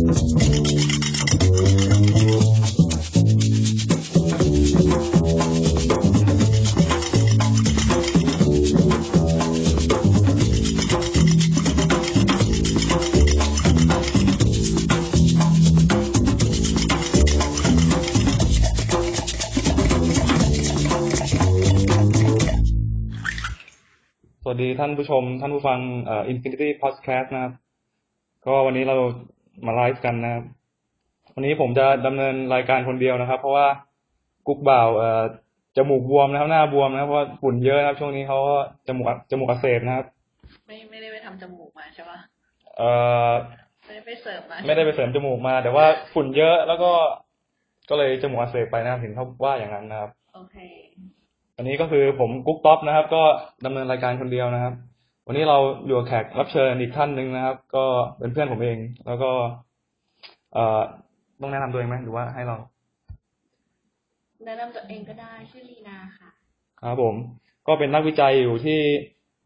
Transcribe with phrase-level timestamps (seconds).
[0.00, 0.08] สวัส
[24.62, 27.52] ดีท่านผู้ชม ท่านผู้ฟังเอ่อ Infinity Podcast นะครับ
[28.46, 28.96] ก็วันนี้เรา
[29.66, 30.44] มาไลฟ์กันนะครับ
[31.34, 33.66] วันนี้ผมจะดำเนินรายการคนเดียวนะครับ เพราะว่า
[34.46, 35.22] กุ๊กบ่าวเอ่อ
[35.76, 38.56] จมูกบวมนะครับ หน้าบวมนะครับเพราะว่าฝุ่นเยอะนะครับ ช่วงนี้เขาก็
[38.88, 40.06] จมูกอักจมูกอักเสบนะครับ
[40.66, 42.18] ไม่ไม่ได้ไปทำจมูกมาใช่ปะ
[42.76, 42.90] เอ่
[43.28, 43.30] อ
[43.86, 45.84] ไม่ได้ไปเสริมมาไม่ได้ไปเสริมจมูกมา แต่ว่า
[46.14, 46.92] ฝุ่นเยอะแล้วก็
[47.90, 50.56] ก็เลยจมูกอักเสบไปนะครับถึงเขาว่าอย่างนั้นนะครับ โอเค
[51.56, 53.22] อันนี้ก็คือผมกุ๊กต๊อปนะครับ ก็
[53.64, 54.74] ดำเนินรายการคนเดียวนะครับ
[55.26, 57.84] วันนี้เราอยู่กับแขกรับเชิญอีกท่านหนึ่งนะครับ ก็
[58.18, 59.30] เป็นเพื่อนผมเอง แล้วก็
[60.54, 60.80] เอ่อ
[61.40, 62.56] ต้องแนะนำตัวเองไหมหรือว่าให้เรา
[64.46, 66.28] แนะนำตัวเองก็ได้ชื่อลีนาค่ะ
[66.82, 67.14] ครับผม
[67.66, 68.80] ก็เป็นนักวิจัยอยู่ที่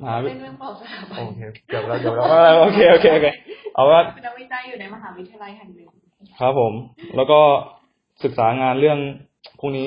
[0.02, 3.26] มหาวิเป็นเรื่องบอกสถาบันโอเคเกือบแล้วเกือบแล้วอ่าโอเคโอเคโอเค
[3.74, 5.88] เอาว่าเป็นนักวิจัยอยู่ในมหาวิทยาลัยแห่งหนึ่ง
[6.40, 6.72] ครับผม
[7.16, 7.40] แล้วก็
[8.24, 8.98] ศึกษางานเรื่อง
[9.60, 9.86] พวกนี้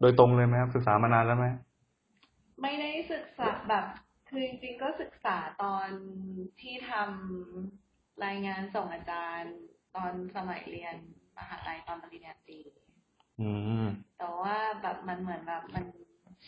[0.00, 1.46] โดยตรงเลยไหมครับศึกษามานานแล้วไหม
[2.62, 3.84] ไม่ได้ศึกษาแบบ
[4.28, 5.88] คือจริงๆก็ศึกษาตอน
[6.60, 9.56] ที่ทำรายงานส่งอาจารย์
[9.96, 10.96] ตอนสมัยเรียน
[11.36, 12.60] มหาลัยตอนปริญญาตรี
[13.40, 13.50] อื
[13.82, 13.84] ม
[14.18, 15.84] แต่ว่าแบบมันเหมือนแบบมัน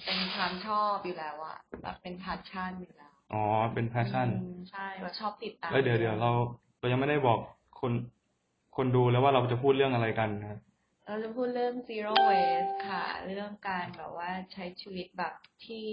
[0.04, 6.30] เป็นความชอบอยู่แล้วอะแบบเป็น passion อยู่แล้ว อ๋อ เป็น passion อืมใช่แบบชอบติดตามเอ้ยเดี๋ยวเดี๋ยวเรา
[6.78, 7.38] เรายังไม่ได้บอก
[7.80, 7.92] คน
[8.76, 10.60] คนดูแล้วว่าเราจะพูดเรื่องอะไรกันนะครับ
[11.06, 15.34] เราจะพูดเรื่อง zero waste ค่ะ เรื่องการแบบว่าใช้ชีวิตแบบ
[15.66, 15.86] ที่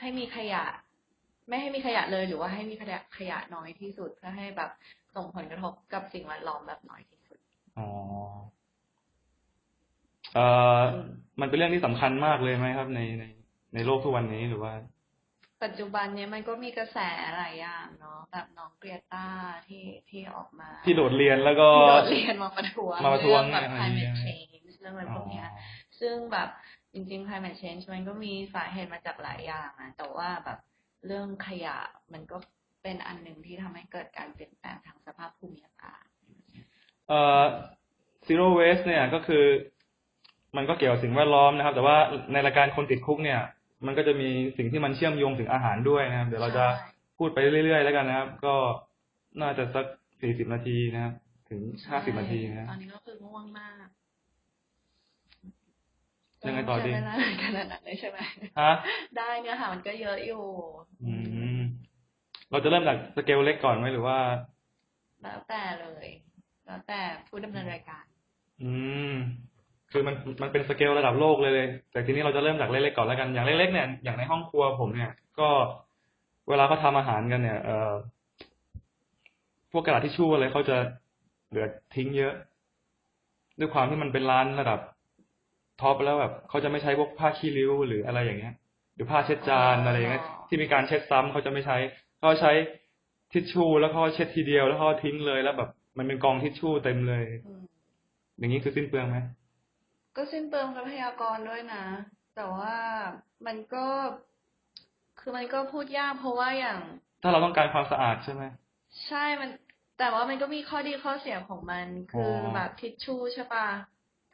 [0.00, 0.64] ให้มีขยะ
[1.48, 4.70] ไม่ให้มีขยะเลยหรือว่าให้มีขยะขยะน้อยที่สุดเพื่อให้แบบ
[5.16, 7.38] ส่งผลกระทบกับสิ่งแวดล้อมแบบน้อยที่สุด
[7.78, 7.88] อ๋อ
[10.34, 10.46] เอ่
[10.78, 10.80] อ
[11.40, 13.24] มันเป็นเรื่องที่สำคัญมากเลยไหมครับ ในใน
[13.74, 14.72] ในโลกทุกวันนี้หรือว่า
[15.64, 16.98] ปัจจุบันเนี้ยมันก็มีกระแส
[17.36, 19.26] หลายอย่างเนาะแบบน้องเกรียต้า
[19.66, 25.48] ที่ที่ออกมา ที่โดดเรียนแล้วก็ที่โดดเรียนมาประท้วงมาประท้วงเรื่องแบบอะไรอย่างเงี้ย climate change เรื่องอะไรพวกเนี้ย
[26.00, 26.48] ซึ่งแบบ
[26.92, 30.58] จริงๆ climate change มันก็มีสาเหตุมาจากหลายอย่างอะแต่ว่าแบบ
[31.06, 31.76] เรื่องขยะ
[32.12, 32.36] มันก็
[32.82, 36.04] เป็นอันหนึ่งที่ทำให้เกิดการเปลี่ยนแปลงทางสภาพภูมิอากาศ
[37.08, 37.44] เอ่อ
[38.26, 39.44] zero waste เนี่ยก็คือ
[40.56, 41.96] มันก็เกี่ยวกับสิ่งแวดล้อมนะครับ แต่ว่า
[42.32, 43.40] ในรายการคนติดคุกเนี่ย
[43.86, 48.54] มันก็จะมีสิ่งที่มันเชื่อมโยงถึงอาหารด้วยนะครับ เดี๋ยวเราจะใช่พูดไปเรื่อยๆ แล้วกันนะครับ ก็
[49.40, 49.86] น่าจะสัก
[50.20, 51.14] สี่สิบนาทีนะครับ
[51.50, 53.85] ถึงห้าสิบนาทีนะครับตอนนี้ก็คือง่วงมาก
[56.46, 58.18] ยังไงต่อดีใช้เวลาขนาดนั้นเลยใช่ไหม
[58.60, 58.72] ฮะ
[59.16, 60.42] ได้เนื้อหามันก็เยอะอยู่
[61.04, 61.14] อื
[61.58, 61.60] ม
[62.50, 64.18] เราจะเริ่มจากสเกลเล็กก่อนไหมหรือว่า
[65.22, 66.06] แล้วแต่เลย
[66.66, 68.04] แล้วแต่ผู้ดำเนินรายการ
[68.62, 68.72] อื
[69.10, 69.12] ม
[69.90, 75.48] คือมันมันเป็นสเกลระดับโลกเลยเลย แต่ทีนี้เราจะเริ่มจากเล็กๆก่อนแล้วกัน อย่างเล็กๆเนี่ย อย่างในห้องครัวผมเนี่ย ก็
[76.48, 77.92] เวลาเขาทำอาหารกันเนี่ยเอ่อ
[79.72, 80.76] พวกกระดาษทิชชู่อะไรเขาจะ
[81.48, 82.34] เหลือทิ้งเยอะ
[83.58, 84.80] ด้วยความที่มันเป็นร้านระดับ
[85.80, 88.54] top แล้วแบบเขาจะไม่ใช้พวกผ้าขี้ริ้วหรืออะไรอย่างเงี้ย
[88.94, 91.76] หรือผ้าเช็ดจานอ๋ออะไรอย่างเงี้ยที่มีการเช็ดซ้ำเขาจะไม่ใช้
[92.20, 92.52] เขาใช้
[93.32, 97.62] ทิชชู่แล้วเขาเช็ดทีเดียวแล้วเขาทิ้งเลยแล้วแบบมันเป็นกองทิชชู่เต็มเลยอืม
[98.38, 99.18] อย่างนี้คือสิ้นเปลืองไหม
[100.16, 101.84] ก็สิ้นเปลืองทรัพยากรด้วยนะ
[102.34, 102.76] แต่ว่า
[103.46, 103.86] มันก็
[105.20, 106.80] คือมันก็พูดยากเพราะว่าอย่าง
[107.22, 108.42] ถ้าเราต้องการความสะอาดใช่ไหม
[109.06, 109.50] ใช่มัน
[109.98, 113.66] แต่ว่ามันก็มีข้อดีข้อเสียของมัน คือออแบบทิชชู่ใช่ปะ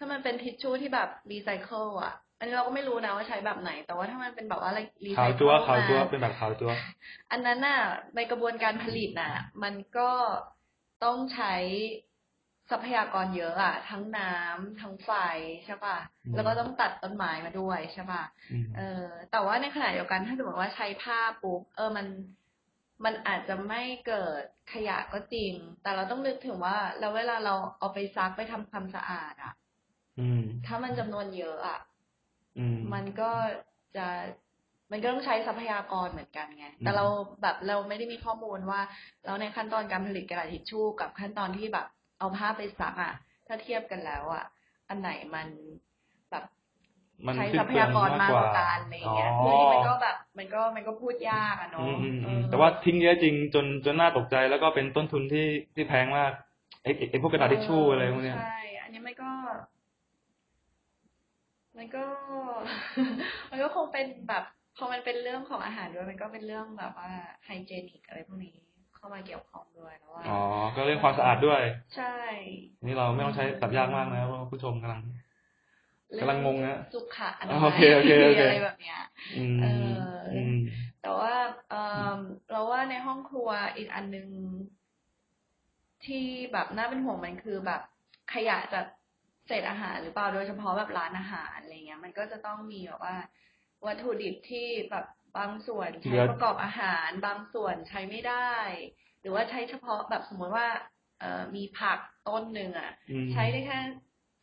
[0.03, 4.73] ถ้ามันเป็นทิชชู่ที่แบบรีไซเคิลอะ อันนี้เราก็ไม่รู้นะว่าใช้แบบไหน แต่ว่าถ้ามันเป็นแบบว่า
[5.07, 6.73] รีไซขาวเคิจั๊วลขาวจั๊วมาเป็นแบบขาวจั๊ว
[7.31, 7.81] อันนั้นน่ะ
[8.17, 10.11] ในกระบวนการผลิตน่ะ มันก็
[11.05, 11.55] ต้องใช้
[12.71, 15.11] ทรัพยากรเยอะอะทั้งน้ำทั้งไฟ
[15.65, 22.07] ใช่ป่ะอืมแล้วก็ต้องตัดต้นไม้มาด้วยใช่ป่ะอืมเออ แต่ว่าในขณะเดียวกันถ้าสมมติว่าใช้ผ้าปุ๊บเออมัน
[23.05, 25.53] มันอาจจะไม่เกิดขยะก็จริง
[25.83, 29.62] แต่เราต้องนึกถึงว่าแล้วเวลาเราเอาไปซักไปทำความสะอาดอะอืม
[30.67, 31.79] ถ้ามันจำนวนเยอะอะ
[32.59, 33.31] อืมมันก็
[33.97, 34.07] จะ
[34.93, 37.05] มันก็ต้องใช้ทรัพยากรเหมือนกันไง แต่อืมเรา
[37.43, 38.81] แบบเราไม่ได้มีข้อมูลว่า
[39.25, 41.87] แล้วในขั้นตอนการผลิตกระดาษทิชชู่กับขั้นตอนที่แบบ
[42.19, 43.15] เอาผ้าไปซักอะ
[43.47, 44.45] ถ้าเทียบกันแล้วอะ
[44.89, 45.49] อันไหนมัน
[46.31, 46.45] แบบ
[47.27, 56.33] มันใช้สิ้ทนรัพเปลืองยากรมากมากกกว่าว่ากันอะไรอย่างเงี้ยอ๋อคือนี่มันก็แบบมันก็มันก็พูดยากอะอืเนาะมอืมเออืมอแต่ว่าทิ้งเยอะจริงจนจนน่าตกใจแล้วก็เป็นต้นทุนที่ที่แพงมาก
[56.83, 58.51] ไอ้ไอ้ไอ้พวกกระดาษทิชชู่อะไรพวกเนี้ยใช่
[58.83, 59.31] อันนี้มันก็
[61.79, 62.05] มันก็
[63.51, 64.45] มันก็คงเป็นแบบ
[64.77, 67.11] พอมันเป็นเรื่องของอาหารด้วยมันก็เป็นเรื่องแบบว่า
[67.45, 68.55] ไฮเจนิกอะไรพวกนี้
[68.97, 70.41] เข้ามาเกี่ยวข้องด้วยแล้วว่าอ๋อ
[70.75, 71.63] ก็เรื่องความสะอาดด้วย
[71.97, 72.15] ใช่
[72.85, 75.01] นี่เราไม่ต้องใช้สับยากมากนะเพราะว่าผู้ชมกำลัง
[76.21, 78.99] กำลังงงนะสุขะอนาอ๋อมัโอยเคโอเคโอเคอะไรแบบเนี้ย
[79.37, 79.67] อืมเอ
[80.03, 80.57] ออือืม
[81.03, 81.35] แต่ว่า
[81.71, 81.75] เอ
[82.19, 82.21] อ
[82.51, 84.29] เราว่าในห้องครัวอีกอันหนึ่ง
[86.07, 87.81] ที่แบบน่าเป็นห่วงมันคือแบบ
[88.33, 88.85] ขยะจาก
[89.47, 93.17] เศษอาหารหรือเปล่าโดยเฉพาะแบบร้านอาหารอะไรเงี้ย มันก็จะต้องมีแบบว่า
[93.87, 95.07] วัตถุดิบที่แบบ
[95.39, 98.55] บางส่วนเหลืใช้อประกอบอาหาร บางส่วนใช้ไม่ได้
[99.21, 100.69] หรือว่าใช้เฉพาะแบบสมมติว่า
[101.21, 101.99] เอ่อมีผัก
[102.29, 103.81] ต้นหนึ่งอะอืมใช้ได้แค่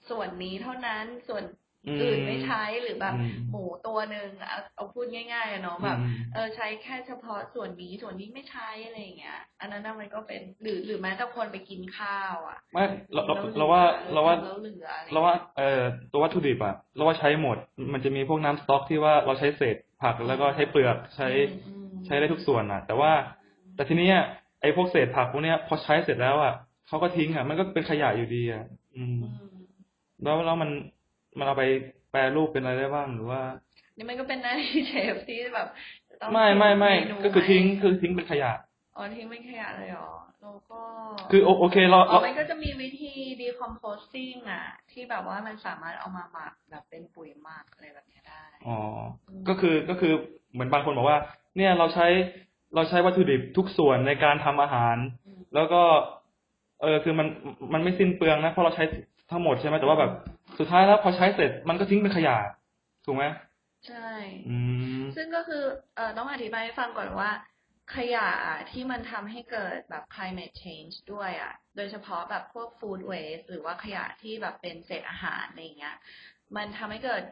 [0.10, 1.44] ส่วนนี้เท่านั้นส่วน
[1.88, 12.84] อืมอื่นไม่ใช้หรือแบบอืมหมูตัวหนึ่งเอาเอาพูดง่ายๆอะเนาะแบบอืมเออใช้แค่เฉพาะส่วนนี้ส่วนนี้ไม่ใช้อะไรอย่างเงี้ย อันนั้นน่ะมันก็เป็นหรือหรือแม้แต่คนไปกินข้าวอะไม่
[13.14, 13.84] เราเราแล้วหลือเราว่า
[14.14, 15.82] เราว่าแล้วเหลืออะไรเราว่าเอ่อ
[16.12, 17.58] ตัววัตถุดิบอะเราว่าใช้หมด
[17.94, 21.28] มันจะมีพวกน้ำสต๊อกที่ว่าเราใช้เศษผักแล้วก็ใช้เปลือกใช้
[21.68, 23.12] อืมใช้ได้ทุกส่วนอะแต่ว่า
[23.76, 24.18] แต่ทีเนี้ย
[24.62, 26.54] ไอ้พวกเศษผักพวกเนี้ยพอใช้เสร็จแล้วอะ
[26.88, 28.64] เขาก็ทิ้งอะมันก็เป็นขยะอยู่ดีอะ
[28.98, 29.58] อืมอืม
[30.24, 30.70] แล้วแล้วมัน
[31.40, 31.64] มันเอาไป
[32.12, 33.42] แปรรูปเป็นอะไรได้บ้างหรือว่า
[33.98, 35.68] นี่มันก็เป็นหน้าที่เชฟที่แบบ
[36.22, 38.52] ต้องไม่ไม่ไม่เนูก็คือทิ้งไหมคือทิ้งเป็นขยะ
[38.96, 40.82] อ๋อทิ้งเป็นขยะเลยเหรอแล้วก็
[41.32, 48.78] คือโอโอเคเราอ๋อเรามันก็จะมีวิธี decomposing อะ ที่แบบว่ามันสามารถเอามาหมักแบบเป็นปุ๋ยหมักอะไรแบบเนี้ยได้อ๋อ
[49.48, 50.14] ก็คือก็คือ
[50.54, 51.20] เหมือนบางคนบอกว่า
[51.58, 52.08] เนี่ยเราใช้
[52.76, 54.98] เราใช้วัตถุดิบทุกส่วนในการทำอาหาร
[55.40, 55.82] มแล้วก็
[56.82, 57.28] เออคือมัน
[57.74, 58.84] มันไม่สิ้นเปลืองนะเพราะเราใช้
[59.32, 60.12] ทั้งหมดใช่ไหมแต่ว่าแบบ
[60.60, 62.36] สุดท้ายแล้วพอใช้เสร็จมันก็ทิ้งเป็นขยะ
[63.06, 63.24] ถูกไหม
[63.88, 64.10] ใช่
[64.50, 64.58] อื
[65.00, 65.64] มซึ่งก็คือ
[65.96, 67.32] เอ่อต้องอธิบายให้ฟังก่อนว่า
[67.96, 75.96] ขยะอะที่มันทำให้เกิดแบบ climate change ด้วยอะ โดยเฉพาะแบบพวก food waste หรือว่าขยะที่แบบเป็นเศษอาหารอะไรอย่างเงี้ย
[76.56, 77.24] มันทำให้เกิด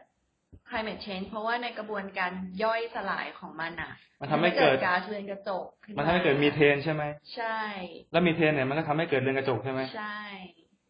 [0.68, 2.32] climate change เพราะว่าในกระบวนการ
[2.62, 7.02] ย่อยสลายของมันอะ มันทำให้เกิดก๊าซเรือนกระจกขึ้มันทำให้เกิดมีเทนใช่ไหม
[7.34, 7.60] ใช่
[8.12, 10.18] แล้วมีเทนเนี่ยมันก็ทำให้เกิดเรือนกระจกใช่ไหมใช่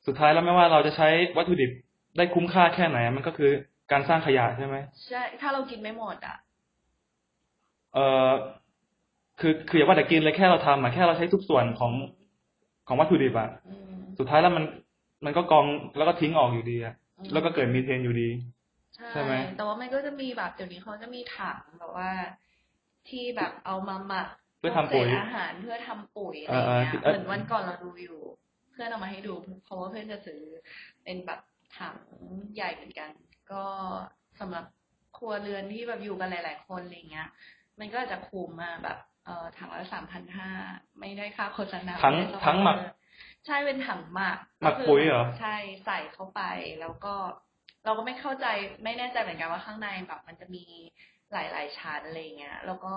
[0.07, 1.71] สุดท้ายแล้วไม่ว่าเราจะใช้วัตถุดิบ
[2.19, 3.51] ได้คุ้มค่าแค่ไหน มันก็คือ
[3.93, 4.77] การสร้างขยะใช่ไหม
[5.09, 6.37] ใช่ ถ้าเรากินไม่หมดอะ
[7.95, 7.99] เอ
[8.29, 8.31] อ
[9.41, 11.93] คือคืออย่าว่าแต่กินเลยแค่เราทำอะแค่เราใช้ทุกส่วนของ
[12.89, 14.65] ของวัตถุดิบอะอืมสุดท้ายแล้วมัน
[15.25, 15.67] มันก็กอง
[15.97, 18.29] แล้วก็ทิ้งออกอยู่ดีอะอืมแล้วก็เกิดมีเทนอยู่ดี
[18.97, 22.11] ใช่ใช่ไหมแต่ว่ามันก็จะมีแบบเดี๋ยวนี้เขาจะมีถังแบบว่า
[23.09, 24.29] ที่แบบเอามาหมัก
[24.59, 28.21] เพื่อทำปุ๋ยพวกเศษอาหารเพื่อทำปุ๋ยอะไรอย่างเงี้ยเออเออเหมือนวันก่อนเราดูอยู่
[28.73, 29.35] เพื่อนเอามาให้ดู
[29.65, 30.41] เพราะว่าเพื่อนจะซื้อ
[31.05, 31.41] เป็นแบบ
[31.77, 31.97] ถัง
[32.55, 33.11] ใหญ่เหมือนกัน
[33.53, 33.65] ก็
[34.41, 34.65] สำหรับ
[35.17, 37.29] ครัวเรือนที่แบบอยู่กันหลาย ๆ คนอะไรเงี้ย
[37.79, 40.51] มันก็อาจจะคุ้มมาแบบเอ่อถังละสามพันห้า
[41.01, 42.79] ไม่ได้ค่าโฆษณาถังไม่ได้ถังหมัก
[43.47, 45.57] ใช่เป็นถังหมักหมักคืปุ๋ยเหรอใช่
[45.87, 46.43] ใส่เข้าไป
[46.81, 47.15] แล้วก็
[47.85, 48.47] เราก็ไม่เข้าใจ
[48.85, 50.65] ไม่แน่ใจเหมือนกันว่าข้างในแบบมันจะมี
[51.33, 52.95] หลาย ๆ ชั้นอะไรเงี้ย แล้วก็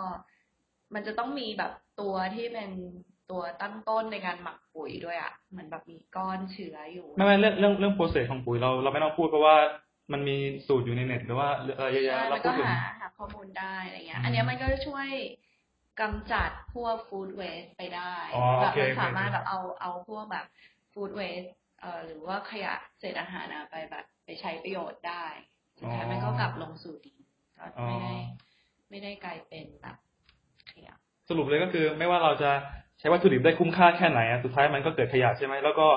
[0.93, 1.71] มันจะต้องมีแบบ
[2.01, 2.71] ตัวที่เป็น
[3.31, 9.55] ตัวตั้งต้นในการหมักปุ๋ยด้วยอะ่ะเหมือนแบบมีก้อนเชื้ออยู่ ไม่ไม่เรื่องเรื่องเรื่องโปรเซสของปุ๋ยเราเราไม่ต้องพูดเพราะว่า
[10.11, 10.37] มันมี
[10.67, 15.09] สูตรอยู่ในเน็ตหรือว่าอะไรเยอะใช่แยะเรามันพูก็ดถึงหาหาข้อมูลได้อะไรเงี้ยอืมอันเนี้ยมันก็ช่วย
[16.01, 20.45] กำจัดพวกฟู้ดเวสไปได้อ๋อแบโอบเคมันโอเคสามารถแบบเอาเอาพวกแบบ
[20.93, 21.43] ฟู้ดเวส
[21.81, 25.25] เอ่อหรือว่าขยะเศษอาหารอะไปแบบไปใช้ประโยชน์ได้
[25.79, 27.19] สุดท้ายมันก็กลับลงสู่ดิน
[27.57, 28.13] ก็ไม่ได้
[28.89, 29.97] ไม่ได้กลายเป็นแบบ
[30.71, 30.95] ขยะ
[31.29, 32.51] สรุปเลยก็คือไม่ว่าเราจะ
[33.01, 35.87] ใช้วัตถุดิบได้คุ้มค่าแค่ไหนอะสุดท้ายมันก็เกิดขยะใช่ไหมแล้วก็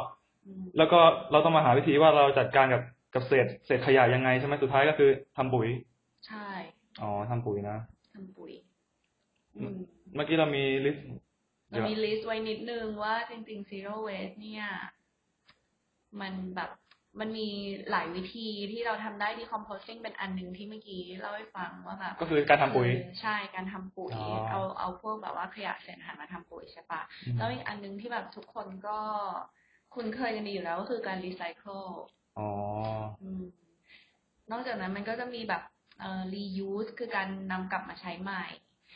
[0.46, 1.00] อืมแล้วก็
[1.32, 2.82] เราต้องมาหาวิธีว่าเราจัดการกับ
[3.14, 5.68] กับเศษเศษขยะยังไงใช่ไหมสุดท้ายก็คือทำปุ๋ย
[6.26, 6.48] ใช่
[7.02, 7.78] อ๋อทำปุ๋ยนะ
[8.14, 8.52] ทำปุ๋ย
[9.56, 9.76] อืม
[10.14, 11.06] เมื่อกี้เรามี list
[11.70, 14.66] เรามี list ไว้นิดนึงว่าจริงๆ zero waste เนี่ย
[16.20, 16.70] มันแบบ
[17.20, 17.48] มันมี
[17.90, 28.98] หลายวิธีที่เราทำได้ decomposing เป็นอันหนึ่งที่เมื่อกี้เล่าให้ฟังว่าแบบก็คือการทำปุ๋ยคือใช่การทำปุ๋ยอ๋อเอาเอาพวกแบบว่าขยะเศษอาหารมาทำปุ๋ยใช่ปะอืมแล้วอีกอันหนึงที่แบบทุกคนก็
[29.94, 31.84] คุ้นเคยกันดีอยู่แล้วก็คือการรีไซเคิล
[32.38, 32.50] อ๋อ
[33.22, 33.42] อืม
[34.50, 35.62] นอกจากนั้นมันก็จะมีแบบ
[36.00, 38.44] เอ่อ reuse คือการนำกลับมาใช้ใหม่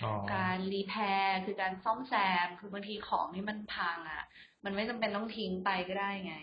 [0.04, 2.14] อ๋อการ repair คือการซ่อมแซ
[2.46, 4.24] มคือบางทีของที่มันพังอะ
[4.64, 6.36] มันไม่จำเป็นต้องทิ้งไปก็ได้ไง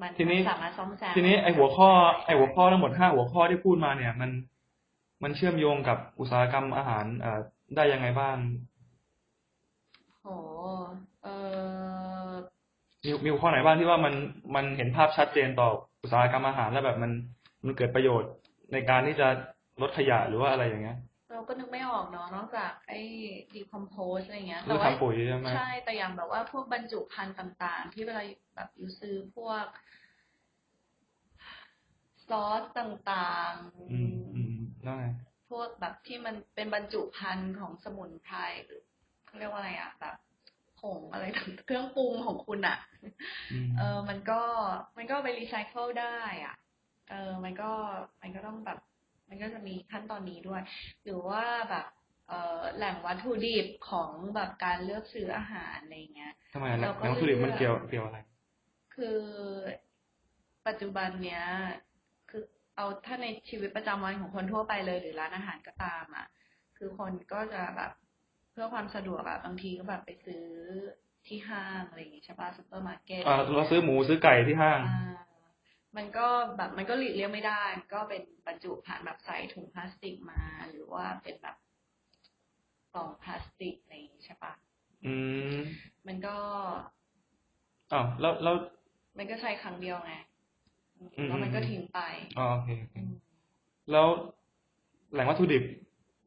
[0.00, 1.88] มันทีนี้มันสามารถซ่อมแซมทีนี้ไอหัวข้อ
[2.26, 4.30] ไอหัวข้อทั้งหมดห้าหัวข้อที่พูดมาเนี่ย มัน
[5.22, 7.40] มันเชื่อมโยงกับอุตสาหกรรมอาหารเอ่อ
[7.76, 8.36] ได้ยังไงบ้าง
[10.22, 10.26] โห
[11.24, 11.28] เอ
[12.30, 12.32] อ
[13.04, 14.14] มีมีหัวข้อไหนบ้างที่ว่ามัน
[14.54, 15.68] มันเห็นภาพชัดเจนต่อ
[16.02, 17.12] อุตสาหกรรมอาหารแล้วแบบมัน
[17.64, 18.30] มันเกิดประโยชน์
[18.72, 19.28] ในการที่จะ
[19.82, 20.98] ลดขยะหรือว่าอะไรอย่างเงี้ย
[21.38, 23.00] เราก็นึกไม่ออกเนาะนอกจากไอ้
[23.54, 28.22] decompose อะไรเงี้ยคือแต่ว่าทำปุ๋ยใช่ไหมใช่แต่อย่างแบบว่าพวกบรรจุภัณฑ์ต่างๆ ที่เวลา
[28.54, 29.66] แบบอยู่ซื้อพวก
[32.28, 35.06] ซอสต่างๆ อืมอืมนั่นไง
[35.48, 38.82] พวกแบบที่มันเป็นบรรจุภัณฑ์ของสมุนไพรหรือ
[39.26, 40.16] เขาเรียกว่าอะไรอะแบบ
[40.80, 42.78] ผงอะไรต่างเครื่องปรุงของคุณอะ
[43.52, 44.40] อืมเออมันก็
[44.96, 46.56] มันก็ไปรีไซเคิลได้ อะ
[47.10, 47.70] เออมันก็
[48.22, 48.78] มันก็ต้องแบบ
[49.28, 50.62] มันก็จะมีขั้นตอนนี้ด้วย
[51.04, 51.86] หรือว่าแบบ
[52.28, 58.18] เออแหล่งวัตถุดิบของแบบการเลือกซื้ออาหารอะไรเงี้ยทำไมอะแหล่เรางก็แหล่งวัตถุดิบมันเลือกเกี่ยวเกี่ยวอะไร
[58.94, 59.18] คือ
[60.66, 61.44] ปัจจุบันเนี้ย
[62.30, 62.42] คือ
[62.76, 66.26] เอาถ้าในชีวิตประจำวันของคนทั่วไปเลยหรือร้านอาหารก็ตามอะ
[66.78, 67.92] คือคนก็จะแบบ
[68.52, 70.44] เพื่อความสะดวกอะบางทีก็แบบไปซื้อ
[71.26, 75.18] ที่ห้างอะไรอย่างงี้ใช่ป่ะซุปเปอร์มาร์เก็ตอ่าเราซื้อหมูซื้อไก่ที่ห้างอ่า
[75.98, 76.26] มันก็
[76.56, 81.56] แบบมันก็หลีกเลี่ยงไม่ได้มันก็เป็นบรรจุผ่านแบบใส่ถุงพลาสติกมา หรือว่าเป็นแบบ
[82.94, 84.52] กล่องพลาสติกอะไรอย่างงี้ใช่ปะ
[85.06, 85.14] อื
[85.54, 85.56] ม
[86.06, 86.36] มันก็
[87.92, 88.56] อ้าวแล้วแล้ว
[89.18, 90.14] มันก็ใช้ครั้งเดียวไง
[91.16, 92.00] อืมแล้วมันก็ทิ้งไป
[92.38, 93.10] อ๋อโอเคโอเคอืม
[93.92, 94.06] แล้ว
[95.12, 95.64] แหล่งวัตถุดิบ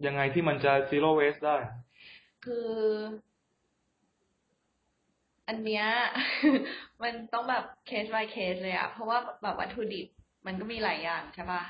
[0.05, 1.57] ยังไงที่มันจะ zero waste ได้
[2.45, 2.69] คือ
[5.47, 5.85] อันเนี้ย
[7.03, 10.07] มันต้องแบบเคส by เคสเลยอะเพราะว่าแบบวัตถุดิบ
[10.45, 11.63] มันก็มีหลายอย่างใช่ปะ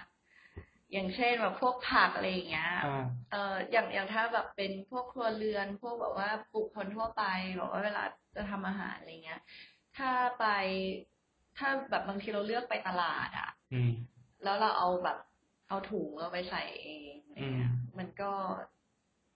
[0.92, 7.24] อย่างเช่นแบบพวกผักอะไรอย่างเงี้ยอ่าเอ่ออย่างอย่างถ้าแบบเป็นพวกครัวเรือน พวกแบบว่าบุคคลทั่วไป
[7.58, 8.04] แบบว่าเวลา
[8.36, 9.42] จะทำอาหารอะไรเงี้ย
[9.98, 10.10] ถ้า
[10.40, 10.46] ไป
[11.58, 13.92] ถ้าแบบบางทีเราเลือกไปตลาดอะอืม
[14.44, 15.18] แล้วเราเอาแบบ
[15.70, 18.32] เอาถุงเราไปใส่เองอะไรเงี้ยอืมมันก็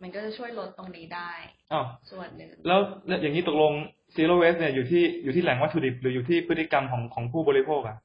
[0.02, 1.32] มันก็จะช่วยลดตรงนี้ได้
[1.74, 3.74] อ้าวส่วนหนึ่งแล้วแล้วอย่างนี้ตกลง
[4.18, 7.98] zero waste เนี่ยอยู่ที่อยู่ที่แหล่งวัตถุดิบหรืออยู่ที่พฤติกรรมของของผู้บริโภคอะ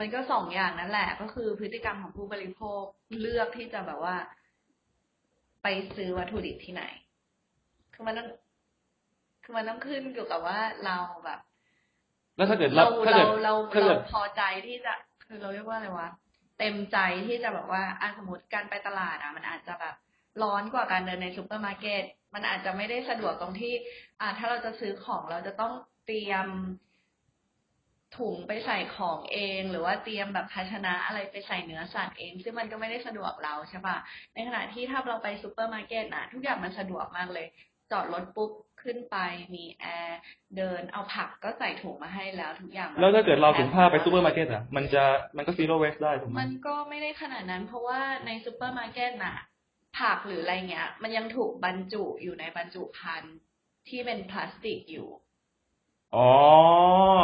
[0.00, 2.82] มันก็สองอย่างนั่นแหละ ก็คือพฤติกรรมของผู้บริโภค
[3.20, 4.16] เลือกที่จะแบบว่า
[5.62, 6.84] ไปซื้อวัตถุดิบที่ไหน
[7.94, 8.28] คือมันต้อง
[9.44, 11.40] คือมันต้องขึ้นเกี่ยวกับว่าเราแบบ
[12.36, 14.94] แล้วถ้าเกิดเราถ้าเราเกิดเราถ้าเราเกิดพอใจที่จะ
[15.26, 16.08] คือเราเรียกว่าอะไรวะ
[16.58, 19.94] เต็มใจที่จะแบบว่าอะสมมติการไปตลาดอะ มันอาจจะแบบ
[20.42, 22.02] ร้อนกว่าการเดินในซูเปอร์มาร์เก็ต
[22.34, 23.72] มันอาจจะไม่ได้สะดวกตรงที่
[24.20, 25.72] อะถ้าเราจะซื้อของเราจะต้อง
[26.06, 26.46] เตรียม
[28.18, 33.96] ถุงไปใส่ของเอง หรือว่าเตรียมแบบภาชนะอะไรไปใส่เนื้อสัตว์เอง ซึ่งมันก็ไม่ได้สะดวกเราใช่ปะ
[34.34, 37.46] ในขณะที่ถ้าเราไปซูเปอร์มาร์เก็ตนะทุกอย่างมันสะดวกมากเลย
[37.90, 38.50] จอดรถปุ๊บ
[38.82, 39.16] ขึ้นไป
[39.54, 40.18] มีแอร์
[40.56, 45.04] เดินเอาผักก็ใส่ถุงมาให้แล้วทุกอย่างแบบแล้วถ้าเกิดเราถุงผ้าไปซูเปอร์มาร์เก็ตอะมันจะ
[45.36, 49.36] มันก็ zero waste ได้ถูกไหมมันก็ไม่ได้ขนาดนั้น เพราะว่าในซูเปอร์มาร์เก็ตน่ะ
[49.98, 53.36] ผักหรืออะไรเงี้ย มันยังถูกบรรจุอยู่ในบรรจุภัณฑ์
[53.88, 55.08] ที่เป็นพลาสติกอยู่
[56.14, 56.28] อ๋อ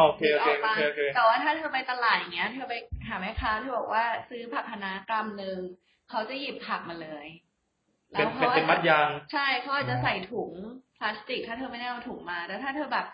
[0.04, 2.74] โอเคโอเคนึกโอปะเคโอเคแต่ว่าถ้าเธอไปตลาดอย่างเงี้ยเธอไป
[3.08, 5.58] หาแม่ค้าเธอบอกว่าซื้อผักคะน้ากรัมหนึ่ง
[6.10, 7.26] เขาจะหยิบผักมาเลย
[8.10, 10.52] เป็นเขาเป็นเป็นมัดยางใช่เขาอาจจะใส่ถุง
[10.98, 13.06] พลาสติก ถ้าเธอไม่ได้เอาถุงมาแล้วถ้าเธอแบบ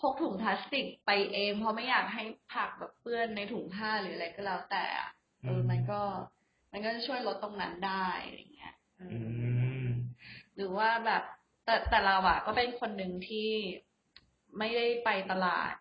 [0.00, 2.22] พกถุงพลาสติกไปเองเพราะไม่อยากให้
[2.54, 5.10] ผักแบบเปื้อนในถุงผ้าหรืออะไรก็แล้วแต่อะ
[5.44, 6.00] เอออืมมันก็
[6.72, 9.90] มันก็จะช่วยลดตรงนั้นได้อะไรเงี้ยเอออือม
[10.54, 11.22] หรือว่าแบบ
[11.64, 13.48] แต่แต่เราอะก็เป็นคนหนึ่งที่
[14.58, 15.72] ไม่ได้ไปตลาด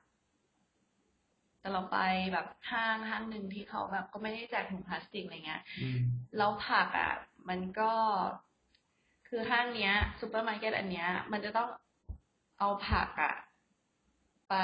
[1.59, 1.97] แต่เราไป
[2.33, 5.99] แบบห้างห้างหนึ่งที่เขาแบบ ก็ไม่ได้แจกถุงพลาสติกอะไรเงี้ยอืม
[6.37, 7.13] แล้วผักอะ
[7.49, 7.91] มันก็
[9.27, 11.69] คือห้างเนี้ยซูเปอร์มาร์เก็ตอันเนี้ย มันจะต้อง
[12.59, 13.33] เอาผักอะ
[14.49, 14.55] ไป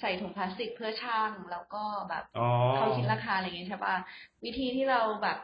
[0.00, 3.96] ใส่ถุงพลาสติกเพื่อชั่งแล้วก็แบบอ๋อเขาคิดราคาอะไรอย่างเงี้ยใช่ป่ะ
[4.44, 5.38] วิธีที่เราแบบ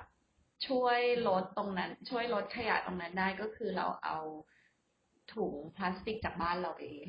[0.66, 4.18] ช่วยลดตรงนั้น ช่วยลดขยะตรงนั้นได้ก็คือเราเอา
[5.34, 7.04] ถุงพลาสติกจากบ้านเราเอง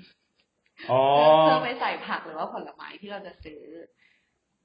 [0.92, 1.02] อ๋อ
[1.42, 3.62] เพื่อไปใส่ผักหรือว่าผลไม้ที่เราจะซื้อ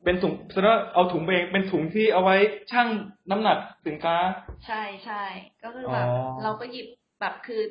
[0.05, 2.37] เป็นถุงแสดงว่าเอาถุงไปเองเป็นถุงที่เอาไว้
[2.71, 2.89] ชั่ง
[3.31, 4.17] น้ำหนักสินค้า
[4.67, 5.23] ใช่ใช่
[5.63, 6.87] ก็คือแบบอ๋อเราก็หยิบ
[7.21, 7.63] แบบคือ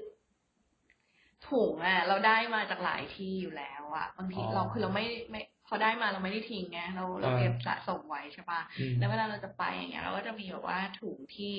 [1.50, 11.53] ถุงอะ เราได้มาจากหลายที่อยู่แล้วอะบางทีเราคือเราไม่ไม่ พอได้มาเราไม่ได้ทิ้งไงเราเราเก็บสะสมไว้ใช่ปะอืมแล้วเวลาเราจะไปอย่างเงี้ย เราก็จะมีแบบว่าถุงที่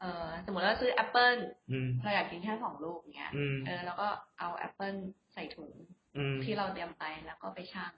[0.00, 1.36] เออสมมติเราซื้อแอปเปิล
[1.70, 4.94] อืมเราอยากกินแค่สองลูกอย่างเงี้ยอืมเออแล้วก็เอาแอปเปิล
[5.34, 5.74] ใส่ถุง
[6.16, 7.92] อืมที่เราเตรียมไปแล้วก็ไปชั่ง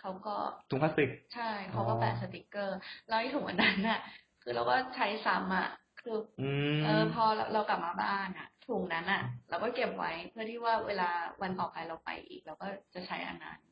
[0.00, 0.34] เขาก็
[0.70, 4.00] ถุงพลาสติก ใช่เขาก็อ๋อแปะสติกเกอร์แล้วไอ้ถุงอันนั้นน่ะ
[4.42, 5.68] คือเราก็ใช้ซ้ำอะ
[6.00, 11.08] คืออืมเออพอเราเรากลับมาบ้านอะ ถุงนั้นอะ เราก็เก็บไว้เพื่อที่ว่าเวลา
[11.42, 13.71] วันต่อไปเราไปอีก เราก็จะใช้อันนั้นอะไ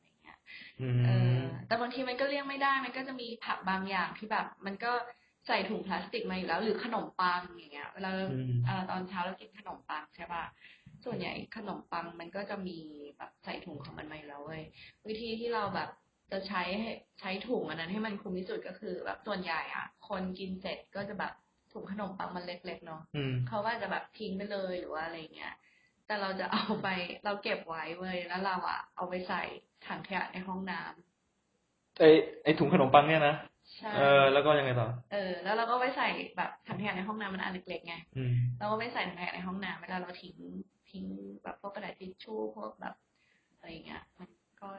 [0.57, 4.91] เงี้ยอืเอมอแต่บางทีมันก็เลี่ยงไม่ได้ มันก็จะมีผักบางอย่างที่แบบ มันก็
[5.47, 10.43] ใส่ถุงพลาสติกมาอยู่แล้ว หรือขนมปังอย่างเงี้ยเวลาอืมเอ่อตอนเช้าเรากินขนมปังใช่ป่ะ
[11.05, 12.79] ส่วนใหญ่ขนมปังมันก็จะมี
[13.17, 14.63] แบบใส่ถุงของมันมาอยู่แล้วเว้ย
[15.07, 15.89] วิธีที่เราแบบ
[16.31, 21.33] จะใช้ให้ใช้ถุงอันนั้นให้มันคุ้มที่สุดก็คือ แบบส่วนใหญ่อะ คนกินเสร็จก็จะแบบ
[21.73, 25.53] ถุงขนมปังมันเล็กๆเนาะอืมเขาก็อาจจะแบบทิ้งไปเลยหรือว่าอะไรเงี้ย
[26.11, 26.87] แต่เราจะเอาไป
[27.25, 29.41] เราเก็บไว้เว้ยแล้วเราอะเอาไปใส่
[29.87, 32.03] ถังขยะในห้องน้ำไอ
[32.43, 33.35] ไอถุงขนมปังเนี่ยนะ
[33.75, 40.35] ใช่เออแล้วก็ยังไงต่อเออ แล้วเราก็ไปใส่แบบถังขยะในห้องน้ำมันอันเล็กๆไงอืมเราก็ไปใส่ถังขยะในห้องน้ำเวลาเราทิ้ง
[40.91, 41.05] ทิ้ง
[41.43, 42.95] แบบพวกกระดาษทิชชู่พวกแบบ
[43.57, 44.29] อะไรเงี้ย มัน
[44.61, 44.69] ก็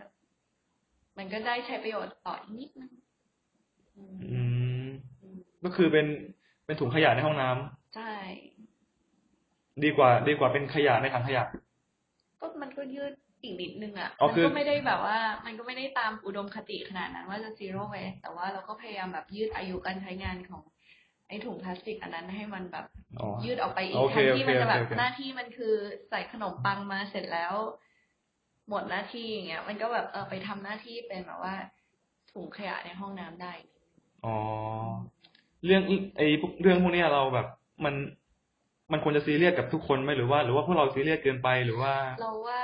[1.18, 2.92] มันก็ได้ใช้ประโยชน์ต่ออีกนิดนึง
[3.96, 4.42] อืมอื
[4.84, 4.88] ม
[5.22, 6.06] อืมก็คือเป็น
[6.66, 8.12] เป็นถุงขยะในห้องน้ำใช่
[9.84, 11.44] ดีกว่า ดีกว่าเป็นขยะในถังขยะ
[12.40, 13.12] ก็มันก็ยืด
[13.42, 20.62] อีกนิดนึงอะอ๋อมันคือก็ไม่ได้แบบว่า มันก็ไม่ได้ตามอุดมคติขนาดนั้น ว่าจะ zero waste แต่ว่าเราก็พยายามแบบยืดอายุการใช้งานของ
[21.28, 22.86] ไอ้ถุงพลาสติกอันนั้นให้มันแบบ
[23.20, 25.74] อ๋อยืดออกไปอีกโอเคแทนที่โอเคมันจะแบบโอเคหน้าที่มันคือ
[26.10, 27.54] ใส่ขนมปังมาเสร็จแล้ว
[28.68, 31.54] หมดหน้าที่อย่างเงี้ย มันก็แบบเออไปทำหน้าที่เป็นแบบว่า
[32.32, 33.52] ถุงขยะในห้องน้ำได้
[34.24, 34.36] อ๋อ
[35.64, 35.82] เรื่อง
[36.16, 37.46] ไอ้พวกเรื่องพวกเนี้ยเราแบบ
[37.84, 37.94] มัน
[38.92, 42.62] มันควรจะซีเรียสกับทุกคนไหมหรือว่า หรือว่าพวกเราซีเรียสเกินไปหรือว่า เราว่า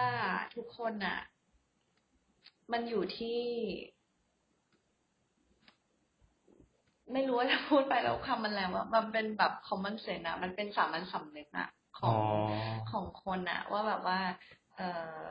[0.55, 1.19] ทุกคนอะ
[2.73, 3.39] มันอยู่ที่
[7.13, 11.69] ไม่รู้ว่าจะพูดไปแล้วคำมันแล้วว่ามันเป็นแบบ common sense อะมันเป็นสามัญสำนึกอะ
[12.01, 12.19] ขอ๋ออง
[12.91, 14.21] ของคนอะว่าแบบว่า
[14.77, 15.29] เออ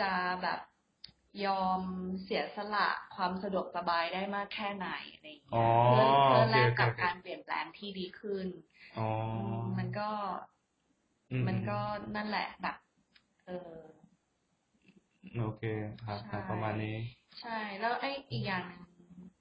[0.00, 0.60] จะแบบ
[1.44, 1.80] ยอม
[2.22, 6.40] เสียสละความสะดวกสบายได้มากแค่ไหนอะไรอย่างอ๋เงี้อยเพื่อเพื่อ
[7.84, 8.46] ที่ดีขึ้น
[8.96, 9.02] อ๋อ
[9.34, 10.08] มมันก็
[11.30, 11.78] อืมันก็
[12.14, 12.76] นั่นแหละแบบ
[13.44, 13.80] เออ
[15.36, 15.62] โอเค
[16.04, 16.94] ครับครับใช่ประมาณนี้
[17.40, 18.82] ใช่ แล้วไอ้อีกอย่างหนึ่ง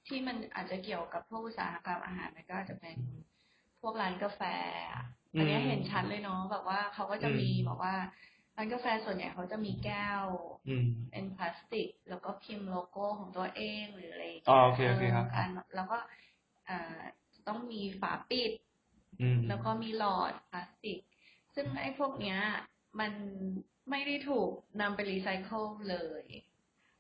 [0.08, 2.98] ที่มันอาจจะเกี่ยวกับพวกอุตสาหกรรมอาหารมันก็อาจจะเป็น
[3.82, 4.42] พวกร้านกาแฟ
[4.94, 5.04] อะ
[5.38, 7.96] อันเนี้ยอืมเห็นชัดเลยเนาะแบบว่าเขาก็จะอืมมีบอกว่า
[8.58, 10.26] ร้านกาแฟส่วนใหญ่เขาจะมีแก้ว
[10.68, 15.98] อืมเป็นพลาสติก แล้วก็พิมพ์โลโก้ของตัวเองหรืออะไรอย่างอ๋อเงี้ยโอเคโอเคครับการแล้วก็
[16.70, 17.00] อ่า
[17.48, 18.52] ต้องมีฝาปิด
[19.22, 21.00] อืมแล้วก็มีหลอดพลาสติก
[21.56, 22.40] ซึ่งไอ้พวกเนี้ย
[23.00, 23.12] มัน
[23.90, 24.50] ไม่ได้ถูก
[24.82, 26.24] นำไปรีไซเคิลเลย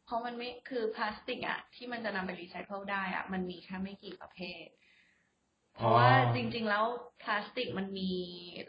[0.06, 4.66] เพราะมันไม่คือพลาสติกอะที่มันจะนำไปรีไซเคิลได้อะมันมีแค่ไม่กี่ประเภท
[5.76, 6.86] เพราะว่าจริง ๆ แล้ว
[7.24, 8.12] พลาสติกมันมี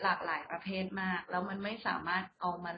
[0.03, 2.73] หลากหลายประเภทมาก แล้วมันไม่สามารถเอามา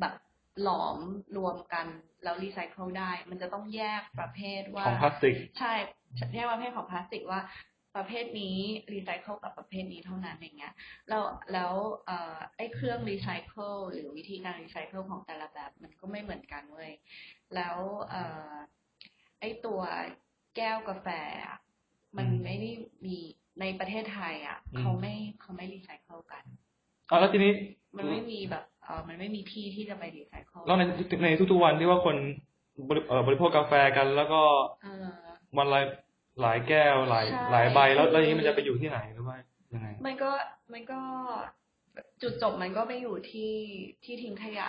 [0.00, 0.14] แบบ
[0.62, 0.98] หลอม
[1.36, 1.86] รวมกัน
[2.22, 5.72] แล้วรีไซเคิลได้ มันจะต้องแยกประเภทว่าของพลาสติก ใช่
[6.34, 7.40] แยกประเภทของพลาสติกว่า
[7.96, 8.58] ประเภทนี้
[8.92, 10.74] รีไซเคิลกับประเภทนี้เท่านั้นอย่างเงี้ย
[11.08, 11.74] แล้วแล้ว
[12.06, 16.92] เอ่อไอ้เครื่องรีไซเคิลหรือวิธีการรีไซเคิลของแต่ละแบบมันก็ไม่เหมือนกันเว้ย
[17.54, 17.78] แล้ว
[18.10, 18.52] เอ่อ
[19.40, 19.80] ไอ้ตัว
[20.56, 21.08] แก้วกาแฟ
[21.46, 21.58] อะ
[22.16, 22.70] มันอืมไม่ได้
[23.04, 23.16] มี
[23.60, 26.44] ในประเทศไทย อะอืมเขาไม่เขาไม่รีไซเคิลกัน
[27.10, 27.50] อ๋อแล้วทีนี้
[27.96, 30.82] มันไม่มีแบบเออมันไม่มีที่ที่จะไปรีไซเคิลแล้วใน
[31.22, 32.16] ในทุกๆวันที่ว่าคน
[32.88, 34.40] บริเอ่อบริโภคกาแฟกันแล้วก็
[34.80, 35.80] เออวันละ
[36.40, 39.36] หลายแก้วหลายใช่หลายใบแล้วคือแล้วอย่างนี้มันจะไปอยู่ที่ไหนหรือว่า
[39.74, 40.30] ยังไงมันก็
[40.72, 41.00] มันก็
[42.22, 43.52] จุดจบมันก็ไปอยู่ที่
[44.04, 44.68] ที่ทิ้งขยะ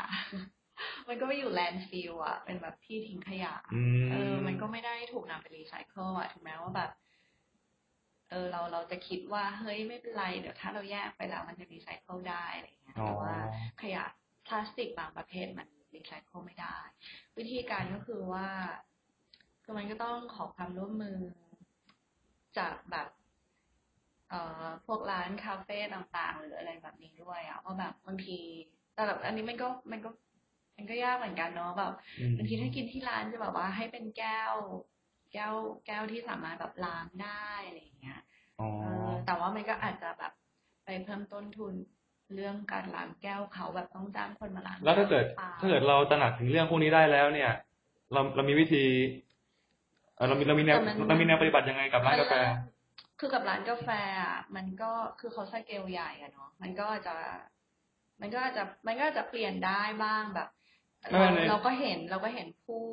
[1.09, 6.91] มันก็ไปอยู่ landfill อะเป็นแบบที่ทิ้งขยะอืมเออ มันก็ไม่ได้ถูกนำไปรีไซเคิลอะถึงแม้ว่าแบบ
[8.29, 13.33] เออเราเราจะคิดว่าเฮ้ยไม่เป็นไร เดี๋ยวถ้าเราแยกไปแล้วมันจะรีไซเคิลได้อะไรอย่างเงี้ยอ๋อแต่ว่า
[13.81, 14.03] ขยะ
[14.45, 16.77] พลาสติกบางประเภทมันรีไซเคิลไม่ได้
[17.37, 18.47] วิธีการก็คือว่า
[19.63, 21.17] คือมันก็ต้องขอความร่วมมือ
[22.57, 23.07] จากแบบ
[24.29, 28.39] เอ่อพวกร้านคาเฟ่ต่างๆ หรืออะไรแบบนี้ด้วยอะว่าแบบบางที
[28.93, 30.09] แต่แบบอันนี้มันก็มันก็
[30.77, 34.53] มันก็ยากเหมือนกันเนาะแบบอืมบางทีถ้ากินที่ร้านจะแบบว่าให้เป็นแก้ว
[35.33, 35.53] แก้ว
[35.85, 38.19] แก้วที่สามารถแบบล้างได้อะไรอย่างเงี้ย
[38.59, 40.33] อ๋อเออแต่ว่ามันก็อาจจะแบบ
[40.85, 41.73] ไปเพิ่มต้นทุน
[42.33, 47.51] เรื่องการล้างแก้วเขาแบบต้องจ้างคนมาล้างแล้วถ้าเกิดปล่ถ้าเกิดเราตระหนักถึงเรื่องพวกนี้ได้แล้วเนี่ย
[48.13, 48.83] เราเรามีวิธี
[50.15, 52.71] เอ่อเรามีเรามีแนวแต่มันเรามีแนวปฏิบัติยังไงกับร้านกาแฟมันเริ่ม
[53.19, 53.89] คือกับร้านกาแฟ
[54.23, 57.15] อะมันก็คือเขาสเกลใหญ่อะเนาะมันก็จะ
[58.21, 60.49] มันก็อาจจะมันก็อาจจะเปลี่ยนได้บ้างแบบ
[61.11, 62.83] ไม่เราไม่เราก็เห็นเราก็เห็นผู้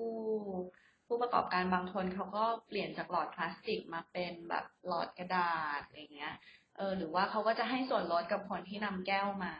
[1.06, 6.34] ผู้ประกอบการบางคนเขาก็เปลี่ยนจากหลอดพลาสติกมาเป็นแบบหลอดกระดาษอะไรเงี้ย
[6.76, 9.54] เออ หรือว่าเขาก็จะให้ส่วนลดกับคนที่นำแก้วมา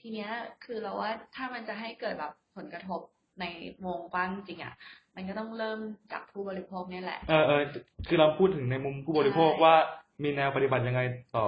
[0.00, 0.30] ทีเนี้ย
[0.64, 3.00] คือเราว่าถ้ามันจะให้เกิดแบบผลกระทบ
[3.40, 3.44] ใน
[3.86, 4.74] วงกว้างจริงอะ
[5.16, 5.78] มันก็ต้องเริ่ม
[6.12, 7.62] จากผู้บริโภคเนี่ยแหละ เออเออ
[8.08, 9.74] คือเราพูดถึงในมุมผู้บริโภคใช่ว่า
[10.22, 11.00] มีแนวปฏิบัติยังไง
[11.36, 11.46] ต่อ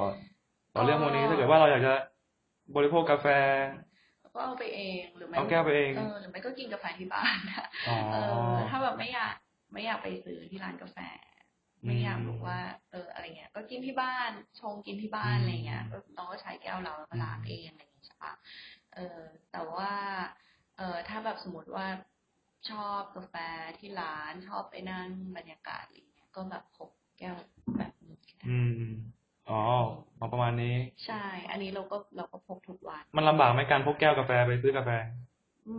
[0.74, 1.94] ต่อเรื่องพวกนี้ก็ถ้าเกิดว่าเราอยากจะ
[2.76, 3.26] บริโภคกาแฟ
[4.34, 8.16] ก็เอาไปเองหรือไม่เอาแก้วไปเองเออหรือไม่ก็กินกาแฟที่บ้านอะอ๋อเอ
[8.52, 9.34] อถ้าแบบไม่อยาก
[9.72, 10.98] ไม่อยากไปซื้อที่ร้านกาแฟ
[11.86, 12.58] ไม่อยากรู้ว่า
[12.90, 18.32] เอออะไรเงี้ย ก็กินที่บ้านชงกินที่บ้านอืมอะไรเงี้ยก็เราก็ใช้แก้วเราแล้วก็ล้างเองอะไรอย่างเงี้ยใช่ปะ
[18.94, 19.18] เออ
[19.52, 19.90] แต่ว่า
[20.78, 21.86] เออถ้าแบบสมมติว่า
[22.70, 23.34] ชอบกาแฟ
[23.78, 27.36] ที่ร้านชอบไปนั่งบรรยากาศอะไรเงี้ยก็แบบพกแก้ว
[27.78, 28.58] แบบนี้ก็ได้อื
[28.90, 28.94] ม
[29.48, 29.60] อ๋อ
[30.16, 34.90] เอาประมาณนี้ ใช่ อันนี้เราก็เราก็พกทุกวัน มันลำบากไหมการพกแก้วกาแฟไปซื้อกาแฟ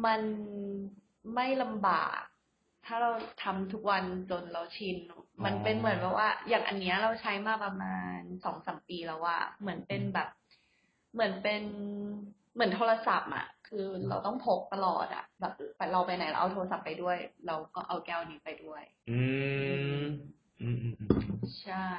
[0.05, 0.21] มัน
[1.35, 2.19] ไม่ลำบาก
[2.85, 3.11] ถ้าเรา
[3.43, 4.97] ทำทุกวันจนเราชิน
[5.45, 10.29] มันเป็นเหมือนแบบว่า อย่างอันเนี้ยเราใช้มาประมาณสองสามปีแล้วว่า เหมือนเป็นแบบ
[11.13, 11.63] เหมือนเป็น
[12.53, 15.53] เหมือนโทรศัพท์อะ คือเราต้องพกตลอดอะแบบ
[15.93, 19.21] เราไปไหนเราเอาโทรศัพท์ไปด้วย เราก็เอาแก้วนี้ไปด้วย อื
[20.01, 20.03] ม
[20.61, 21.11] อืมอืมอืม
[21.61, 21.89] ใช่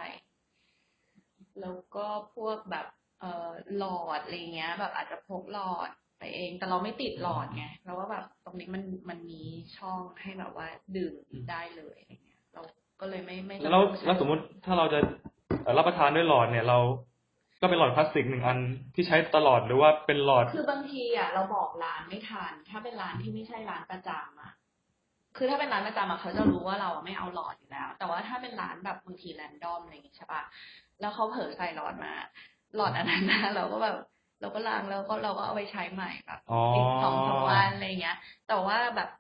[1.61, 2.87] แล้วก็พวกแบบ
[3.21, 9.43] เอ่อหลอดอะไรเงี้ย แบบอาจจะพกหลอดไปเอง แต่เราไม่ติดหลอดไงเพราะว่าแบบตรงนี้มันมันมี
[9.77, 11.15] ช่องให้แบบว่าดื่ม
[11.51, 12.63] ได้เลยอะไรเงี้ย เรา
[13.01, 14.99] ก็เลยไม่ไม่จำเป็นแล้วต้องใช้แล้วสมมุติถ้าเราจะ
[15.63, 16.79] เอ่อรับประทานด้วยหลอดเนี่ยเรา
[17.61, 18.59] ก็เป็นหลอดพลาสติกหนึ่งอัน
[18.95, 24.53] ที่ใช้ตลอดหรือว่าเป็นหลอด คือบางทีอะเราบอกร้านไม่ทัน ถ้าเป็นร้านที่ไม่ใช่ร้านประจำอะ
[25.37, 30.43] คือถ้าเป็นร้านประจำอะเขาจะรู้ว่าเราอะไม่เอาหลอดอยู่แล้ว แต่ว่าถ้าเป็นร้านแบบบางทีแรนดอมอะไรอย่างงี้ใช่ปะ
[31.01, 32.13] แล้วเขาเผลอใส่หลอดมา
[32.77, 33.97] หลอดอันนั้นนะเราก็แบบ
[34.41, 38.17] เราก็ล้างแล้วก็เราก็เอาไปใช้ใหม่แบบอ๋ออีกสองสามวันอะไรเงี้ย
[38.49, 39.11] แต่ว่าแบบ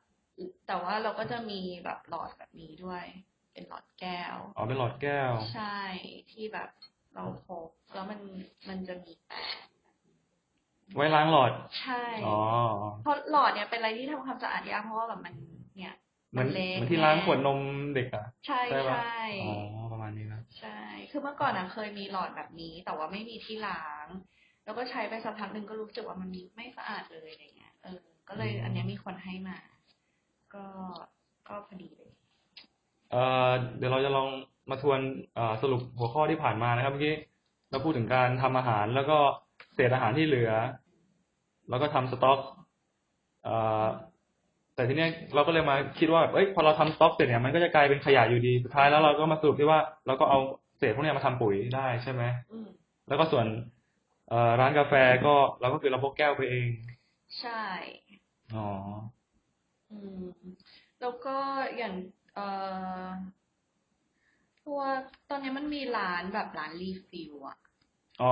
[0.66, 3.04] แต่ว่าเราก็จะมีแบบหลอดแบบนี้ด้วย
[3.52, 5.76] เป็นหลอดแก้ว อ๋อเป็นหลอดแก้ว ใช่
[6.30, 6.68] ที่แบบ
[7.14, 8.20] เราพกแล้วมัน
[8.68, 9.44] มันจะมีแปะ
[10.94, 12.38] ไว้ล้างหลอด ใช่อ๋อ
[13.02, 15.34] เพราะหลอดเนี่ยเป็นอะไรที่ทำความสะอาดยากเพราะว่าแบบมัน
[15.76, 15.94] เนี่ย
[16.30, 17.58] เหมือนเล็กเหมือนที่ล้างขวดนม
[17.94, 20.78] เด็กอะ ใช่ใช่ปะใช่อ๋อประมาณนี้นะใช่
[21.10, 24.06] คือเมื่อก่อนอะเคยมีหลอดแบบนี้ แต่ว่าไม่มีที่ล้าง
[24.64, 29.58] แล้วก็ใช้ไปสักพักหนึ่งก็รู้สึกว่ามันไม่สะอาดเลยอะไรเงี้ยเออ ก็เลยอืมอันเนี้ยมีคนให้มา
[30.54, 30.64] ก็
[31.48, 32.12] ก็พอดีเลย
[33.10, 34.28] เอ่อเดี๋ยวเราจะลอง
[34.70, 35.00] มาทวน
[35.34, 37.14] เอ่อสรุปหัวข้อที่ผ่านมานะครับเมื่อกี้
[37.70, 39.18] เราพูดถึงการทำอาหาร แล้วก็
[39.74, 40.50] เศษอาหารที่เหลือ
[41.70, 42.38] แล้วก็ทำสต็อก
[43.44, 43.86] เอ่อ
[44.74, 50.38] แต่ทีเนี้ยเราก็เลยมาคิดว่าแบบเอ้ยพอเราทำสต็อกเสร็จเนี่ยมันก็จะกลายเป็นขยะอยู่ดีสุดท้ายแล้วเราก็มาสรุปที่ว่าเราก็เอา
[50.78, 52.68] เศษพวกเนี้ยมาทำปุ๋ยได้ใช่ไหมอืม
[53.08, 53.46] แล้วก็ส่วน
[54.28, 54.94] เอ่อร้านกาแฟ
[55.26, 56.68] ก็เราก็คือเราพกแก้วไปเอง
[57.40, 57.62] ใช่
[58.54, 58.68] อ๋อ
[59.90, 60.32] อืม
[61.00, 61.36] แล้วก็
[61.76, 61.94] อย่าง
[64.62, 67.56] เอ่อพวกตอนนี้มันมีร้านแบบร้าน refill อะ
[68.20, 68.26] อ๋อ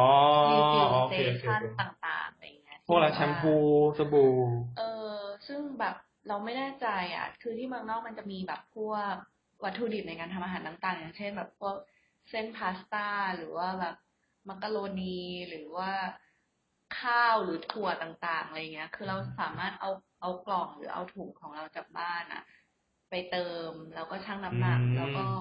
[0.49, 3.55] refill station โอเคโอเคนโอเคต่างๆอะไรเงี้ยพวกร้านแชมพู
[3.99, 4.33] สบู่
[4.77, 5.97] เออ ซึ่งแบบ
[6.29, 6.87] เราไม่แน่ใจ
[7.17, 9.15] อะ คือที่เมืองนอกมันจะมีแบบพวก
[9.65, 11.77] วัตถุดิบในการทำอาหารต่างๆ อย่างเช่น แบบพวก
[12.31, 13.95] เส้นพาสต้าหรือว่าแบบ
[14.49, 15.91] มักกะโรนีหรือว่า
[16.99, 22.43] ข้าวหรือถั่วต่างๆอะไรเงี้ย คือเราสามารถเอาเอากล่องหรือเอาถุงของเราจากบ้านอะ
[23.11, 25.33] ไปเติมแล้วก็ชั่งน้ำหนักอืมแล้วก็เอ่อ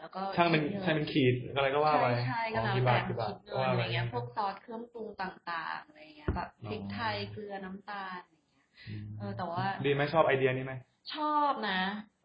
[0.00, 10.74] แล้วก็ช่างเป็นคิดงิช่างเป็นขีดอะไรก็ว่าใช่ไปใช่อ๋ก็อแล้วกี่แต่บาทมันกี่บาคิทดเงินว่าอะไรไปเงี้ยพวกซอสเครื่องปรุงต่างๆอะไรเงี้ยแบบพริกไทยเกลือน้ำตาลอะไรเงี้ยอืมเออแต่ว่า ดีไหมชอบไอเดียนี้ไหม
[11.14, 11.80] ชอบนะ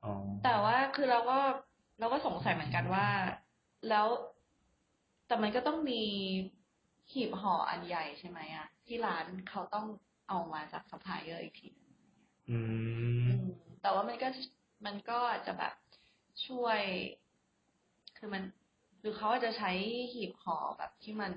[0.05, 1.39] อ๋อแต่ว่าคือเราก็
[1.99, 3.07] เราก็สงสัยเหมือนกันว่า
[3.89, 4.07] แล้ว
[5.27, 6.01] แต่มันก็ต้องมี
[7.11, 9.85] หีบห่ออันใหญ่ใช่ไหมอะที่ร้านเขาต้อง
[10.29, 11.91] เอามาจากซัพพลายเออร์อีกทีหนึ่ง
[12.49, 12.59] อื
[13.25, 13.45] มอืม
[13.81, 14.27] แต่ว่ามันก็
[14.85, 15.73] มันก็อาจจะแบบ
[16.47, 16.81] ช่วย
[18.19, 18.43] คือมัน
[19.01, 19.71] หรือเขาอาจจะใช้
[20.13, 21.31] หีบห่อแบบที่มัน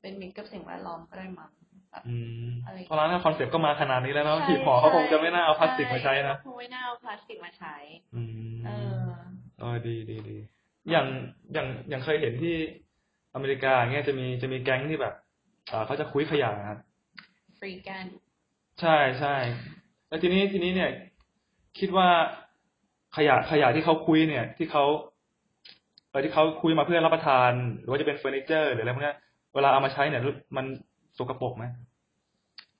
[0.00, 1.50] เป็นมิตรกับสิ่งแวดล้อมก็ได้มั้ง
[1.90, 7.74] แบบอืมอะไรเพราะร้านคอนเซ็ปต์ก็มาขนาดนี้แล้วเนาะใช่หีบห่อเขาใช่คงจะไม่น่าเอาพลาสติกมาใช้นะคงไม่น่าเอาพลาสติกมาใช้
[8.16, 8.22] อื
[8.54, 9.08] มเออ
[9.58, 10.36] เออดีดีดี
[10.90, 11.06] อย่าง
[11.52, 12.54] อย่างอย่างเคยเห็นที่
[13.34, 15.14] อเมริกาอย่างเงี้ยจะมีจะมีแก๊งที่แบบ
[15.68, 16.78] เอ่อเขาจะคุ้ยขยะนะครับ
[17.58, 18.06] freegan
[18.80, 19.36] ใช่ใช่
[20.08, 20.90] แล้วทีนี้ทีนี้เนี่ย
[21.78, 22.08] คิดว่า
[23.16, 24.84] ขยะขยะที่เขาคุ้ยเนี่ย ที่เขา
[26.10, 29.16] เออที่เขาคุ้ยมาเพื่อรับประทาน หรือว่าจะเป็นเฟอร์นิเจอร์หรืออะไรพวกเนี้ย
[29.54, 30.22] เวลาเอามาใช้เนี่ย
[30.56, 30.66] มัน
[31.18, 31.64] สกปรกไหม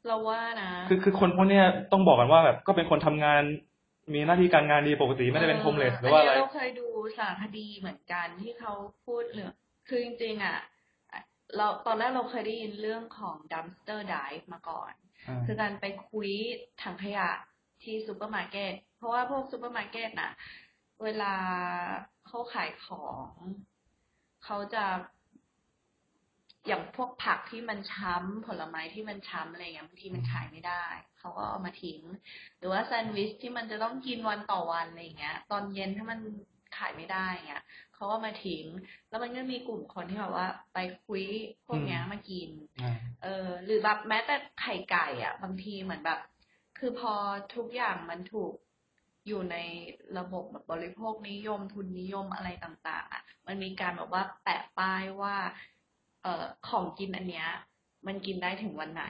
[0.06, 3.42] เราว่านะคือคือคนพวกเนี้ยต้องบอกกันว่าแบบก็เป็นคนทำงาน
[4.14, 6.86] มีหน้าที่การงานดีปกติไม่ได้เป็น homeless หรือว่าอะไรนนี้เราเคยดู
[7.18, 8.72] สารคดีเหมือนกันที่เขา
[9.06, 9.52] พูดเรื่อง
[9.88, 10.58] คือจริงๆอะ
[11.56, 14.92] เราตอนแรกเราเคยได้ยินเรื่องของ dumpster dive มาก่อน
[15.28, 16.30] อ่าคือการไปคุ้ย
[16.82, 17.28] ถังขยะ
[17.82, 20.32] ที่ซูเปอร์มาร์เก็ตเพราะว่าพวกซูเปอร์มาร์เก็ตน่ะ
[21.04, 21.34] เวลา
[22.28, 23.30] เขาขายของ
[24.44, 24.84] เขาจะ
[26.66, 30.84] อย่างพวกผักที่มันช้ำผลไม้ที่มันช้ำอะไรเงี้ยบางทีมันขายไม่ได้
[31.18, 32.00] เขาก็เอามาทิ้ง
[32.58, 36.20] หรือว่าแซนด์วิชที่มันจะต้องกินวันต่อวันอะไรเงี้ย ตอนเย็นถ้ามัน
[36.78, 37.64] ขายไม่ได้เงี้ย
[37.94, 38.64] เขาก็มาทิ้ง
[39.08, 41.24] แล้วมันก็มีกลุ่มคนที่แบบว่า ไปคุย
[41.66, 42.50] พวกเนี้ยมากิน
[42.82, 46.20] อ่าเออ หรือแบบแม้แต่ไข่ไก่ อะ บางทีเหมือนแบบ
[46.78, 47.12] คือพอ
[47.54, 48.52] ทุกอย่างมันถูก
[49.28, 49.56] อยู่ใน
[50.18, 55.36] ระบบแบบบริโภคนิยมทุนนิยมอะไรต่างๆอะมันมีการแบบว่าแปะป้ายว่า
[56.22, 57.48] เอ่อของกินอันเนี้ย
[58.06, 59.06] มันกินได้ถึงวันไหน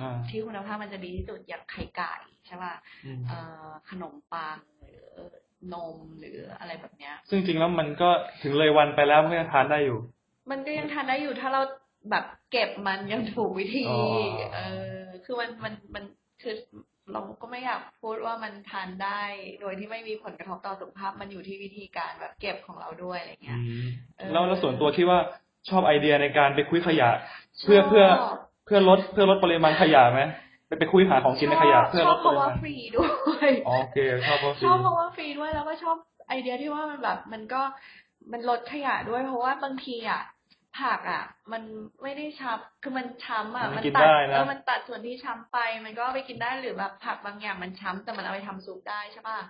[0.00, 2.14] อ่าที่คุณภาพมันจะดีที่สุดอย่างไข่ไก่
[2.46, 2.74] ใช่ป่ะ
[3.06, 5.10] อืมเอ่อขนมปังหรือ
[5.72, 8.10] นมหรืออะไรแบบเนี้ย ซึ่งจริงๆแล้วมันก็
[8.42, 9.98] ถึงเลยวันไปแล้วมันก็ยังทานได้อยู่
[10.50, 11.62] มันก็ยังทานได้อยู่ถ้าเรา
[12.10, 14.00] แบบเก็บมันอยังถูกวิธีอ๋อ
[14.54, 14.60] เอ
[14.96, 16.04] อ คือมันมันมัน
[16.42, 16.54] คือ
[17.10, 19.20] เราก็ไม่อยากพูดว่ามันทานได้
[19.60, 23.86] โดยที่ไม่มีผลกระทบต่อสุขภาพมันอยู่ที่วิธีการแบบเก็บของเราด้วยอะไรเงี้ยอืม
[24.16, 25.20] เออแล้วแล้วส่วนตัวคิดว่า
[25.68, 27.08] ชอบไอเดียในการไปคุยขยะ
[27.64, 30.22] เพื่อเพื่อชบเพื่อลดเพื่อลดปริมาณขยะไหม
[30.66, 33.08] ไปไปคุยหาของกินในขยะเพื่อชลอบดเพปราะริว่ามาณฟรีด้ว
[33.48, 35.96] ยอ๋อโอเคชอบเพราะฟชรีอบเพราะว่าฟรีด้วยแล้วก็ชอบ
[36.28, 37.62] ไอเดียที่ว่ามันแบบมันก็
[38.32, 40.22] มันลดขยะด้วยเพราะว่าบางทีอะ
[40.80, 41.62] ผักอะ มัน
[42.02, 49.40] ไม่ได้ช้ำคือมันช้ำอะ มันมันกินตัดได้นะเออมันตัดส่วนที่ช้ำไป มันก็เอาไปกินได้หรือแบบผักบางอย่างมันช้ำแต่มันเอาไปทำซุปได้ใช่ป่ะ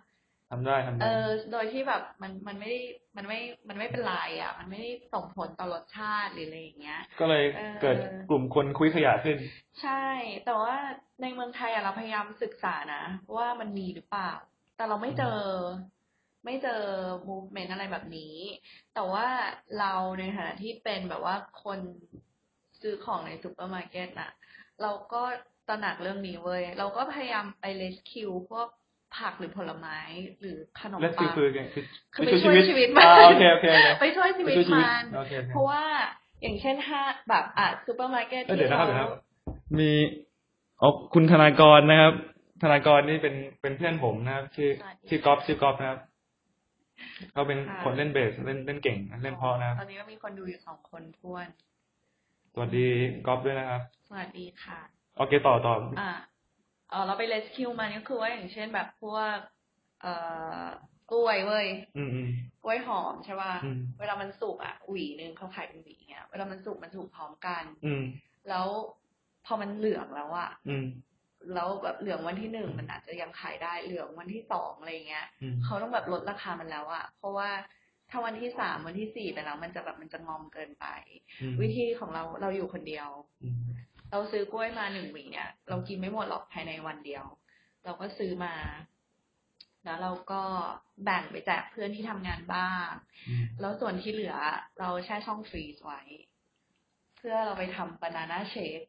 [0.50, 2.80] ทำได้ทำเอได้อโดยที่แบบมันมันไม่ได้
[3.16, 7.96] มันไม่มันไม่เป็นไรอะ มันไม่ได้ส่งผลต่อรสชาติหรืออะไรอย่างเงี้ย ก็เลยเออเกิด
[8.30, 9.36] กลุ่มคนคุยขยะขึ้น
[9.82, 10.04] ใช่
[10.44, 10.76] แต่ว่า
[11.22, 13.02] ในเมืองไทยอะเราพยายามศึกษานะ
[13.36, 14.32] ว่ามันมีหรือเปล่า
[14.76, 15.38] แต่เราไม่เจอ
[16.44, 16.82] ไม่เจอ
[17.28, 18.34] movement อะไรแบบนี้
[18.94, 19.26] แต่ว่า
[19.78, 21.78] เราในฐานะที่เป็นแบบว่าคน
[22.80, 24.30] ซื้อของในซูเปอร์มาร์เก็ตน่ะ
[24.82, 25.22] เราก็
[25.68, 28.68] ตระหนักเรื่องนี้เว้ย เราก็พยายามไป rescue พวก
[29.16, 29.98] ผักหรือผลไม้
[30.40, 35.82] หรือขนมปังและปัคือคือไงคือคือไปช่วยชีวิตมันอ่าโอเคโอเคโอเคไปช่วยชีวิตไปช่วยชีวิตมันโอเคโอเคเพราะว่า
[36.42, 39.10] อย่างเช่นถ้าแบบอะซูเปอร์มาร์เก็ตเอ้ยที่เดี๋ยวนะครับเราเดี๋ยวนะครับ
[39.78, 39.90] มี
[40.80, 42.14] อ๋อคุณธนากรนะครับ
[42.62, 44.70] ธนากรนี่เป็นเป็นเพื่อนผมนะครับ ชื่อ
[45.08, 46.00] ชื่อกอฟชื่อกอฟนะครับ
[47.32, 51.46] เขาเป็นคนเล่นเบสเล่นเล่นเก่งเล่นเพราะนะครับตอนนี้ก็มีคนดูอยู่สองคนท้วน
[52.52, 52.86] สวัสดี
[53.26, 54.80] กอฟด้วยนะครับ สวัสดีค่ะ
[55.16, 56.12] โอเคต่อต่ออ่า
[56.90, 59.38] เออเราไปเลสคิวมันก็คือว่าอย่างเช่นแบบพวก
[60.00, 60.14] เอ่
[60.62, 60.64] อ
[61.12, 62.30] กล้วยเว้ยอืมอืม
[62.64, 68.02] กล้วยหอมใช่ป่ะอืมเวลามันสุกอะหวีหนึ่งเขาขายเป็นหวีเงี้ย เวลามันสุกมันสุกพร้อมกัน อืม
[68.48, 68.66] แล้ว
[69.46, 70.86] พอมันเหลืองแล้วอะอืม
[71.54, 77.50] แล้วแบบเหลืองวันที่หนึ่งมันอาจจะยังขายได้เหลืองวันที่สองอะไรเงี้ยอืมเขาต้องแบบลดราคามันแล้วอะเพราะว่า
[78.10, 80.86] ถ้าวันที่สามวันที่สี่ไปแล้วมันจะแบบมันจะงอมเกินไป
[81.42, 83.08] อืมวิธีของเราเราอยู่คนเดียว
[83.42, 83.62] อืม
[84.10, 87.24] เราซื้อกล้วยมาหนึ่งหวีเนี่ย เรากินไม่หมดหรอกภายในวันเดียว
[87.84, 88.54] เราก็ซื้อมา
[89.84, 90.42] แล้วเราก็
[91.04, 92.88] แบ่งไปแจกเพื่อนที่ทำงานบ้าง
[93.28, 94.36] อืมแล้วส่วนที่เหลือ
[94.80, 96.02] เราแช่ช่องฟรีซไว้
[97.16, 98.80] เพื่อเราไปทำบานาน่าเชค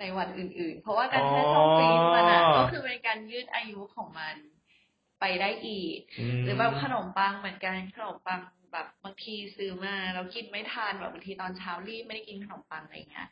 [0.00, 4.36] ในวันอื่น ๆ เพราะว่าการแช่ช่องฟรีซมันอะก็คือเป็นการยืดอายุของมัน
[5.20, 5.98] ไปได้อีก
[6.42, 8.40] หรือแบบขนมปังเหมือนกันขนมปัง
[8.72, 13.28] แบบบางทีซื้อมาเรากินไม่ทานแบบบางทีตอนเช้ารีบไม่ได้กินขนมปังอะไรเงี้ย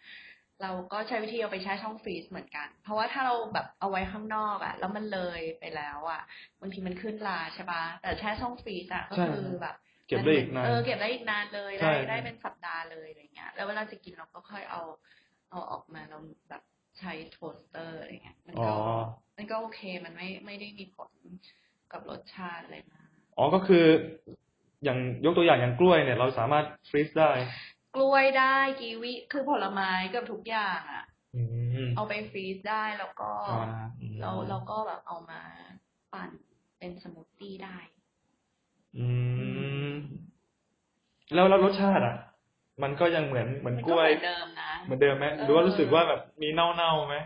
[0.62, 6.22] เราก็ใช้วิธีเอาไปแช่ช่องฟรีซเหมือนกัน เพราะว่าถ้าเราแบบเอาไว้ข้างนอกอะแล้วมันเลยไปแล้วอะ
[6.61, 9.76] บางทีมันขึ้นราใช่ปะแต่แช่ช่องฟรีซอะก็ใช่คือแบบ
[10.09, 14.81] เก็บได้อีกนานเออเก็บได้อีกนานเลยใช่ได้ได้เป็นสัปดาห์เลยอะไรเงี้ย แล้วเวลาจะกินเราก็ค่อยเอา
[15.51, 16.63] เอาออกมาเราแบบ
[16.99, 18.77] ใช้ toaster อะไรเงี้ยมันอ๋อก็
[19.37, 21.11] มันก็โอเคมันไม่ไม่ได้มีผล
[21.93, 23.85] กับรสชาติอะไรมากอ๋อก็คือ
[24.85, 27.31] อย่างยกตัวอย่างอย่างกล้วยเนี่ย เราสามารถ freeze ได้
[27.95, 31.05] กล้วยได้กีวีคือผลไม้เกือบทุกอย่างอะ
[31.35, 31.43] อื
[31.87, 33.55] มเอาไป freeze ได้แล้วก็อ่า
[34.01, 35.41] อืมเราเราก็แบบเอามา
[36.13, 36.31] ปั่น
[36.79, 37.77] เป็นสมูทตี้ได้
[38.97, 39.07] อื
[39.89, 39.93] ม
[41.35, 42.15] แล้วแล้วรสชาติอะ
[42.83, 47.17] มันก็ยังเหมือนเหมือนมันก็กล้วยเหมือนเดิมนะเหมือนเดิมไหมหรือว่ารู้สึกว่าแบบมีเน่าๆไหม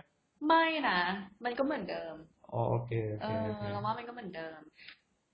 [0.47, 1.01] ไม่นะ
[1.45, 2.15] มันก็เหมือนเดิม
[2.53, 4.61] อ๋อโอเคโอเออโอเคเราว่ามันก็เหมือนเดิม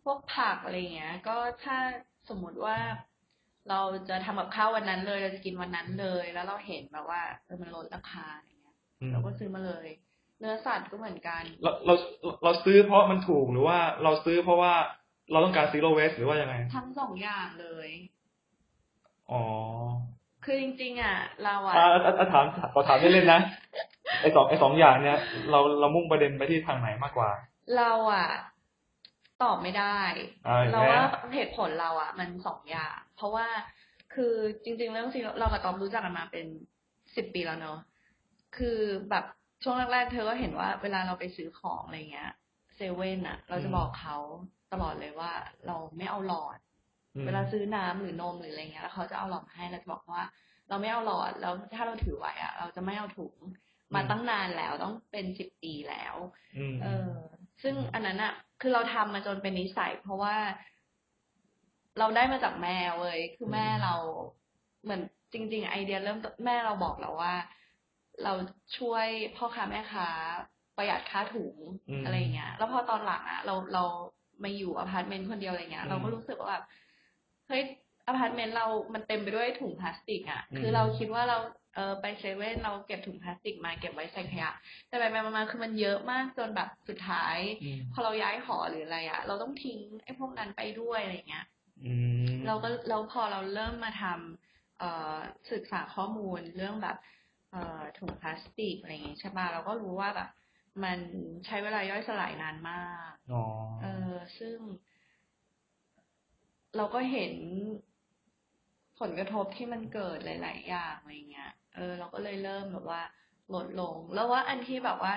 [0.04, 1.76] พวกผักอะไรเงี้ย ก็ถ้า
[2.28, 2.76] สมมุติว่า
[3.70, 9.88] เราจะทำกับข้าววันนั้นเลย เราจะกินวันนั้นเลย แล้วเราเห็นแบบว่าเออมันลดราคาอะไรเงี้ยอืมเราก็ซื้อมาเลย
[10.40, 11.94] เนื้อสัตว์ก็เหมือนกัน เราเรา
[12.44, 14.72] เราซื้อเพราะมันถูกหรือว่าเราซื้อเพราะว่า
[15.32, 17.88] เราต้องการซีโร่เวสหรือว่ายังไง ทั้งสองอย่างเลย
[19.32, 19.42] อ๋อ
[20.44, 23.40] คือจริงๆอะ เราอะอ่าอ่าอ่าถามขอถามเล่นๆนะ
[24.20, 25.18] ไอสองไอสองอย่างเนี่ย
[25.50, 27.30] เราเรามุ่งประเด็นไปที่ทางไหนมากกว่า
[27.76, 28.28] เราอะ
[29.42, 29.98] ตอบไม่ได้
[30.48, 33.46] อ่าเราว่าแหมเหตุผลเราอะ มันสองอย่าง เพราะว่า
[34.14, 34.34] คือ
[34.64, 36.46] จริง ๆ เรื่องซีเรากับตอมรู้จักกันมาเป็น
[37.16, 37.78] สิบปีแล้วเนอะ
[38.56, 38.78] คือ
[39.10, 39.24] แบบ
[39.62, 42.30] ช่วงแรกๆ เธอก็เห็นว่าเวลาเราไปซื้อของอะไรเงี้ย
[42.76, 44.16] เซเว่นอะ เราจะบอกเขา
[44.72, 45.32] ตลอดเลยว่า
[45.66, 46.65] เราไม่เอาหลอดอืม
[47.24, 50.22] เวลาซื้อน้ำหรือนมหรืออะไรเงี้ยแล้วเขาจะเอาหลอดมาให้เราจะบอกว่า
[50.68, 53.36] เราไม่เอาหลอดแล้วถ้าเราถือไหวอะเราจะไม่เอาถุง
[53.94, 56.16] มาตั้งนานแล้วต้องเป็นสิบปีแล้ว
[56.58, 57.10] อืมเออ
[57.62, 60.36] ซึ่งอันนั้นอะคือเราทำมาจนเป็นนิสัย เพราะว่า
[61.98, 63.94] เราได้มาจากแม่เว้ยคือแม่เรา
[64.82, 65.02] เหมือน
[65.32, 67.34] จริง ๆ ไอเดียเริ่มต้นแม่เราบอกเราว่า
[68.24, 68.32] เรา
[68.78, 70.08] ช่วยพ่อค้าแม่ค้า
[70.76, 71.56] ประหยัดค่าถุง
[71.88, 73.84] อืมอะไรอย่างเงี้ย แล้วพอตอนหลังอะเราเรา
[74.42, 76.64] มาอยู่อพาร์ตเมนต์คนเดียวอะไรเงี้ยอืมเราก็รู้สึกว่าแบบ
[77.48, 77.62] เฮ้ย
[78.06, 81.38] อพาร์ตเมนต์เรา มันเต็มไปด้วยถุงพลาสติกอะอืมคือเราคิดว่าเรา
[81.74, 84.50] เออไปเซเว่นเราเก็บถุงพลาสติกมาเก็บไว้ใส่ขยะ
[84.88, 91.46] แต่ไปไปมาๆคือมันเยอะมากจนแบบสุดท้ายอืมพอเราย้ายหอหรืออะไรอะเราต้องทิ้งไอ้พวกนั้นไปด้วยอะไรเงี้ย
[91.84, 91.94] อื
[92.34, 95.16] มเราก็แล้วพอเราเริ่มมาทำเอ่อ
[95.52, 96.96] ศึกษาข้อมูลเรื่องแบบ
[97.52, 100.28] เอ่อถุงพลาสติกอะไรอย่างงี้ใช่ป่ะเราก็รู้ว่าแบบ
[100.84, 100.98] มัน
[101.46, 103.42] ใช้เวลาย่อยสลายนานมากอ๋อ
[103.82, 104.56] เออซึ่ง
[106.76, 107.32] เราก็เห็น
[109.00, 113.02] ผลกระทบที่มันเกิดหลาย ๆ อย่างอะไรเงี้ย เออ เราก็เลยเริ่มแบบว่า
[113.54, 115.12] ลดลง แล้วว่าอันที่แบบว่า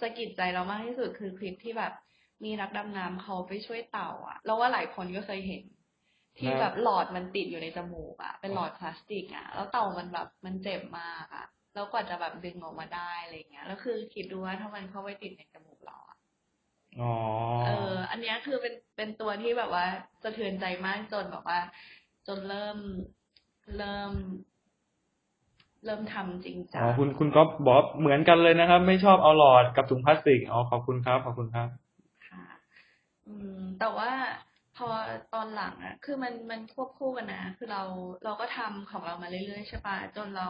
[0.00, 1.92] สะกิดใจเรามากที่สุดคือคลิปที่แบบ
[2.44, 5.62] มีนักดำน้ำเขาไปช่วยเต่าอะแล้วว่าหลายคนก็เคยเห็น
[6.38, 16.11] ที่แบบหลอดมันติดอยู่ในจมูกอะเป็นหลอดพลาสติกอะแล้วเต่ามันแบบมันเจ็บมากอะแล้วกว่าจะแบบดึงออกมาได้อะไรเงี้ย แล้วคือคิดดูว่าถ้ามันเข้าไปติดในจมูกเราอะ
[16.98, 17.10] อ๋อ
[17.62, 19.86] เออ อันเนี้ยคือเป็นเป็นตัวที่แบบว่า
[20.22, 21.58] สะเทือนใจมากจนแบบว่า
[22.26, 22.78] จนเริ่ม
[23.76, 24.12] เริ่ม
[25.84, 31.68] เริ่มทำจริงจัอ๋อคุณคุณก๊อฟบอกว่าเหมือนกันเลยนะครับ ไม่ชอบเอาหลอดกับถุงพลาสติกอ๋อขอบคุณครับ ขอบคุณครับ
[32.28, 32.44] ค่ะ
[33.26, 34.12] อืม แต่ว่า
[34.76, 34.88] พอ
[35.34, 37.82] ตอนหลังอะคือมันมันควบคู่กันนะ คือเรา
[38.24, 40.48] เราก็ทำของเรามาเรื่อยๆใช่ปะจนเรา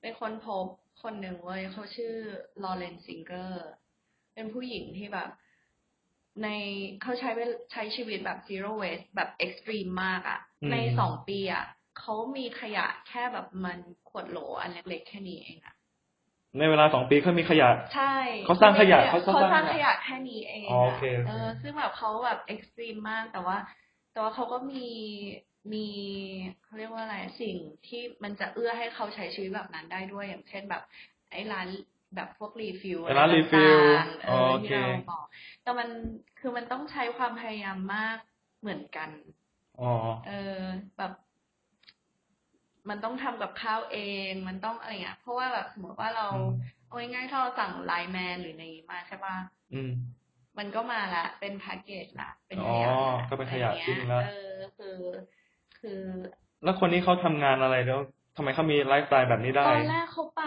[0.00, 0.66] ไปค้นพบ
[1.02, 2.14] คนหนึ่งเว้ยเขาชื่อ
[2.62, 3.64] Lauren Singer
[4.34, 5.30] เป็นผู้หญิงที่แบบ
[6.42, 6.48] ใน
[7.02, 11.64] เขาใช้เวลาใช้ชีวิตแบบ zero waste แบบ extreme มากอะอืมในสองปีอะ
[11.98, 15.74] เขามีขยะแค่แบบมันขวดโหลอันเล็กๆแค่นี้เองอะ
[16.58, 23.56] ในเวลาสองปีเขามีขยะ ใช่เขาสร้างขยะเขาเขาสร้างสร้างขยะยะแค่นี้เองอ๋อโอเคโอเคเออซึ่งแบบเขาแบบ extreme มากแต่ว่า
[24.12, 24.88] แต่ว่าเขาก็มี
[25.72, 25.86] มี
[26.64, 30.82] เขาเรียกว่าอะไรสิ่งที่มันจะเอื้อให้เขาใช้ชีวิตแบบนั้นได้ด้วยอย่างเช่นแบบ
[31.30, 31.68] ไอ้ร้าน
[32.14, 33.80] แบบพวก refill ไอ้ร้าน refill
[34.24, 35.24] เออ๋อโอเคที่เราบอก
[35.62, 35.88] แต่มัน
[36.38, 38.18] คือมันต้องใช้ความพยายามมาก
[38.60, 39.10] เหมือนกัน
[39.78, 39.86] อ๋อ
[40.24, 40.30] เออ
[40.96, 41.12] แบบ
[42.88, 43.98] มันต้องทำกับข้าวเอ
[44.30, 46.52] ง มันต้องอะไรเงี้ยเพราะว่าแบบสมมติว่าเราอืม
[46.86, 49.36] เอาง่ายๆถ้าเราสั่ง LINE MAN หรือในนี้มาใช่ป่ะ
[49.72, 49.90] อืม
[50.58, 54.98] มันก็มาละ เป็นแพ็กเกจละเป็นอ๋ขยะละก็เป็นขยะอะไรทิ้เงี้ยเออคือ
[55.78, 56.02] คือ
[56.62, 60.42] แล้วคนนี้เขาทำงานอะไรแล้วทำไมเขามีไลฟ์สไตล์แบบนี้ได้ ตอนแรกเขาไป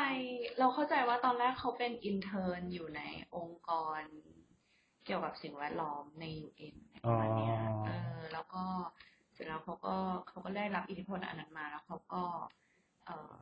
[0.59, 3.01] เราเข้าใจว่าตอนแรกเขาเป็น intern อยู่ใน
[3.35, 4.01] องค์กร
[5.05, 8.63] เกี่ยวกับสิ่งแวดล้อมใน UN อะไรประมาณเนี้ยอ๋อเออ แล้วก็
[9.33, 9.95] เสร็จแล้วเขาก็
[10.27, 12.23] เขาก็ได้รับอิทธิพลอันนั้นมาแล้วเขาก็
[13.05, 13.35] เอ่อ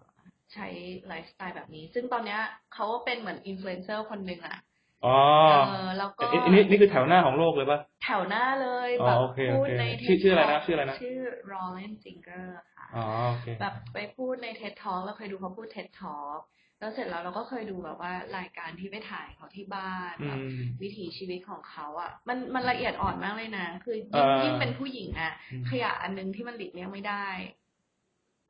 [0.54, 0.68] ใช้
[1.08, 2.42] ไลฟ์สไตล์แบบนี้ ซึ่งตอนเนี้ย
[2.74, 4.58] เขาก็เป็นเหมือนอินฟลูเอนเซอร์คนหนึ่งอะ
[5.04, 5.10] อ๋อ
[5.48, 5.52] เอ
[5.86, 11.18] อแล้วก็อันนี้นี่คือแถวหน้าของโลกเลยป่ะแถวหน้าเลยอ๋อแบบโอเคพูดโอเคในชื่อ TED ชื่ออะไรนะ Talk ชื่ออะไรนะชื่อ
[11.52, 16.40] Lauren Singer ค่ะอ๋อโอเคแบบไปพูดใน TED Talk เราเคยดูเขาพูด TED Talk
[16.80, 27.28] แล้วเสร็จแล้วเราก็เคยดูแบบว่ารายการที่ไปถ่ายเขาที่บ้านอืแบบมวิถีชีวิตของเขาอะ มันมันละเอียดอ่อนมากเลยนะ คือเอยิ่งอยิ่งเป็นผู้หญิงอะอืมขยะอันนึงที่มันหลีกเลี่ยงไม่ได้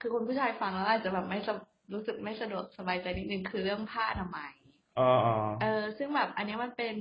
[0.02, 1.58] คือคนผู้ชายฟังแล้วอาจจะแบบไม่สบ
[1.94, 4.61] รู้สึกไม่สะดวกสบายใจนิดนึงคือเรื่องผ้าอนามัยอ๋ออ๋อ
[5.62, 6.96] เออ ซึ่งแบบอันเนี้ยมันเป็น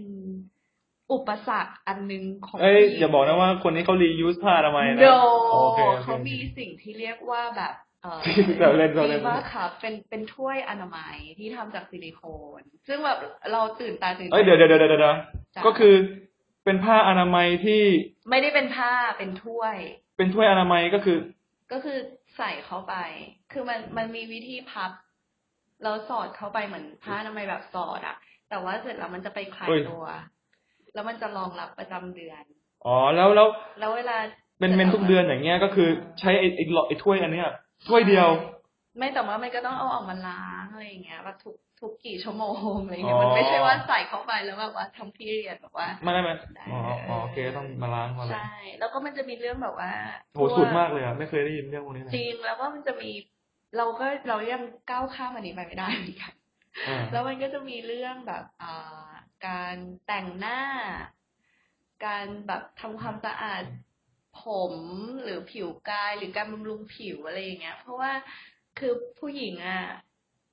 [1.13, 5.07] อุปสรรคอันหนึงของเอ้ยผู้หญิงอย่าบอกนะว่าคนนี้เขารียูสผ้าทำไมยนะโน
[5.53, 8.21] โอเคโอเคเขามีสิ่งที่เรียกว่าแบบเออ
[8.57, 12.23] แซวเล่นแซวเล่นดีมากครับเป็นเป็นถ้วยอนามัยที่ทำจากซิลิโค
[12.61, 13.19] น ซึ่งแบบ
[13.53, 15.15] เราตื่นตาตื่นใจเอ้ยเดี๋ยวเดี๋ยวเดี๋ยวเดี๋ยวจ้ะ
[15.67, 15.95] ก็คือ
[16.65, 17.83] เป็นผ้าอนามัยที่
[18.31, 19.77] ไม่ได้เป็นผ้าเป็นถ้วย
[20.17, 21.19] เป็นถ้วยอนามัยก็คือ
[21.73, 21.99] ก็คือ
[22.37, 22.95] ใส่เข้าไป
[23.53, 24.91] คือมันมันมีวิธีพับ
[25.85, 28.17] เราสอดเข้าไปเหมือนผ้าอนามัยแบบสอดอะ
[28.49, 30.05] แต่ว่าเสร็จแล้วมันจะไปคลายเฮ้ยตัว
[30.95, 32.45] แล้วมันจะรองรับประจำเดือน
[32.87, 33.49] อ๋อแล้วแล้ว
[33.81, 34.17] แล้วเวลา
[34.59, 35.89] เป็นเมนทุกเดือนอย่างเงี้ยก็คือ
[36.21, 37.49] ใช้ไอ้ไอ้หลอดไอ้ถ้วยอันเนี้ย
[37.89, 38.29] ถ้วยเดียว
[38.99, 49.93] ไม่แต่ว่ามันก็ต้องเอาออกมาล้างอะไรอย่างเงี้ยแบบทุกทุกกี่ชั่วโมงอะไรเงี้ยอ๋อมันไม่ใช่ว่าใส่เข้าไปแล้วแบบว่าทำพีเรียดแบบว่าไม่ได้ไหมได้อ๋ออ๋อโอเคต้องมาล้างมาอะไรใช่แล้วก็มันจะมีเรื่องแบบว่า
[50.35, 53.11] โหสุดมากเลยอะไม่เคยได้ยินเรื่องพวกนี้เลยจริงแล้วก็มันจะมี
[53.77, 56.33] เราก็เรายังก้าวข้ามอันนี้ไปไม่ได้เหมือนกัน
[56.87, 59.11] อ่าแล้วมันก็จะมีเรื่องแบบอ่า
[59.47, 60.61] การแต่งหน้า
[62.07, 63.65] การแบบทำความสะอาด
[64.43, 64.75] ผม
[65.23, 68.13] หรือผิวกายหรือการบำรุงผิวอะไรอย่างเงี้ย เพราะว่า
[68.79, 69.81] คือผู้หญิงอะ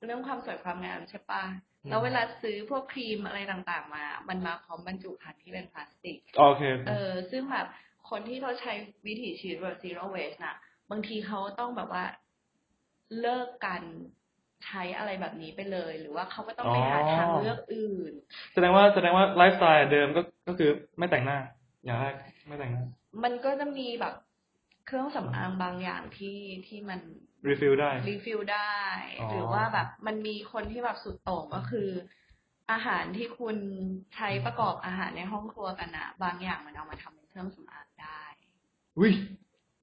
[0.04, 1.44] เรื่องความสวยความงามใช่ปะ
[1.88, 7.66] แล้วเวลาซื้อพวกครีมอะไรต่างๆ มา มันมาพร้อมบรรจุภัณฑ์ที่เป็นพลาสติกโอเคโอเคเออ ซึ่งแบบ
[8.10, 8.72] คนที่เขาใช้
[9.06, 10.56] วิถีชีวิตแบบ zero waste น่ะ
[10.90, 12.04] บางทีเขาต้องแบบว่า
[13.20, 13.82] เลิกกัน
[14.64, 18.14] ใช้อะไรแบบนี้ไปเลย หรือว่าเขาก็ต้องไปหาอ๋อทางเลือกอื่น
[18.52, 21.36] แสดงว่าแสดงว่าไลฟ์สไตล์เดิมก็ก็คือไม่แต่งหน้า
[21.84, 22.14] อย่างแรก
[22.48, 22.84] ไม่แต่งหน้า
[23.22, 24.14] มันก็จะมีแบบ
[24.86, 27.00] เครื่องสำอางบางอย่างที่ที่มัน
[27.46, 28.78] refill ได้ refill ได้
[29.18, 31.88] อ๋อหรือว่าแบบมันมีคนที่แบบสุดโต่งก็คือ
[32.70, 33.56] อาหารที่คุณ
[34.14, 38.22] ใช้ประกอบอาหารในห้องครัวกันอะบางอย่างมันเอามาทำเป็นเครื่องสำอางได้
[38.98, 39.12] อุ้ย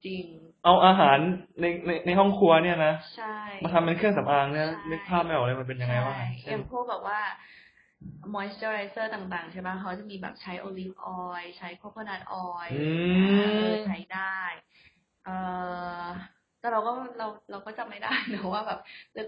[0.06, 0.26] จริง
[0.64, 1.18] เอาอาหาร
[1.60, 7.20] ในในในห้องครัวเนี่ยนะใช่มาทำเป็นเครื่องสำอางเนี่ยใช่นึกภาพไม่ออกเลยมันเป็นยังไงบ้างใช่เช่อนย่างพวกแบบว่า
[8.34, 12.82] moisturizer ต่างๆ ใช่ไหมเขาจะมีแบบใช้ olive oil ใช้ coconut oil อื
[13.24, 14.40] เออมใช้ได้
[15.24, 15.30] เอ
[16.04, 16.06] อ
[16.60, 18.80] แต่เราก็เราเราก็จำไม่ได้นะว่าแบบ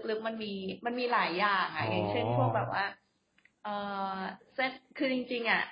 [0.09, 0.53] ลึกๆมันมี
[0.85, 2.85] มันมีหลายอย่างอะอย่างเช่นพวกแบบว่า
[3.63, 3.69] เอ
[4.15, 4.17] อ
[4.55, 5.63] เส้นคือจริง ๆ อะ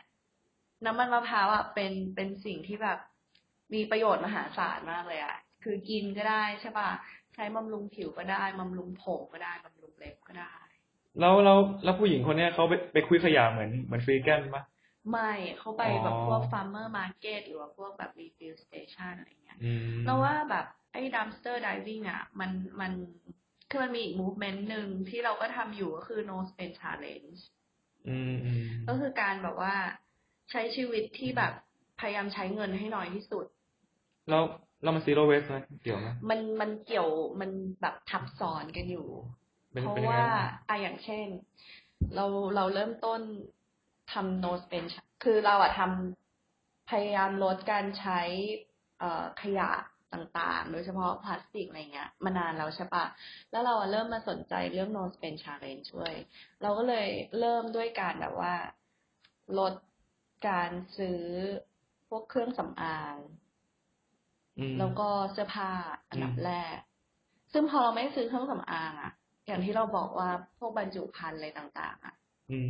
[0.86, 2.99] น้ำมันมะพร้าวอะเป็นเป็นสิ่งที่แบบ
[3.74, 6.89] มีประโยชน์มหาศาลมากเลยอะคือกินก็ได้ใช่ป่ะ
[7.34, 10.55] ใช้บำรุงผิวก็ได้บำรุงผมก็ได้บำรุงเล็บก็ได้
[11.20, 14.63] แล้วแล้วแล้วผู้หญิงคนเนี้ยเขาไปไปคุยขยะเหมือนเหมือนฟรีแกนปะ
[15.11, 22.51] ไม่เขาไปอ๋อแบบพวก farmer market หรือว่าพวกแบบ refill station อะไรเงี้ยอืมเราว่าแบบไอ้ dumpster diving อะ มัน
[22.82, 22.91] มัน
[23.70, 27.39] คือมันมีอีก movement หนึ่งที่เราก็ทำอยู่ก็คือ no spend challenge
[28.09, 29.76] อืมอืมก็คือการแบบว่า
[30.51, 31.53] ใช้ชีวิตที่แบบ
[31.99, 33.45] พยายามใช้เงินให้น้อยที่สุด
[34.30, 34.44] แล้ว
[34.84, 37.10] แล้วมันซีโร่เวสไหมเกี่ยวไหมมันมันเกี่ยว
[37.42, 37.52] มัน
[37.82, 39.08] แบบทับซ้อนกันอยู่
[39.72, 41.28] เป็นเพราะเป็นยังไงว่าบ้างอะอย่างเช่น
[42.16, 42.26] เรา
[42.56, 43.22] เราเริ่มต้น
[44.12, 44.88] ทำ no spend
[45.24, 48.20] คือเราอะทำพยายามลดการใช้
[49.00, 49.70] เอ่อขยะ
[50.14, 53.06] ต่างๆ โดยเฉพาะพลาสติกอะไรเงี้ย มานานแล้วใช่ปะ
[53.52, 56.14] แล้วเราอะเริ่มมาสนใจเรื่อง no spend challenge ช่วย
[56.62, 57.08] เราก็เลย
[57.40, 58.54] เริ่มด้วยการแบบว่า
[59.60, 59.74] ลด
[60.48, 61.22] การซื้อ
[62.10, 63.47] พวกเครื่องสำอางอืม
[64.78, 65.72] แล้วก็เสื้อผ้า
[66.10, 66.78] อันดับอืมแรก
[67.53, 69.12] ซึ่งพอเราไม่ซื้อเครื่องสำอางอะ
[69.47, 72.16] อย่างที่เราบอกว่าพวกบรรจุภัณฑ์อะไรต่าง ๆอะ
[72.49, 72.68] อืม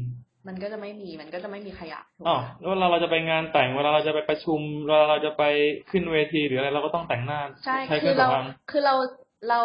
[0.47, 5.43] มันก็จะไม่มีมันก็จะไม่มีขยะถูกอ๋อไหมแล้วเวลาเราจะไปงานแต่งเวลาเราจะไปประชุมเวลาเราจะไป
[5.89, 8.95] ขึ้นเวทีหรืออะไรเราก็ต้องแต่งหน้าใช่ใช้เคคืรื่อองเราสำอางคือเรา
[9.49, 9.61] เรา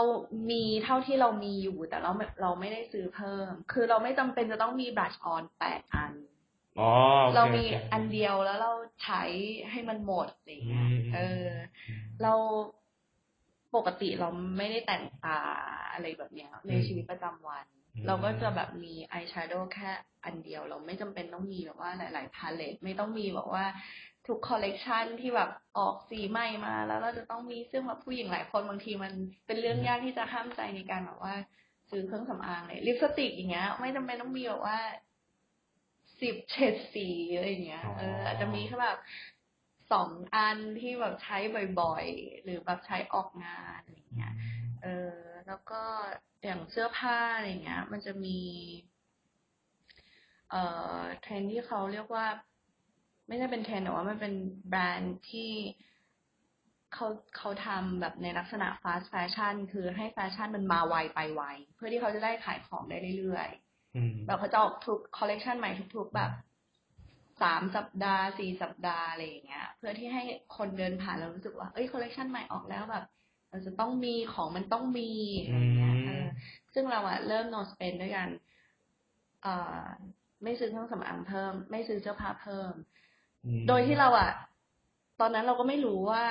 [0.51, 6.32] มีเท่าที่เรามีอยู่แต่เราไม่เราไม่ได้ซื้อเพิ่ม คือเราไม่จำเป็นจะต้องมีบลัชออนแปดอันอ๋อโอ
[6.77, 9.23] เคเรามีโคอันเดียวแล้วเราใช้
[9.71, 11.47] ให้มันหมดอะไรเงี้ยอืมเออ
[12.23, 12.35] เรา
[13.75, 15.41] ปกติเราไม่ได้แต่งตา
[15.93, 17.65] อะไรแบบเนี้ยในชีวิตประจำวัน
[17.95, 19.91] อืมเราก็จะแบบมีอายแชโดว์แค่
[20.25, 23.65] อันเดียว เราไม่จำเป็นต้องมีแบบว่าหลาย ๆ palette ไม่ต้องมีแบบว่า
[24.27, 29.13] ทุกคอลเลกชันที่แบบออกสีใหม่มา แล้วเราจะต้องมีซึ่งแบบผู้หญิงหลายคนบางทีมัน
[29.47, 31.35] เป็นเรื่องยากที่จะห้ามใจในการแบบว่า
[31.91, 34.79] ซื้อเครื่องสำอางเลยลิปสติกอย่างเงี้ย ไม่จำเป็นต้องมีแบบว่า
[36.23, 38.99] สิบเฉดสีอะไรอย่างเงี้ย เอออาจจะมีแค่แบบ
[39.93, 41.39] สองอันที่แบบใช้
[41.81, 44.35] บ่อยๆ หรือแบบใช้ออกงานอะไรอย่างเงี้ย
[44.83, 45.17] เออ
[45.47, 45.83] แล้วก็
[46.45, 48.39] อย่างเสื้อผ้าอะไรเงี้ย มันจะมี
[50.51, 50.63] เอ่
[51.01, 52.27] อเทรนด์ที่เขาเรียกว่า
[53.29, 54.35] ไม่ใช่เป็นเทรนด์แต่ว่ามันเป็น
[54.69, 55.51] แบรนด์ที่
[56.95, 57.07] เขา
[57.37, 61.43] เขาทำแบบในลักษณะ fast fashion คือให้แฟชั่นมันมาไวไปไว
[61.75, 63.62] เพื่อที่เขาจะได้ขายของได้เรื่อยๆอืม
[64.27, 66.31] แบบเขาจะออกทุกคอลเลกชันใหม่ทุกๆแบบ
[67.43, 70.23] สามสัปดาห์สี่สัปดาห์อะไรอย่างเงี้ย เพื่อที่ให้
[70.57, 73.05] คนเดินผ่านแล้วรู้สึกว่าเอ้ยคอลเลกชันใหม่ออกแล้วแบบ
[73.51, 75.11] เราจะต้องมีของมันต้องมี
[75.43, 76.27] อะไรอย่างเงี้ยเออ
[76.75, 78.29] ซึ่งเราอะเริ่ม no spend ด้วยกัน
[79.43, 79.85] เอ่อ
[80.43, 82.73] ไม่ซื้อเครื่องสำอางเพิ่ม ไม่ซื้อเสื้อผ้าเพิ่ม
[83.45, 84.33] อืมโดยที่เราอะ
[85.21, 86.23] ตอนนั้นเราก็ไม่รู้ว่า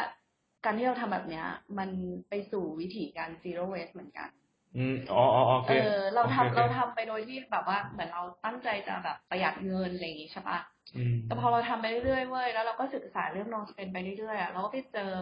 [0.66, 1.46] การที่เราทำแบบเนี้ย
[1.78, 1.90] มัน
[2.30, 4.30] ไปสู่วิถีการ zero waste เหมือนกัน
[4.78, 10.60] อืมอ๋ออ๋อโอเคเออเราทำโอคเราทำไปโดยที่แบบว่า เหมือนเราตั้งใจจะแบบประหยัดเงินอะไรอย่างงี้ใช่ปะ
[10.96, 15.14] อืมแต่พอเราทำไปเรื่อยๆเว้ยแล้วเราก็ศึกษาเรื่อง no spend ไปเรื่อยๆอะเราก็ไปเจอ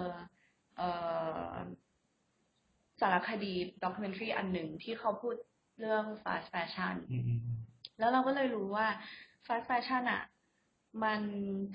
[0.77, 0.89] เอ่
[1.51, 1.53] อ
[3.01, 5.35] สารคดีด็อกิเมนทรีอันหนึ่งที่เขาพูด
[5.79, 7.39] เรื่อง fast fashion อืมอืม
[7.99, 8.87] แล้วเราก็เลยรู้ว่า
[9.45, 10.21] fast fashion อะ
[11.03, 11.21] มัน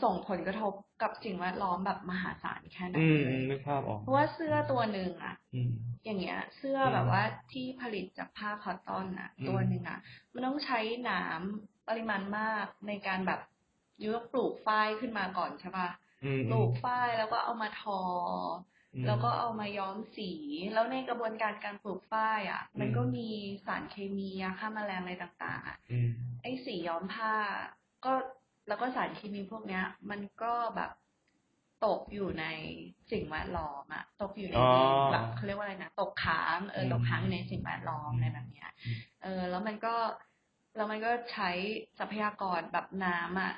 [0.02, 5.72] ส่งผลกระทบกับสิ่งแวดล้อมแบบมหาศาลแค่ไหนอืมเลอืมยนึกภาพออก เพราะว่าเสื้อตัวหนึ่งอะอืม
[6.04, 9.98] อย่างเงี้ย เสื้ออืมแบบว่าที่ผลิตจากผ้าคอตตอนอะอืมตัวหนึ่งอะ
[10.32, 11.40] มันต้องใช้หนาม
[11.88, 13.40] ปริมาณมากในการแบบ
[14.02, 15.88] ยุยกปลูกฝ้ายขึ้นมาก่อนใช่ปะ
[16.24, 18.00] อืมปลูกฝ้ายแล้วก็เอามาทออ
[18.94, 20.30] อืมแล้วก็เอามาย้อมสี
[20.72, 23.28] แล้วในกระบวนการการปลูกฝ้ายอะ มันอืมก็มี
[23.66, 26.10] สารเคมียาฆ่าแมลงอะไรต่าง ๆอะอืม
[26.42, 27.32] ไอ้สีย้อมผ้า
[28.04, 28.12] ก็
[28.68, 30.90] แล้วก็สารเคมีพวกเนี้ย มันก็แบบ
[31.86, 32.46] ตกอยู่ใน
[33.12, 34.68] สิ่งแวดล้อมอะตกอยู่ในอ๋อ
[35.10, 39.94] แบบเขาเรียกว่าอะไรนะตกค้างเอออืมตกค้างอยู่ในสิ่งแวดล้อมอืมอะไรแบบเนี้ยอืมเออ แล้วมันก็
[40.76, 41.50] แล้วมันก็ใช้
[41.98, 43.54] ทรัพยากรแบบน้ำอะ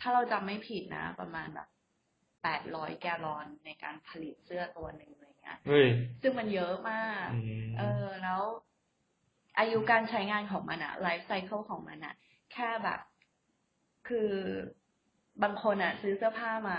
[0.00, 1.68] ถ้าเราจำไม่ผิดนะ ประมาณแบบ
[2.42, 5.86] แปดร้อยแกลลอนในการผลิตเสื้อตัวหนึ่งอะไรเงี้ยเฮ้ย
[6.22, 8.42] ซึ่งมันเยอะมากอืมเออ แล้ว
[9.58, 12.14] อายุการใช้งานของมันอะไลฟ์ไซเคิลของมันอะ
[12.52, 13.00] แค่แบบ
[14.08, 14.30] คือ
[15.42, 16.78] บางคนอะซื้อเสื้อผ้ามา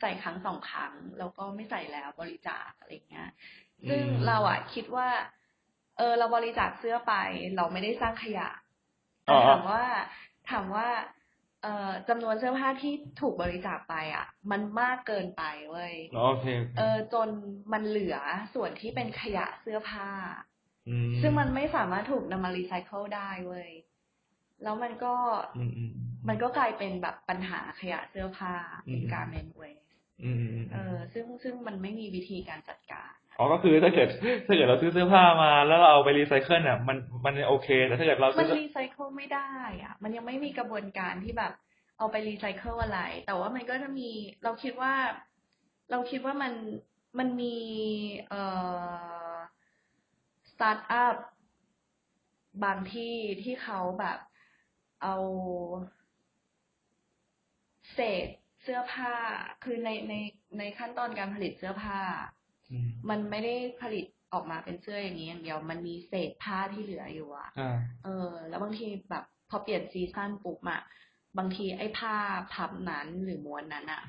[0.00, 3.30] ใส่ครั้งสองครั้ง แล้วก็ไม่ใส่แล้วบริจาคอะไรเงี้ย
[3.88, 5.08] ซึ่งอืมเราอะคิดว่า
[5.98, 7.14] เออ เราบริจาคเสื้อไป
[7.56, 8.48] เราไม่ได้สร้างขยะ
[9.28, 9.82] อ๋แต่อถามว่า
[10.50, 10.88] ถามว่า
[11.62, 17.28] เอ่อจำนวนเสื้อผ้าที่ถูกบริจาคไปอะมันมากเกินไปเว้ยอ๋อโอเคโอเคเออจน
[17.72, 18.16] มันเหลือ
[18.54, 20.08] ส่วนที่เป็นขยะเสื้อผ้า
[20.88, 23.70] อืมซึ่งมันไม่สามารถถูกนำมารีไซเคิลได้เว้ย
[24.62, 25.14] แล้วมันก็
[25.56, 25.60] อื
[26.20, 28.54] มอืมมันก็กลายเป็นแบบปัญหาขยะเสื้อผ้า
[28.86, 29.84] อืมเป็นการเมนเวส
[30.22, 34.08] อืมอืมอืมเออซึ่งซึ่งมันไม่มีวิธีการจัดการอ๋อก็คือถ้าเกิด
[34.46, 39.52] ถ้าเกิดเราซื้อเสื้อผ้ามาแล้วเราเอาไปรีไซเคิลเนี่ยมันมันโอเคแต่ถ้าเกิดเรามัซื้อมันรีไซเคิลไม่ได้
[39.84, 41.52] อะมันยังไม่มีกระบวนการที่แบบ
[41.98, 44.10] เอาไปรีไซเคิลอะไร แต่ว่ามันก็จะมี
[44.44, 44.94] เราคิดว่า
[45.90, 46.52] เราคิดว่ามัน
[47.18, 47.56] มันมี
[48.28, 48.42] เอ่
[49.32, 49.36] อ
[50.50, 51.16] สตาร์ทอัพ
[52.64, 54.18] บางที่ที่เขาแบบ
[55.02, 55.14] เอา
[55.98, 55.99] เศ
[58.24, 58.26] ษ
[58.62, 59.12] เสื้อผ้า
[59.64, 60.14] คือในใน
[60.58, 62.00] ในขั้นตอนการผลิตเสื้อผ้า
[62.70, 70.82] อืมมันไม่ได้ผลิตออกมาเป็นเสื้ออย่างนี้อย่างเดียว มันมีเศษผ้าที่เหลืออยู่อะอ่าเออ แล้วบางทีแบบพอเปลี่ยนซีซั่นปุ๊บอะ
[71.38, 72.14] บางทีไอ้ผ้า
[72.52, 74.02] พับนั้นหรือม้วนนั้นอะ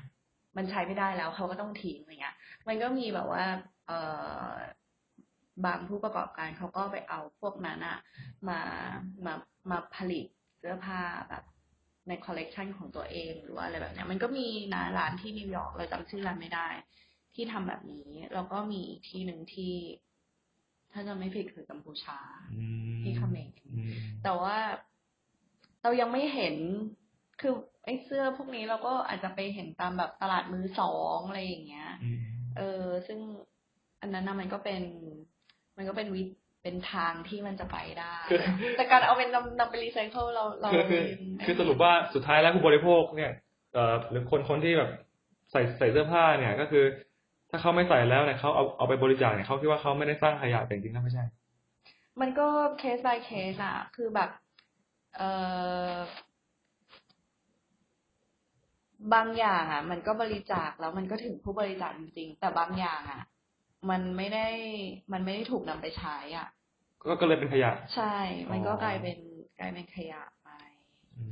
[0.56, 2.36] มันใช้ไม่ได้แล้วเขาก็ต้องทิ้งอะไรเงี้ย
[2.68, 3.44] มันก็มีแบบว่า
[3.86, 3.92] เอ
[4.46, 4.48] อ
[5.64, 7.98] บางผู้ประกอบการเขาก็ไปเอาพวกนั้นอะ
[8.48, 8.60] มา
[9.24, 9.34] มา
[9.70, 10.26] มาผลิต
[10.58, 11.42] เสื้อผ้าแบบ
[12.08, 16.68] ในคอลเลกชันของตัวเองหรือว่าอะไรแบบเนี้ยมันก็มีนะร้านที่นิวยอร์กเราจำชื่อร้านไม่ได้
[17.34, 19.74] ที่ทำแบบนี้ แล้วก็มีอีกที่หนึ่งที่
[20.92, 22.18] ถ้าจะไม่ผิดคือกัมพูชา
[22.54, 22.64] อื
[22.98, 23.92] มที่เขมรอืม
[24.22, 24.56] แต่ว่า
[25.82, 26.56] เรายังไม่เห็น
[27.40, 27.52] คือ
[27.84, 32.18] ไอ้เสื้อพวกนี้เราก็อาจจะไปเห็นตามแบบตลาดมือสองอะไรอย่างเงี้ยอืม
[32.56, 33.18] เออ ซึ่ง
[34.00, 34.82] อันนั้นนะมันก็เป็น
[35.76, 36.22] มันก็เป็นวิ
[36.62, 38.38] เป็นทางที่มันจะไปได้คือ
[38.76, 41.02] แต่การเอาเป็นนำนำไปรีไซเคิลเราเราคือคือ
[41.36, 43.32] ไม่คือสรุปว่าสุดท้ายแล้วผู้บริโภคเนี่ย
[43.74, 44.90] เอ่อหรือคนคนที่แบบ
[45.52, 46.84] ใส่ใส่เสื้อผ้าเนี่ยก็คือ
[47.50, 51.24] ถ้าเขาไม่ใส่แล้วเนี่ยเขาเอาเอาไปบริจาคเนี่ยเขาคิดว่าเขาไม่ได้สร้างขยะแต่จริงๆแล้วไม่ใช่
[52.20, 52.48] มันก็
[52.78, 54.30] เคส by เคสอะคือแบบ
[55.16, 55.22] เอ
[55.92, 55.94] อ
[59.14, 63.22] บางอย่างอะมันก็บริจาคแล้วมันก็ถึงผู้บริจาคจริงๆ แต่บางอย่างอะ
[63.90, 64.46] มันไม่ได้
[65.12, 66.48] มันไม่ได้ถูกนำไปใช้อะ
[67.02, 68.14] ก็ก็เลยเป็นขยะ ใช่
[68.50, 69.18] มันก็อ๋อกลายเป็น
[69.58, 70.48] กลายเป็นขยะไป
[71.18, 71.24] อื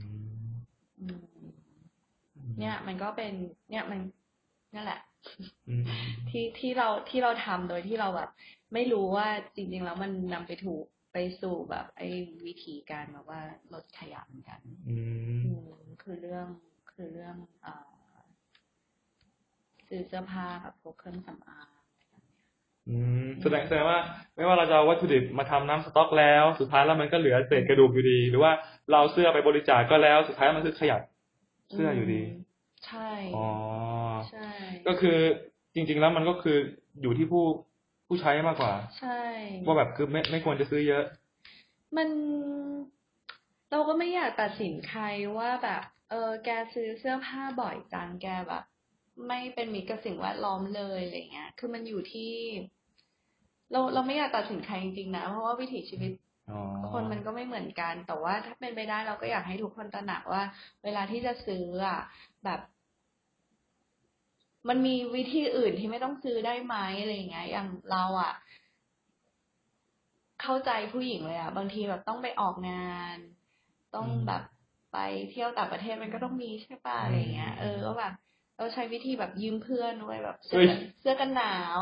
[0.46, 0.51] ม
[0.98, 3.32] อืมเนี่ย มันก็เป็น
[3.70, 4.01] เนี่ยมัน
[4.74, 5.01] นั่นแหละ
[5.68, 5.90] อืม
[6.28, 8.30] ที่ที่เราที่เราทำโดยที่เราแบบ
[8.74, 12.09] ไม่รู้ว่าจริงๆแล้วมันนำไปถูกไปสู่แบบ ไอ้
[12.46, 13.40] วิธีการแบบว่า
[13.72, 14.96] ลดขยะเหมือนกันอื
[15.44, 15.68] มอืม
[16.03, 16.46] คือเรื่อง
[16.92, 18.20] คือเรื่องเอ่อ
[19.88, 21.80] ซื้อเสื้อผ้าแบบพวกเครื่องสำอางอะไร
[22.91, 23.99] แบบเนี้ยอืมแสดงแสดงว่า
[24.36, 28.53] ไม่ว่าเราจะเอาวัตถุดิบมาทำน้ำสต๊อกแล้ว สุดท้ายแล้วมันก็เหลือเศษกระดูกอยู่ดี หรือว่า
[28.91, 30.99] เราเอาเสื้อไปบริจาคก็แล้ว สุดท้ายมันคือขยะ
[31.72, 32.26] เสื้ออยู่ดีม
[32.86, 33.49] ใช่ อ๋อ
[34.30, 34.49] ใช่
[34.86, 35.18] ก็คือ
[35.74, 36.57] จริง ๆ แล้วมันก็คือ
[37.03, 37.45] อยู่ที่ผู้
[38.07, 39.20] ผู้ใช้มากกว่า ใช่
[39.66, 41.05] ว่าแบบคือไม่ไม่ควรจะซื้อเยอะ
[41.97, 42.09] มัน
[43.70, 45.05] เราก็ไม่อยากตัดสินใคร
[45.38, 48.64] ว่าแบบ เออ แกซื้อเสื้อผ้าบ่อยจังแกแบบ
[49.28, 52.32] ไม่เป็นมิตรกับสิ่งแวดล้อมเลยอะไรเงี้ย คือมันอยู่ที่
[53.73, 56.12] เราเราไม่อยากตัดสินใครจริงๆนะ เพราะว่าวิถีชีวิต
[56.49, 56.61] อ๋อ
[56.91, 60.43] คนมันก็ไม่เหมือนกัน แต่ว่าถ้าเป็นไปได้เราก็อยากให้ทุกคนตระหนักว่า
[60.85, 62.01] เวลาที่จะซื้ออะ
[62.45, 62.61] แบบ
[64.68, 68.33] มันมีวิธีอื่นที่ไม่ต้องซื้อได้ไหมอะไรอย่างเงี้ย อย่างเราอะ
[70.43, 73.18] เข้าใจผู้หญิงเลยอะ บางทีแบบต้องไปออกงาน
[73.95, 74.43] ต้องอืมแบบ
[74.93, 74.99] ไป
[75.31, 78.12] เที่ยวต่างประเทศมันก็ต้องมีใช่ป่ะอะไรอย่างเงี้ย เออก็แบบ
[78.57, 81.81] เราใช้วิธีแบบยืมเพื่อนด้วยแบบเสื้อกันเสื้อกันหนาว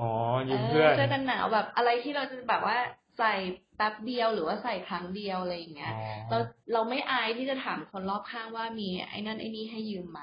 [0.00, 0.10] อ๋อ
[0.48, 2.76] ยืมเพื่อนเสื้อกันหนาวแบบอะไรที่เราจะแบบว่า
[3.18, 3.32] ใส่
[3.76, 5.92] แป๊บเดียวหรือว่าใส่ครั้งเดียวอะไรอย่างเงี้ย
[6.30, 6.38] เรา
[6.72, 10.22] เราไม่อายที่จะถามคนรอบข้างว่ามีไอ้นั่นไอ้นี่ให้ยืมไหม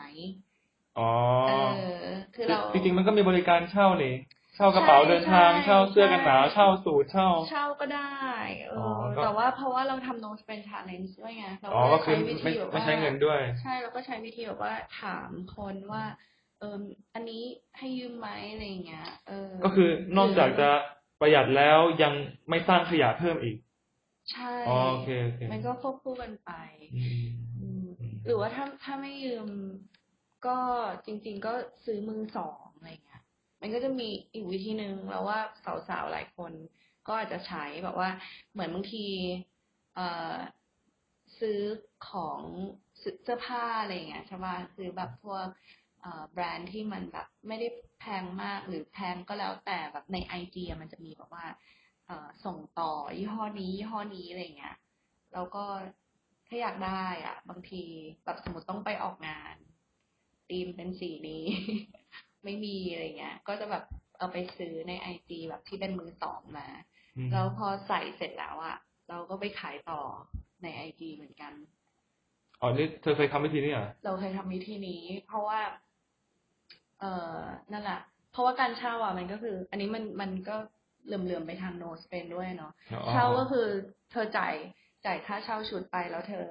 [0.99, 1.11] อ๋อ
[1.47, 1.51] เอ
[2.03, 2.05] อ
[2.35, 4.15] คือเราจริงๆมันก็มีบริการเช่านี่
[4.55, 8.13] เช่ากระเป๋าเดินทางใช่เช่าเสื้อกันหนาวใช่เช่าสูทเช่า เช่าก็ได้
[8.67, 16.03] เออออก็แต่ว่าเพราะว่าเราทำ no spend challenge ด้วยไงเราอ๋อก็คือใช้วิไม่ธีแบบไม่ว่าใช้เงินด้วย ใช่เราก็ใช้วิธีแบบว่าถามคนว่า
[16.59, 16.75] เออ
[17.13, 17.43] อันนี้
[17.77, 20.69] ให้ยืมไหมอะไรอย่างเงี้ย เออ ก็คือนอกจากจะ
[21.19, 22.13] ประหยัดแล้วยัง
[22.49, 23.55] ไม่สร้างขยะเพิ่มอีก
[24.31, 26.51] ใช่อ๋อโอเคโอเคมันก็ควบคู่กันไป
[26.93, 27.17] อืม
[27.61, 29.47] อืมอืมหรือว่าถ้าถ้าไม่ยืม
[30.47, 30.57] ก็
[31.05, 31.53] จริง ๆ ก็
[31.85, 33.21] ซื้อมือสองอะไรเงี้ย
[33.61, 35.39] มันก็จะมีอีกวิธีหนึ่งเราว่า
[35.89, 36.53] สาวๆหลายคน
[37.07, 38.09] ก็อาจจะใช้แบบว่า
[38.51, 39.05] เหมือนบางที
[39.95, 40.35] เอ่อ
[41.39, 41.59] ซื้อ
[42.09, 42.41] ของ
[43.01, 45.49] ซื้อเสื้อผ้าอะไรเงี้ยใช่ป่ะซื้อแบบพวกเอ่อ
[46.33, 47.67] แบรนด์ที่มันแบบไม่ได้
[47.99, 51.45] แพงมากหรือแพงก็แล้วแต่แบบในไอจีมันจะมีแบบว่า
[52.07, 54.77] เอ่อส่งต่อยี่ห้อนี้ยี่ห้อนี้อะไรเงี้ย
[55.33, 55.65] แล้วก็
[56.47, 57.83] ถ้าอยากได้อะบางที
[58.25, 59.55] แบบสมมติต้องไปออกงาน
[60.49, 61.43] ธีมเป็นสีนี้
[62.43, 63.83] ไม่มีอะไรเงี้ย ก็จะแบบ
[64.17, 66.67] เอาไปซื้อในไอจีแบบที่เป็นมือสองมา
[67.17, 68.77] อืมแล้วพอใส่เสร็จแล้วอะ
[69.09, 70.01] เราก็ไปขายต่อ
[70.63, 71.53] ในไอจีเหมือนกัน
[72.61, 75.59] อ๋อนี่เธอเคยทำวิธีนี้เหรอเราเคยทำวิธีนี้ เพราะว่า
[76.99, 77.41] เอ่อ
[77.71, 77.99] นั่นแหละ
[78.31, 80.55] เพราะว่าการเช่าอะมันก็คือ อันนี้มันมันก็
[81.05, 83.67] เหลื่อมๆไปทางโนสเปนด้วยเนาะอ๋อเช่าก็คือ
[84.11, 84.53] เธอจ่าย
[85.05, 86.47] จ่ายค่าเช่าชุดไปแล้วเธอ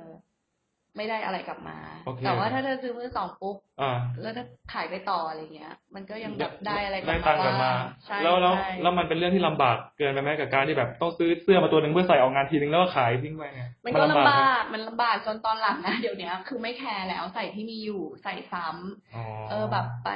[0.97, 1.77] ไม่ได้อะไรกลับมา
[2.07, 3.93] โอเคแต่ว่าถ้าเธอซื้อมือสองปุ๊บอ่า
[4.23, 20.11] แล้วถ้าขายไปต่ออะไรเงี้ย มันก็ยังแบบได้อะไรกลัได้บตัมางค์กลับมาบ้างใช่แล้วแล้วใช่แล้วมันเป็นเรื่องที่ลำบากเกินไปไหมกับการที่แบบต้องซื้อเสื้อมาตัวหนึ่งเพื่อใส่ออกงานทีนึงแล้วก็ขายทิ้งไปไงมันก็ลำไหบากมันลำบากจนตอนหลังนะเดี๋ยวเนี้ยคือไม่แคร์แล้วใส่ที่มีอยู่ใส่ซ้ำอ๋อเออแบบไป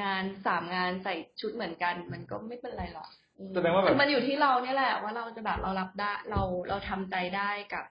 [0.00, 3.08] งานสามงานใส่ชุดเหมือนกัน มันก็ไม่เป็นไรหรอก
[3.38, 7.84] อืมแสดงว่าแบบคือมันอยู่ที่เราเนี่ยแหละว่าเราจะแบบเรารับได้เราเราทำใจได้กับ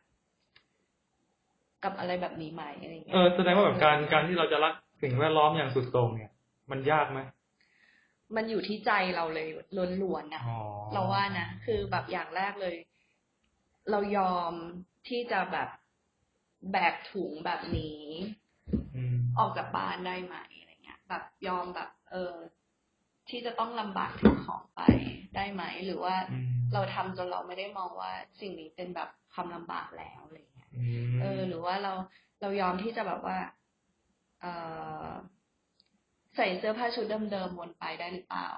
[1.83, 6.31] กับอะไรแบบนี้ไหมอะไรอย่างเงี้เอยอแสดงว่าแบบการการที่เราจะรักสิ่งแวดล้อมอย่างสุดโต่งเนี่ย
[6.71, 7.19] มันยากไหม
[8.35, 9.47] มันอยู่ที่ใจเราเลย
[10.03, 10.59] ล้วนๆนะอ๋อ
[10.93, 12.75] เราว่านะคือแบบอย่างแรกเลย
[13.91, 14.51] เรายอม
[15.07, 15.69] ที่จะแบบ
[16.71, 18.03] แบกถุงแบบนี้
[18.95, 22.33] อืมออกจากบ้านได้ไหมอะไรเงี้ย แบบยอมแบบ เออ
[23.29, 24.81] ที่จะต้องลำบากถือของไป
[25.35, 28.11] ได้ไหม หรือว่าอืมเราทำจนเราไม่ได้มองว่า
[28.41, 30.56] สิ่งนี้เป็นแบบความลำบากแล้วอะไรเงี้ยอืม
[31.19, 31.93] เออ หรือว่าเรา
[32.41, 33.37] เรายอมที่จะแบบว่า
[34.41, 35.11] เออ
[36.35, 38.49] ใส่เสื้อผ้าชุดเดิมๆวนไปได้หรือเปล่า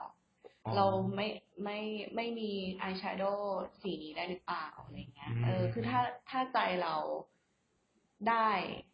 [0.65, 1.27] อ๋อเราไม่
[1.63, 1.79] ไม่
[2.15, 2.51] ไม่มี
[2.81, 6.95] อายแชโดว์สีนี้ได้หรือเปล่าอะไรเงี้ยอืมเออ คือถ้าถ้าใจเรา
[8.29, 8.49] ได้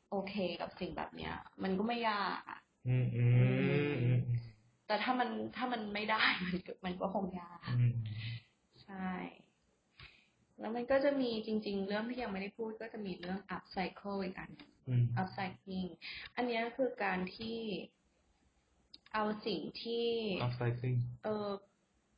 [0.09, 3.36] โอเคกับสิ่งแบบเนี้ย มันก็ไม่ยากอะอืมอืม
[4.03, 4.19] อืม
[4.88, 7.93] แต่ถ้ามันถ้ามันไม่ได้มันก็มันก็คงยากอืม
[8.84, 9.07] ใช่
[10.60, 15.89] แล้วมันก็จะมีจริง ๆ เรื่องที่ยังไม่ได้พูดก็จะมีเรื่อง upcycle อีกอันหนึ่งอืม upcycling
[16.36, 17.60] อันเนี้ยคือการที่
[19.14, 20.08] เอาสิ่งที่
[20.45, 21.49] upcycling เออ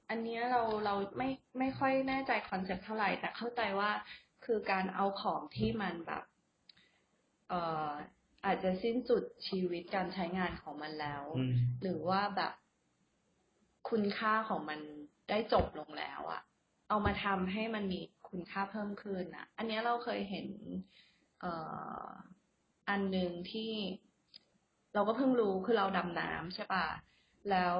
[0.09, 1.29] อันเนี้ยเราเราไม่
[1.59, 3.91] ไม่ค่อยแน่ใจคอนเซ็ปต์เท่าไหร่ แต่เข้าใจว่า
[4.45, 6.23] คือการเอาของที่มันแบบ
[7.49, 7.89] เอ่อ
[8.45, 12.53] อาจจะสิ้นสุดชีวิตการใช้งานของมันแล้วอืมหรือว่าแบบ
[13.89, 14.79] คุณค่าของมัน
[15.29, 16.41] ได้จบลงแล้วอะ
[16.89, 20.47] เอามาทำให้มันมี คุณค่าเพิ่มขึ้นอะอันเนี้ยเราเคยเห็น
[21.39, 21.51] เอ่
[22.05, 22.07] อ
[22.89, 23.71] อันหนึ่งที่
[24.93, 26.85] เราก็เพิ่งรู้คือเราดำน้ำใช่ปะ
[27.51, 27.77] แล้ว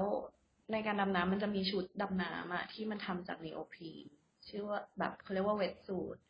[0.72, 4.08] ในการดำน้ำมันจะมีชุดดำน้ำอะที่มันทำจากนีโอพรีน
[4.48, 6.22] ชื่อว่าแบบเขาเรียกว่า wetsuit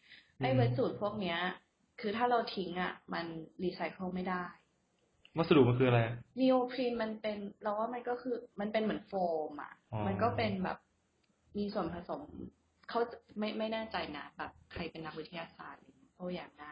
[0.42, 1.40] ไอ้อืมเวทสูตรพวกเนี้ย
[2.00, 3.26] คือถ้าเราทิ้งอะมัน
[3.64, 4.44] รีไซเคิลไม่ได้
[5.38, 6.02] วัสดุมันคืออะไร
[6.40, 9.14] neoprene มันเป็นเราว่ามันก็คือมันเป็นเหมือนโฟ
[9.50, 10.78] มอะอ๋อมันก็เป็นแบบ
[11.58, 12.24] มีส่วนผสม
[12.90, 13.00] เขา
[13.40, 16.72] ไม่ไม่แน่ใจนะแบบใครเป็นนักวิทยาศาสตร์อะไรเงี้ยเขาอยากได้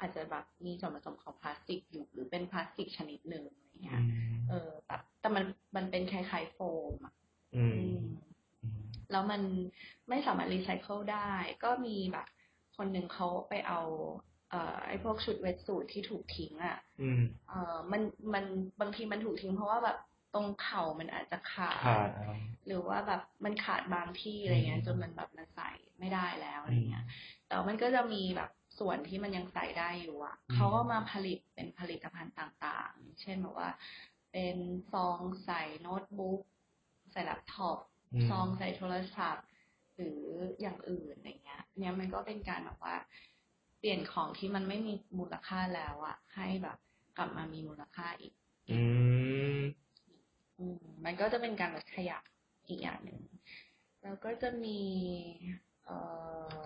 [0.00, 5.44] อาจจะแบบมีส่วนผสมของพลาสติกอยู่หรือเป็นพลาสติกชนิดหนึ่งอะไรเงี้อืมเออแบบแต่มัน
[5.76, 6.58] มันเป็นคล้ายๆโฟ
[6.92, 7.14] มอะ
[7.54, 7.98] อืมอืม
[8.62, 9.42] อืมแล้วมัน
[10.08, 11.30] ไม่สามารถรีไซเคิลได้
[11.64, 12.26] ก็มีแบบ
[12.76, 13.80] คนหนึ่งเขาไปเอา
[14.50, 18.02] เอ่อไอ้พวกชุดเวทสูทที่ถูกทิ้งอะ อืม เอ่อมัน
[18.34, 18.44] มัน
[18.80, 20.07] บางทีมันถูกทิ้งเพราะว่าแบบต
[20.38, 22.36] รงเข่ามันอาจจะขาดขาดอะ
[22.66, 27.04] หรือว่าแบบมันขาดบางที่อะไรเงี้ยอืมจนมันแบบมันใส่ไม่ได้แล้วอะไรเงี้ย
[27.46, 33.70] แต่มันก็จะมีแบบส่วนที่มันยังใส่ได้อยู่อะอืมเขาก็มาผลิตเป็นผลิตภัณฑ์ต่างๆ เช่นแบบว่า
[34.32, 34.56] เป็น
[34.92, 36.40] ซองใส่โน้ตบุ๊ก
[37.12, 37.78] ใส่แล็ปท็อป
[38.14, 39.46] อืมซองใส่โทรศัพท์
[39.96, 40.20] หรือ
[40.60, 42.96] อย่างอื่นอะไรเงี้ย เนี่ยมันก็เป็นการแบบว่า
[43.78, 46.78] เปลี่ยนของที่มันไม่มีมูลค่าแล้วอะให้แบบ
[47.16, 48.34] กลับมามีมูลค่าอีก
[48.70, 48.80] อืมอื
[50.60, 52.18] มมันก็จะเป็นการลดขยะ
[52.68, 53.20] อีกอย่างหนึ่ง
[54.02, 54.80] แล้วก็จะมี
[55.84, 55.98] เอ่
[56.60, 56.62] อ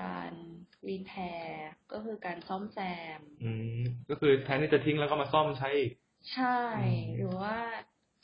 [0.00, 0.32] การ
[0.88, 2.78] รีแพร์ก็คือการซ่อมแซ
[3.18, 5.92] ม อืมก็คือแทนที่จะทิ้งแล้วก็มาซ่อมใช้อีก
[6.32, 7.56] ใช่อืมหรือว่า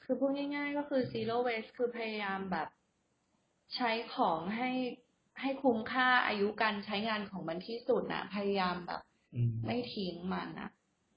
[0.04, 2.68] คือพูดง่าย ๆ ก็คือ zero waste คือพยายามแบบ
[3.76, 4.70] ใช้ของให้
[5.40, 9.02] ให้คุ้มค่าอายุการใช้งานของมันที่สุดนะพยายามแบบ
[9.34, 10.70] อืมไม่ทิ้งมันอะ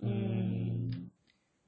[0.04, 0.33] อืม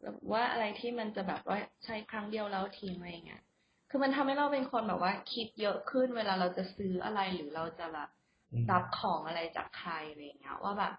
[0.06, 3.44] แบบว่าอะไรที่มันจะแบบว่าใช้ครั้งเดียวแล้วทิ้งอะไรเงี้ย
[3.90, 8.10] คือมันทำให้เราเป็นคนแบบว่า คิดเยอะขึ้นเวลาเราจะซื้ออะไรหรือเราจะแบบ
[8.54, 10.94] อืมรับของอะไรจากใครอะไรเงี้ย ว่าแบบ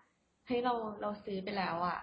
[0.47, 1.99] เฮ้ยเราเราซื้อไปแล้วอะ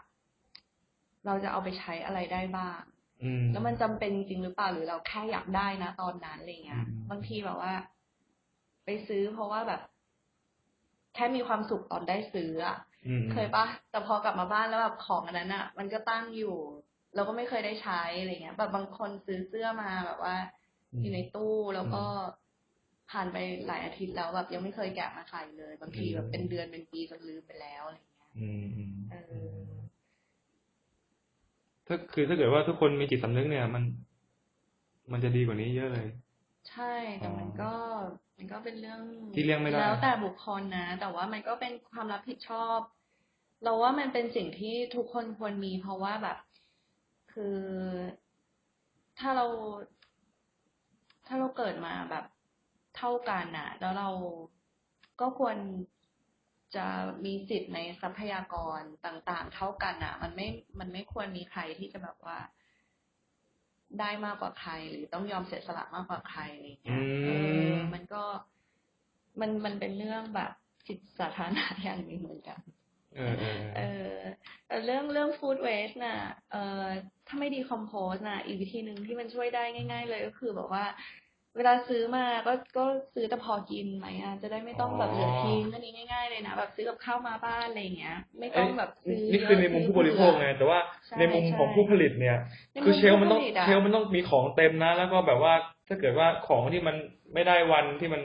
[1.26, 2.82] เราจะเอาไปใช้อะไรได้บ้าง
[3.24, 7.74] อืมแล้วมันจำเป็นจริงหรือเปล่าหรือเราแค่อยากได้นะตอนนั้นอะไรเงี้ยอืมบางทีแบบว่า
[8.86, 9.82] ไปซื้อเพราะว่าแบบ
[11.16, 12.78] แค่มีความสุขตอนได้ซื้ออะ
[13.08, 16.56] อืมเคยปะแต่พอกลับมาบ้านแล้วแบบของอันนั้นอะมันก็ตั้งอยู่
[17.16, 20.36] เราก็ไม่เคยได้ใช้อะไรเงี้ย แบบบางคนซื้อเสื้อมาแบบว่า
[21.02, 22.04] อยู่ในตู้แล้วก็
[23.12, 23.38] ผ่านไป
[23.68, 29.16] หลายอาทิตย์แล้วแบบยังไม่เคยแกะมาใส่เลย บางทีแบบเป็นเดือนเป็นปีจนลืมไปแล้วอะไรเงี้ยอืมอืมเอ
[29.48, 29.64] อ
[31.88, 33.84] ถ้าคือถ้าเกิดว่าทุกคนมีจิตสำนึกเนี่ย มัน
[35.12, 36.08] มันจะดีกว่านี้เยอะเลย
[36.70, 37.72] ใช่แต่มันก็
[38.38, 39.02] มันก็เป็นเรื่อง
[39.36, 42.80] ที่เลี่ยงไม่ได้แล้วแต่บุคคลนะ แต่ว่ามันก็เป็นความรับผิดชอบ
[43.64, 46.38] เราว่ามันเป็นสิ่งที่ทุกคนควรมีเพราะว่าแบบ
[47.34, 47.60] คือ
[49.20, 49.46] ถ้าเรา
[51.28, 52.26] ถ้าเราเกิดมาแบบ
[52.98, 54.10] เท่ากันน่ะแล้วเรา
[55.22, 55.58] ก็ควร
[56.76, 56.86] จะ
[57.26, 60.48] มีสิทธิ์ในทรัพยากรต่างๆ เท่ากันน่ะมันไม่
[60.80, 62.38] มันไม่ควรมีใครที่จะแบบว่า
[64.00, 67.30] ได้มากกว่าใคร หรือต้องยอมเสียสละมากกว่าใครอะไรอย่างเงี้ยอืมเอ
[67.72, 68.24] อมันก็
[69.40, 70.52] มันมันเป็นเรื่องแบบ
[70.88, 72.60] จิตสาธารณะอย่างหนึ่งเหมือนกัน
[73.18, 74.16] เออเออเออ
[74.68, 76.18] แต่เรื่องเรื่องฟู้ดเวสน่ะ
[76.52, 76.86] เออ
[77.28, 80.86] ถ้าไม่ดีคอมโพสน่ะ อีกวิธีหนึ่งที่มันช่วยได้ง่าย ๆ เลยก็คือแบบว่า
[81.58, 92.38] เวลาซื้อมาก็ก็ซื้อแต่พอกินไหมอะจะได้ไม่ต้องแบบเหลือทิ้งอันนี้ง่าย ๆ เลยนะแบบซื้อกับข้าวมาบ้านอะไรอย่างเงี้ย ไม่ต้องแบบซื้อนี่คือในมุมผู้บริโภคไงแต่ว่าใช่ในมุมของใช่ผู้ผลิตเนี่ย
[92.74, 95.54] ในมุมคือเชลฟ์มันต้องผู้ผลิตอะเชลฟ์มันต้องมีของเต็มนะ แล้วก็แบบว่า
[95.88, 96.96] ถ้าเกิดว่าของที่มัน
[97.34, 98.22] ไม่ได้วันที่มัน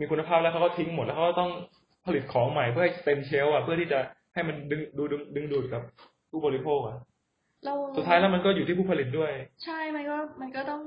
[0.00, 1.50] มีคุณภาพแล้วเขาก็ทิ้งหมดแล้วเขาก็ต้อง
[2.06, 4.00] ผลิตของใหม่เพื่อให้เต็มเชลฟ์อะเพื่อที่จะ
[4.34, 5.82] ให้มันดึงดูดึงดึงดูดกับ
[6.30, 6.96] ผู้บริโภคอะ
[7.64, 9.32] เราสุดท้ายแล้วมันก็อยู่ที่ผู้ผลิตด้วย
[9.64, 10.82] ใช่มันก็มันก็ต้อง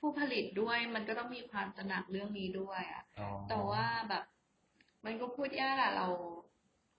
[0.00, 3.02] ผู้ผลิตด้วย มันก็ต้องมีความตระหนักเรื่องนี้ด้วยอะ
[3.48, 4.24] แต่ว่าแบบ
[5.06, 6.08] มันก็พูดยากอะเรา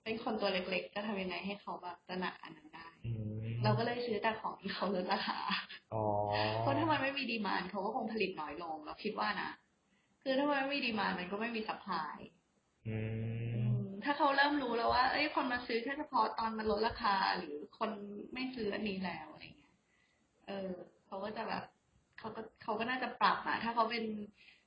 [0.04, 3.12] เป็นคนตัวเล็กๆ จะทำยังไงให้เขาแบบตระหนักอันนั้นได้อื
[3.44, 5.40] มเราก็เลยซื้อแต่ของที่เขาลดราคา
[5.94, 6.04] อ๋อ
[6.62, 9.50] เพราะถ้ามันไม่มี demand เขาก็คงผลิตน้อยลง เราคิดว่านะ
[10.24, 12.35] คือถ้ามันไม่มี demand มันก็ไม่มี supply อืม
[14.04, 17.92] ถ้าเขาเริ่มรู้แล้วว่า เอ้ยคนมาซื้อแค่เฉพาะตอนมันลดราคา หรือคน
[18.34, 19.76] ไม่ซื้ออันนี้แล้วอะไรเงี้ย
[20.48, 20.72] เออ
[21.06, 21.64] เขาก็จะแบบ
[22.20, 24.04] เขาก็เขาก็น่าจะปรับอะถ้าเขาเป็น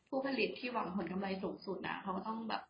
[0.09, 2.63] ผู้ผลิตที่หวังผลกำไรสูงสุดนะเขาก็ต้องแบบ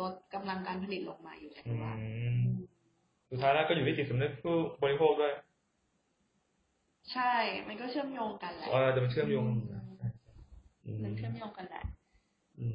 [0.00, 1.92] ลดกำลังการผลิตลงมาอยู่แล้วอืว่า
[2.36, 2.40] ม
[3.30, 5.34] สุดท้ายแล้วก็อยู่ที่จิตสำนึกผู้บริโภคด้วย
[7.12, 7.32] ใช่
[7.68, 9.46] มันก็เชื่อมโยงกันแหละเออจะมันเชื่อมโยง
[10.86, 11.84] อืมมันเชื่อมโยงกันแหละ
[12.58, 12.66] อื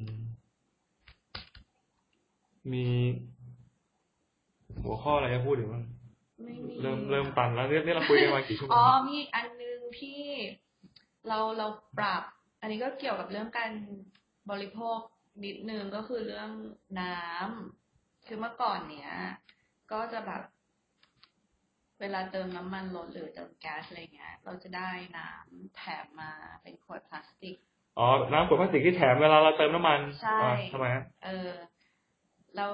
[2.72, 2.86] มมี
[4.82, 5.84] หัวข้ออะไรจะพูดอีกบ้าง
[6.42, 10.20] ไม่มีเริ่มเริ่มตันแล้วเนี่ยเนี่ยเราคุยกันมากี่ชั่วโมอ๋องมีอีกอันนึงที่
[11.28, 11.66] เราเรา
[11.98, 12.22] ปรับ
[12.60, 13.70] อันนี้ก็เกี่ยวกับเรื่องการ
[14.50, 14.98] บริโภค
[15.44, 16.50] นิดนึงก็คือเรื่อง
[17.00, 19.12] น้ำคือเมื่อก่อนเนี้ย
[19.92, 20.42] ก็จะแบบ
[22.00, 26.30] เวลาเติมน้ำมันรถหรือเติมแก๊สอะไรเงี้ย เราจะได้น้ำแถมมา
[26.62, 27.56] เป็นขวดพลาสติก
[27.98, 31.50] อ๋อ น้ำขวดพลาสติกที่แถมเวลาเราเติมน้ำมันใช่อ่าทำไมฮะเออ
[32.56, 32.72] แล้ว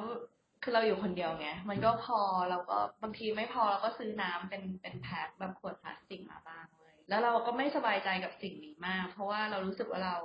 [0.62, 2.18] คือเราอยู่คนเดียวไง มันก็พอ
[2.50, 10.16] เราก็บางทีไม่พอเราก็ซื้อน้ำเป็นเป็นแพ็คแบบขวดพลาสติกมาบ้างเลย แล้วเราก็ไม่สบายใจกับสิ่งนี้มาก เพราะว่าเรารู้สึกว่าเรา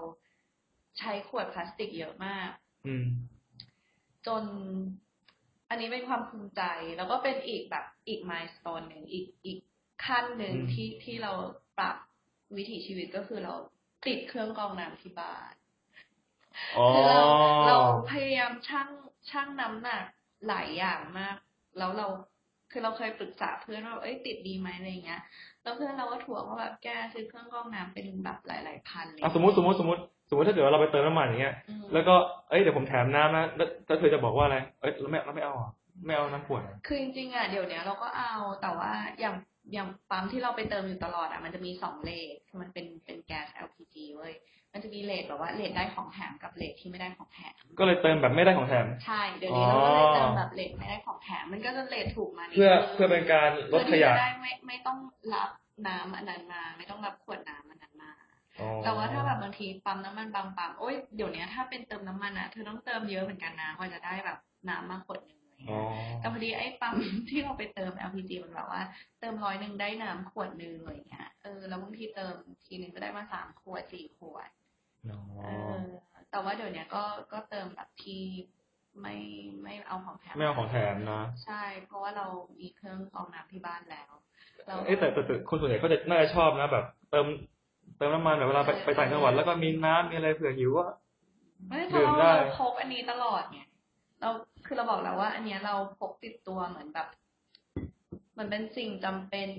[0.99, 2.49] ใช้ขวดพลาสติกเยอะมาก
[2.85, 3.05] อืม
[4.27, 4.43] จน
[5.69, 6.61] อันนี้เป็นความภูมิใจ
[6.97, 9.59] แล้วก็เป็นอีกแบบอีกมายสเตนหนึ่งอีกอีก
[10.05, 11.31] ขั้นหนึ่งอืมที่ที่เรา
[11.77, 11.95] ปรับ
[12.57, 13.53] วิถีชีวิตก็คือเรา
[14.05, 15.53] ติดเครื่องกรองน้ำที่บ้าน
[16.77, 17.21] อ๋อคือเรา
[17.67, 17.77] เรา
[18.11, 18.89] พยายามชั่ง
[19.29, 20.03] ชั่งน้ำหนัก
[20.47, 21.35] หลายอย่างมาก
[21.77, 22.07] แล้วเรา
[22.71, 25.21] คือเราเคยปรึกษาเพื่อนว่าเอ้ยติดดีไหมอะไรเงี้ย
[25.63, 32.15] แล้วเพื่อนเราก็ถ่วงว่าแบบแกซื้อเครื่องกรองน้ำเป็นแบบหลายๆพันเลยอะสมมติสมมติสมมติสมมติถ้าเกิดว่าเราไปเติมน้ำมันอย่างเงี้ยอืมแล้วก็
[32.49, 35.71] เอ้ยเดี๋ยวผมแถมน้ำนะแล้วแล้วเธอจะบอกว่าอะไร เอ้ยเราไม่เราไม่เอาอะ
[36.05, 39.35] ไม่เอาน้ำขวดอะคือจริงๆอะเดี๋ยวเนี้ยเราก็เอาแต่ว่าอย่าง
[39.73, 44.33] อย่างปั๊มที่เราไปเติมอยู่ตลอดอะมันจะมีสองเลทคือมันเป็นเป็นแก๊ส LPG เว้ย
[44.73, 54.97] มันจะมีเลทแบบว่าเลทได้ของแถมกับเลทที่ไม่ได้ของแถมก็เลยเติมแบบไม่ได้ของแถม ใช่เดี๋ยวนี้อ๋อเราก็เลยเติมแบบเลทไม่ได้ของแถม มันก็จะเลทถูกมานิดเพื่อนึงเพื่อเป็นการลดขยะเพื่อที่จได้ไม่ไม่ต้อง
[55.33, 55.49] รับ
[55.87, 58.11] น้ำอันนั้นมา ไม่ต้องรับขวดน้ำอันนั้นมา
[58.59, 64.37] อ๋อแต่ว่าถ้าแบบบางทีปั๊มน้ำมันบางปั๊มโอ้ยเดี๋ยวนี้ถ้าเป็นเติมน้ำมันอะเธอต้องเติมเยอะเหมือนกันนะกว่าจะได้แบบ
[64.69, 66.95] น้ำมาขวดหนึ่ง อะไรอ๋อเงี้ยแต่พอดีไอ้ปั๊ม
[67.29, 68.81] ที่เราไปเติม LPG มันแบบว่า
[69.19, 72.35] เติมร้อยหนึ่งได้น้ำขวดหนึ่งอะไรเงี้ยเออแล้วบางทีเติม
[72.65, 74.49] ทีหนึ่งก็ได้มาสามขวดสี่ขวด
[75.09, 75.47] อ๋อเอ
[75.81, 75.83] อ
[76.29, 77.03] แต่ว่าเดี๋ยวนี้ก็
[77.33, 78.23] ก็เติมแบบที่
[79.01, 79.15] ไม่
[79.63, 82.27] ไม่เอาของแถมไม่เอาของแถมนะใช่ เพราะว่าเรา
[82.59, 84.11] มีเครื่องกรองน้ำที่บ้านแล้ว
[84.67, 87.27] เราเอ้ยแต่แต่แต่คนส่วนใหญ่เขาจะน่าจะชอบนะแบบ เติม
[87.97, 90.83] เติมน้ำมันแบบเวลาไปไปต่างจังหวัดแล้วก็มีน้ำมีอะไรเผื่อหิวก็
[91.67, 93.59] ไม่เพดื่ราะมเราได้เราพกอันนี้ตลอดไง
[94.21, 94.29] เรา
[94.65, 97.07] คือเราบอกแล้วว่า อันเนี้ยเราพกติดตัวเหมือนแบบ
[98.31, 99.49] เหมือนเป็นสิ่งจำเป็น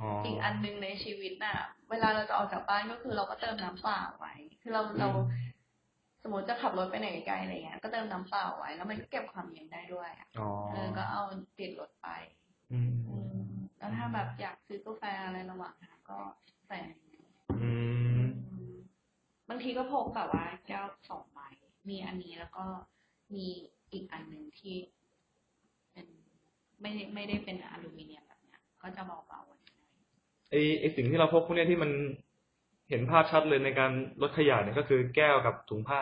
[0.00, 1.58] อ๋ออีกอันหนึงในชีวิตน่ะ
[1.90, 5.08] เวลาเราจะออกจากบ้านก็คือเราก็เติมน้ำเปล่าไว้ คือเราเรา
[6.22, 11.22] สมมติจะขับรถไปไหนไกลๆอะไรเงี้ย ก็เติมน้ำเปล่าไว้ แล้วมันก็เก็บความเย็นได้ด้วยอะอ๋อเออก็เอา
[11.58, 12.08] ติดรถไป
[12.72, 13.46] อืมอืม
[13.78, 16.18] แล้วถ้าแบบอยากซื้อกาแฟอะไรระหว่างทางก็
[16.66, 17.24] ใส่ในนี้
[17.62, 17.70] อื
[18.20, 18.74] มอืม
[19.48, 21.40] บางทีก็พกแบบว่าแก้วสองใบ
[21.88, 22.64] มีอันนี้แล้วก็
[23.34, 23.46] มี
[23.92, 24.76] อีกอันหนึ่งที่
[25.92, 26.06] เป็น
[26.82, 29.60] ไม่ได้ไม่ได้เป็นอลูมิเนียมแบบเนี้ย ก็จะเบาๆกว่าหน่อย
[30.50, 31.90] ไอไอสิ่งที่เราพกพวกเนี้ยที่มัน
[32.90, 36.00] เห็นภาพชัดเลยในการลดขยะเนี่ยก็คือแก้วกับถุงผ้า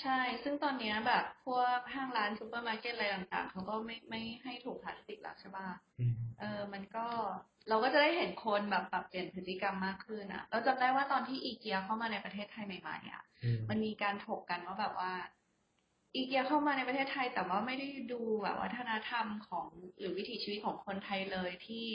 [0.00, 5.66] ใช่ ซึ่งตอนเนี้ยแบบพวกห้างร้านซูเปอร์มาร์เก็ตอะไรต่างๆเขาก็ไม่ไม่ให้ถุงพลาสติกแล้วใช่ป่ะ
[6.00, 7.06] อืม เออมันก็
[7.68, 15.12] เราก็จะได้เห็นคนแบบปรับเปลี่ยนพฤติกรรมมากขึ้นอะ เราจำได้ว่าตอนที่อีเกียเข้ามาในประเทศไทยใหม่ๆอะอืมมันมีการถกกันว่าแบบว่า
[16.14, 19.66] อีเกียเข้ามาในประเทศไทย แต่ว่าไม่ได้ดูแบบวัฒนธรรมของ
[19.98, 21.86] หรือวิถีชีวิตของคนไทยเลยที่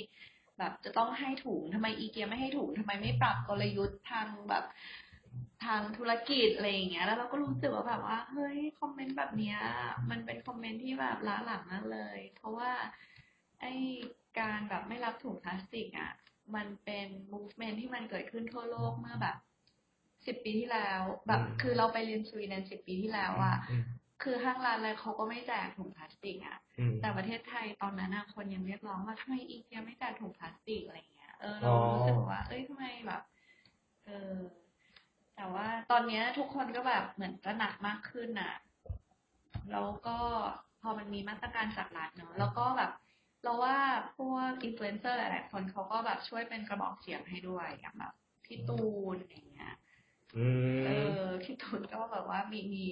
[0.57, 4.65] แบบจะต้องให้ถุงทำไมอีเกียไม่ให้ถุงทำไมไม่ปรับกลยุทธ์ทางแบบ
[5.65, 9.57] ทางธุรกิจอะไรอย่างเงี้ย แล้วเราก็รู้สึกว่าแบบว่า เฮ้ยคอมเมนต์แบบเนี้ย
[10.09, 12.71] มันเป็นคอมเมนต์ที่แบบล้าหลังมากเลย เพราะว่า
[13.61, 13.65] ไอ
[14.39, 16.11] การแบบไม่รับถุงพลาสติกอะ
[16.55, 19.37] มันเป็น movement ที่มันเกิดขึ้นทั่วโลกเมื่อแบบ
[20.25, 23.83] สิบปีที่แล้ว แบบอืมคือเราไปเรียนสวีเดนสิบปีที่แล้วอะอืม
[24.23, 33.21] คือห้างร้านอะไรเขาก็ไม่แจกถุงพลาสติกอะอืมแต่ประเทศไทยตอนนั้นอะคนยังเรียกร้องว่าทำไมอีเกียไม่แจกถุงพลาสติกอะไรเงี้ย เออเราอ๋อรู้สึกว่า เอ้ยทำไมแบบ
[34.05, 34.35] เออ
[35.35, 38.53] แต่ว่าตอนเนี้ยทุกคนก็แบบเหมือนตระหนักมากขึ้นน่ะ
[39.71, 40.17] แล้วก็
[40.81, 42.91] พอมันมีมาตรการจากรัฐเนอะแล้วก็แบบ
[43.43, 43.77] เราว่า
[44.17, 48.13] พวกอินฟลูเอนเซอร์หลายๆคนเขาก็แบบช่วยเป็นกระบอกเสียงให้ด้วยอย่างแบบ
[48.45, 48.83] พี่ตู
[49.13, 49.73] นอะไรเงี้ย
[50.35, 50.47] อืม
[50.85, 52.85] เออพี่ตูนก็แบบว่ามีมี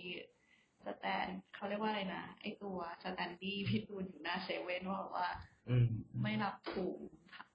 [0.85, 5.27] stand เขาเรียกว่าอะไรนะไอตัว standee พี่ตูนอยู่หน้าเซเว่นว่าแบบว่า
[5.67, 5.85] อืม
[6.21, 6.99] ไม่รับถุง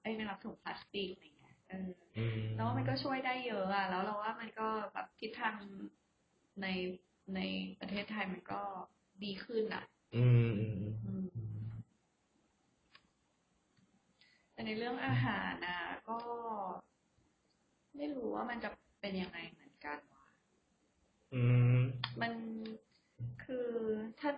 [0.01, 5.55] ไอ้ยไม่รับถุงพลาสติกอะไรเงี้ยเอออืมแล้วว่ามันก็ช่วยได้เยอะอะแล้วเราว่ามันก็แบบทิศทาง
[6.61, 6.67] ใน
[7.35, 7.39] ใน
[7.79, 8.61] ประเทศไทยมันก็
[9.23, 9.83] ดีขึ้นอะ
[10.15, 10.73] อืมอืม
[11.05, 11.25] อืม
[14.57, 15.79] แต่ในเรื่องอาหารนะ
[16.09, 16.17] ก็
[17.95, 18.69] ไม่รู้ว่ามันจะ
[19.01, 20.25] เป็นยังไงเหมือนกันว่ะ
[21.33, 21.41] อื
[21.77, 21.79] ม
[22.21, 22.33] มัน
[23.43, 23.69] คือ
[24.19, 24.31] ถ้า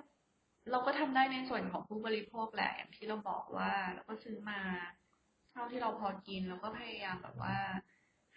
[0.71, 4.59] เราก็ทำได้ในส่วนของผู้บริโภคแหละอย่างที่เราบอกว่าเราก็ซื้อมา
[5.51, 7.57] เท่าที่เราพอกินแล้วก็พยายามแบบว่า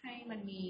[0.01, 0.63] ให้มันมี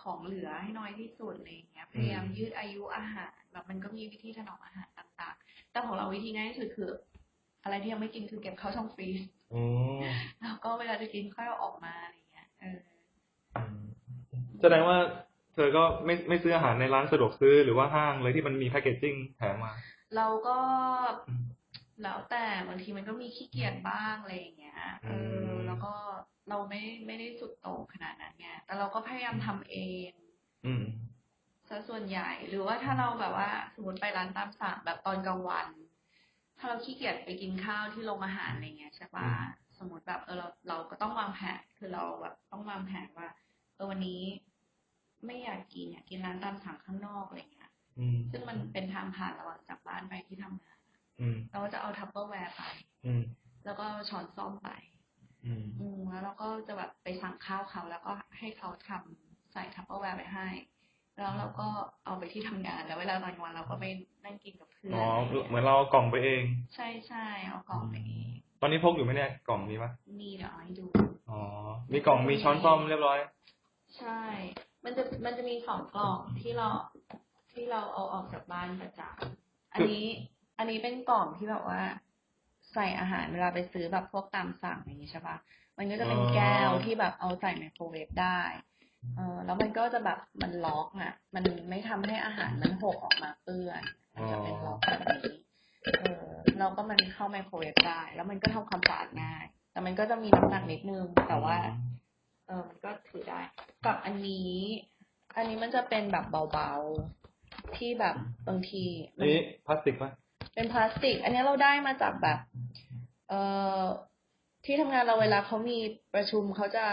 [0.00, 6.90] ของเหลือให้น้อยที่สุดอะไรอย่างเงี้ย พยายามยืดอายุอาหารแบบมันก็มีวิธีถนอมอาหารต่าง ๆ แต่ของเราวิธีง่ายที่สุดคือ
[7.62, 9.35] อะไรที่ยังไม่กินคือเก็บเข้าช่องฟรีซอ๋อ
[10.42, 12.78] แล้วก็เวลาจะกินค่อยเอาออกมาอะไรอย่างเงี้ยเออ
[14.60, 14.98] แสดงว่า
[15.54, 19.72] เธอก็ไม่ไม่ซื้ออาหารในร้านสะดวกซื้อหรือว่าห้างเลยที่มันมีแพคเกจจิ้งแถมมา
[20.16, 20.58] เราก็
[21.28, 21.44] อืม
[22.02, 25.94] แล้วแต่บางทีมันก็มีขี้เกียจบ้างอะไรอย่างเงี้ยเอออืมแล้วก็
[26.48, 29.78] เราไม่ไม่ได้สุดโต่งขนาดนั้นไงแต่เราก็พยายามทำเอ
[30.08, 30.10] ง
[30.66, 30.84] อืม
[31.68, 35.66] ซะส่วนใหญ่ หรือว่าถ้าเราแบบว่าสมมติไปร้านตามสั่งแบบตอนกลางวัน
[36.58, 43.28] ถ้าเราขี้เกียจไปกินข้าวที่โรงอาหารอะไรเงี้ยใช่ปะอืมสมมติแบบเออเราเราก็ต้องวางแผนคือเราแบบต้องวางแผนว่า
[43.74, 44.22] เออวันนี้
[45.26, 50.78] ไม่อยากกินอยากกินร้านตามสั่งข้างนอกอะไรเงี้ยอืมซึ่งมันเป็นทางผ่านระหว่างจากบ้านไปที่ทำงาน
[51.20, 52.62] อืมเราก็จะเอาทัพเปอร์แวร์ไป
[53.06, 53.22] อืม
[53.64, 54.68] แล้วก็เอาช้อนส้อมไป
[55.46, 60.48] อืมอืมแล้วเราก็จะแบบไปสั่งข้าวเขาแล้วก็ให้เขาทำใส่ทัพเปอร์แวร์ไปให้
[61.16, 61.68] แล้วเราก็
[62.04, 63.84] เอาไปที่ทำงานแล้วเวลาตอนกลางวันเราก็ไป
[64.24, 66.42] นั่งกินกับเพื่อนอ๋ออะไรอย่างเหมืเงี้อยนเราเอากล่องไปเอง
[66.74, 70.86] ใช่ใช่เอากล่องไปเองตอนนี้พกอยู่ไหมเนี่ยกล่องนี้ปะนี่เดี๋ยวเอาให้ดู
[71.30, 71.40] อ๋อ
[71.92, 73.18] มีกล่องมีช้อนซ่อมเรียบร้อย
[73.98, 74.22] ใช่
[74.84, 76.68] มันจะมันจะมีสองกล่องที่เรา
[77.52, 80.06] ที่เราเอาออกจากบ้านประจำอันนี้
[80.58, 81.82] อันนี้เป็นกล่องที่แบบว่า
[82.72, 85.36] ใส่อาหารเวลาไปซื้อแบบพวกตามสั่งอย่างนี้ใช่ปะ
[85.78, 88.40] มันก็จะเป็นอ๋อแก้วที่แบบเอาใส่ไมโครเวฟได้
[89.16, 93.82] เออแล้วมันก็จะแบบมันล็อกอะ มันไม่ทำให้อาหารมันหกออกมาเปื้อน
[94.14, 95.20] มันจะเป็นล็อกแบบนี้
[96.00, 96.26] เออ
[96.58, 101.56] เราก็มันเข้าไมโครเวฟได้แล้วมันก็ทำความสะอาดง่าย แต่มันก็จะมีน้ำหนักนิดนึง แต่ว่า
[102.46, 103.40] เออมันก็ถือได้
[103.86, 104.54] กับอันนี้
[105.36, 108.14] อันนี้มันจะเป็นแบบเบาๆที่แบบ
[108.48, 108.84] บางที
[109.16, 110.10] อันนี้พลาสติกปะ
[110.54, 112.38] เป็นพลาสติก อันนี้เราได้มาจากแบบ
[113.28, 113.40] เอ่
[113.80, 113.82] อ
[114.64, 115.78] ที่ทำงานเราเวลาเขามี
[116.14, 116.86] ประชุมเขาจะ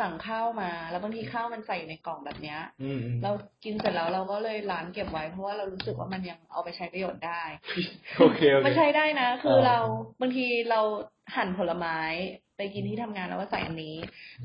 [0.00, 3.30] สั่งข้าวมา แล้วบางทีข้าวมันใส่อยู่ในกล่องแบบเนี้ยอืมอืมเรา
[3.64, 7.42] กินเสร็จแล้วเราก็เลยล้างเก็บไว้ เพราะว่าเรารู้สึกว่ามันยังเอาไปใช้ประโยชน์ได้
[8.18, 9.78] โอเคโอเคมันใช้ได้นะ คือเออเรา
[10.20, 10.80] บางทีเรา
[11.36, 11.98] หั่นผลไม้
[12.56, 13.96] ไปกินที่ทำงานแล้วก็ใส่อันนี้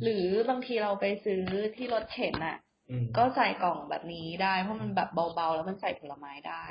[0.04, 1.44] หรือบางทีเราไปซื้อ
[1.76, 2.58] ที่รถเข็นอะ
[2.90, 6.66] อืมก็ใส่กล่องแบบนี้ได้เพราะมันแบบเบาๆ แล้วมันใส่ผลไม้ได้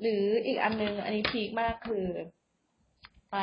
[0.00, 2.06] หรืออีกอันนึงอันนี้พีคมากคือ
[3.36, 3.42] ไ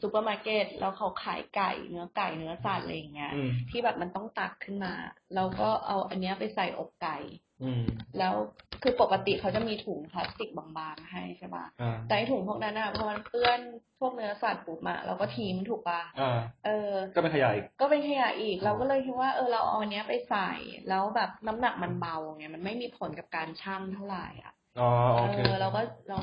[0.00, 4.94] ซูเปอร์มาร์เก็ตแล้วเขาขายไก่เนื้อไก่เนื้อสัตว์อะไรอย่างเงี้ยอืมที่แบบมันต้องตักขึ้นมา
[5.34, 7.16] เราก็เอาอันเนี้ยไปใส่อกไก่
[7.62, 7.84] อืม
[8.18, 8.34] แล้ว
[8.82, 13.60] คือปกติเขาจะมีถุงพลาสติกบางๆให้ใช่ปะอ่าแต่ไอ้ถุงพวกนั้นอะพอมันเปื้อน
[14.00, 20.50] พวกเนื้อสัตว์ปุ๊บอะเราก็ทิ้งถูกปะอ่าเออ ก็เป็นขยะอีก ก็เป็นขยะอีก เราก็เลยคิดว่าเออเราเอาอันเนี้ยไปใส่
[20.88, 26.18] แล้วแบบน้ำหนักมันเบาไงมันไม่มีผลกับการชั่งเท่าไหร่อะอ๋อโอเคเออเราก็เรา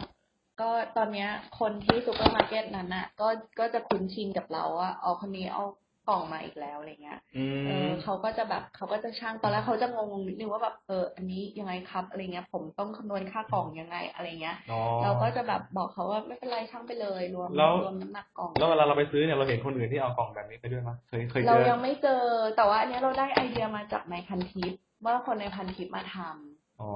[0.62, 1.30] ก็ตอนเนี้ย
[1.60, 3.28] คนที่ซูเปอร์มาร์เก็ตนั้นอะ ก็
[3.60, 5.64] ก็จะคุ้นชินกับเราว่าเอาคนนี้เอา
[6.10, 22.24] กล่องมาอีกแล้วอะไรเงี้ยอืเออมเขาก็จะแบบเขาก็จะช่างตอนแรกเขาจะงงนิดนึงว่าแบบเอออันนี้ยังไงครับอะไรเงี้ย ผมต้องคำนวณค่ากล่องยังไงอะไรเงี้ยอ๋อเราก็จะแบบบอกเขาว่าไม่เป็นไรช่างไปเลยรวมแล้วรวมน้ำหนักกล่อง แล้วเวลาเราไปซื้อเนี่ยเราเห็นคนอื่นที่เอากล่องแบบนี้ไปด้วยมั้ยเคยเคยเจเราอยังไม่เจอ
[22.56, 24.74] แต่ว่าอันเนี้ยเราได้ไอเดียมาจากในพันทิป
[25.06, 26.92] ว่าคนในพันทิปมาทำอ๋อ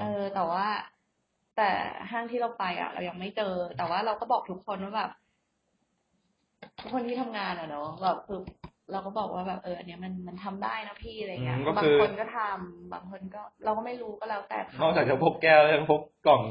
[0.00, 0.66] เออแต่ว่า
[1.56, 1.70] แต่
[2.10, 5.10] ห้างที่เราไปอะ เรายังไม่เจอ แต่ว่าเราก็บอกทุกคนว่าแบบ
[6.80, 8.40] ทุกคนที่ทำงานอะเนอะแบบคือ
[8.92, 16.42] เราก็บอกว่าแบบเอออันเนี้ยมันมันทำได้นะพี่อะไรเงี้ยอืมก็บาคืงอคนก็ทำบางคนก็ เราก็ไม่รู้ก็แล้วแต่นเขาอกจากจะพกแก้วแล้วยังพกกล่อง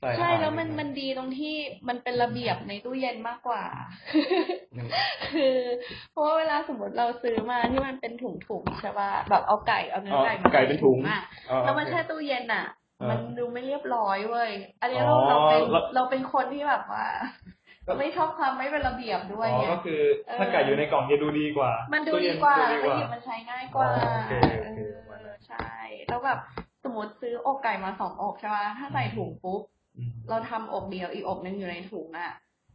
[0.00, 1.54] ใส่อาหารใช่แล้วมันใช่ไหมันดีตรงที่
[1.88, 3.64] มันเป็นระเบียบในตู้เย็นมากกว่า
[4.74, 4.90] อืม
[5.32, 5.56] คือ
[6.12, 11.20] เพราะว่าเวลาสมมติเราซื้อมาที่มันเป็นถุงๆใช่ป่ะแบบเอาไก่เอาเนื้ออ๋อไก่มาไก่เป็นถุงอะ
[11.50, 12.64] อ๋อแล้วมันโอเคแช่ตู้เย็นอะอ่า
[13.08, 17.06] มัมันดูไม่เรียบร้อยเว้ย อันนี้อ๋เราอเราเป็นแล้วเราเป็นคนที่แบบว่า
[17.98, 25.68] ไม่ชอบความไม่เป็นระเบียบด้วยอ๋อไงก็คือเออถ้าไก่อยู่ในกล่องจะดูดีกว่า มันดูตู้เย็ดีกว่าดูแล้วดีก็หยิบมันใช้ง่ายกว่าอ๋อโอเคโอเคเอประมาณนั้อนใช่
[26.08, 26.38] แล้วแบบ
[26.84, 29.62] สมมติซื้ออกไก่มาสองอกใช่ป่ะถ้าใส่ถุงปุ๊บ
[29.98, 32.32] อืมเราทำอกเดียวอีกอกนึงอยู่ในถุงอะ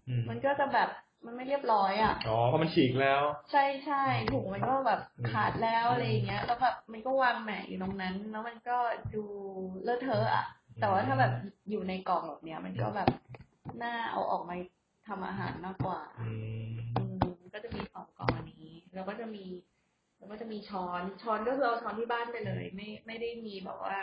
[0.09, 0.89] อืมมันก็จะแบบ
[1.25, 3.21] มันไม่เรียบร้อยอะ อ๋อเพราะมันฉีกแล้ว
[3.51, 8.77] ใช่ใช่ถุงมันก็แบบอืมขาดแล้วอะไรอย่างเงี้ย แล้วแบบมันก็วางแหมะอยู่ตรงนั้น แล้วมันก็
[9.15, 9.23] ดู
[9.83, 10.45] เลอะเทอะอะ
[10.79, 11.31] แต่ว่าถ้าแบบ
[11.69, 13.09] อยู่ในกล่องแบบเนี้ย มันก็แบบ
[13.83, 14.55] น่าเอาออกมา
[15.07, 16.31] ทำอาหารมากกว่าอื
[16.63, 17.03] มอื
[17.35, 19.45] มก็จะมีสองกล่องอันนี้ แล้วก็จะมี
[20.17, 23.97] แล้วก็จะมีช้อน ช้อนก็คือเอาช้อนที่บ้านไปเลย ไม่ไม่ได้มีแบบว่า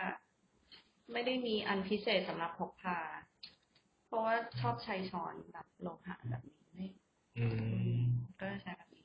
[1.13, 2.99] ไม่ได้มีอันพิเศษสำหรับพกพา
[4.07, 6.62] เพราะว่าชอบใช้ช้อนแบบโลหะแบบนี้ไม่
[7.37, 7.45] อื
[7.99, 8.01] ม
[8.41, 9.05] ก็จะใช้แบบนี้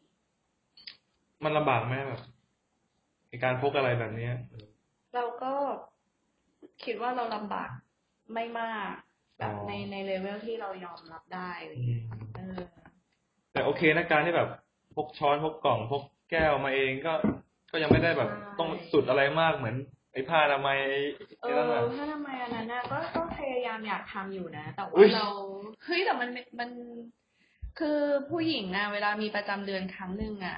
[1.43, 2.21] มันลำบากไหมแบบ
[3.30, 4.34] ในการพกอะไรแบบเนี้ย
[5.13, 5.53] เราก็
[6.84, 7.69] คิดว่าเราลำบาก
[8.34, 8.91] ไม่มาก
[9.39, 12.61] แบบอ๋อในในเลเวลที่เรายอมรับได้อะไรอืเงี้ยมเออ
[13.51, 14.49] แต่โอเคนะการที่แบบ
[14.95, 17.13] พกช้อนพกกล่องพกแก้วมาเองก็
[17.71, 19.75] ก็ยังไม่ได้แบบใช่ต้องสุดอะไรมากเหมือน
[20.13, 20.80] ไอ้ผ้าอนามัย
[21.41, 25.25] เอไอ้นั่นอน่ะ ถ้าทำไมอันนั้นน่ะก็ก็พยายามอยากทำอยู่นะ แต่อุ๊ว่าย เรา
[25.84, 26.69] เฮ้ยแต่มันมัน
[27.78, 27.99] คือ
[28.30, 30.57] ผู้หญิงอะเวลามีประจำเดือนครั้งหนึ่งอะ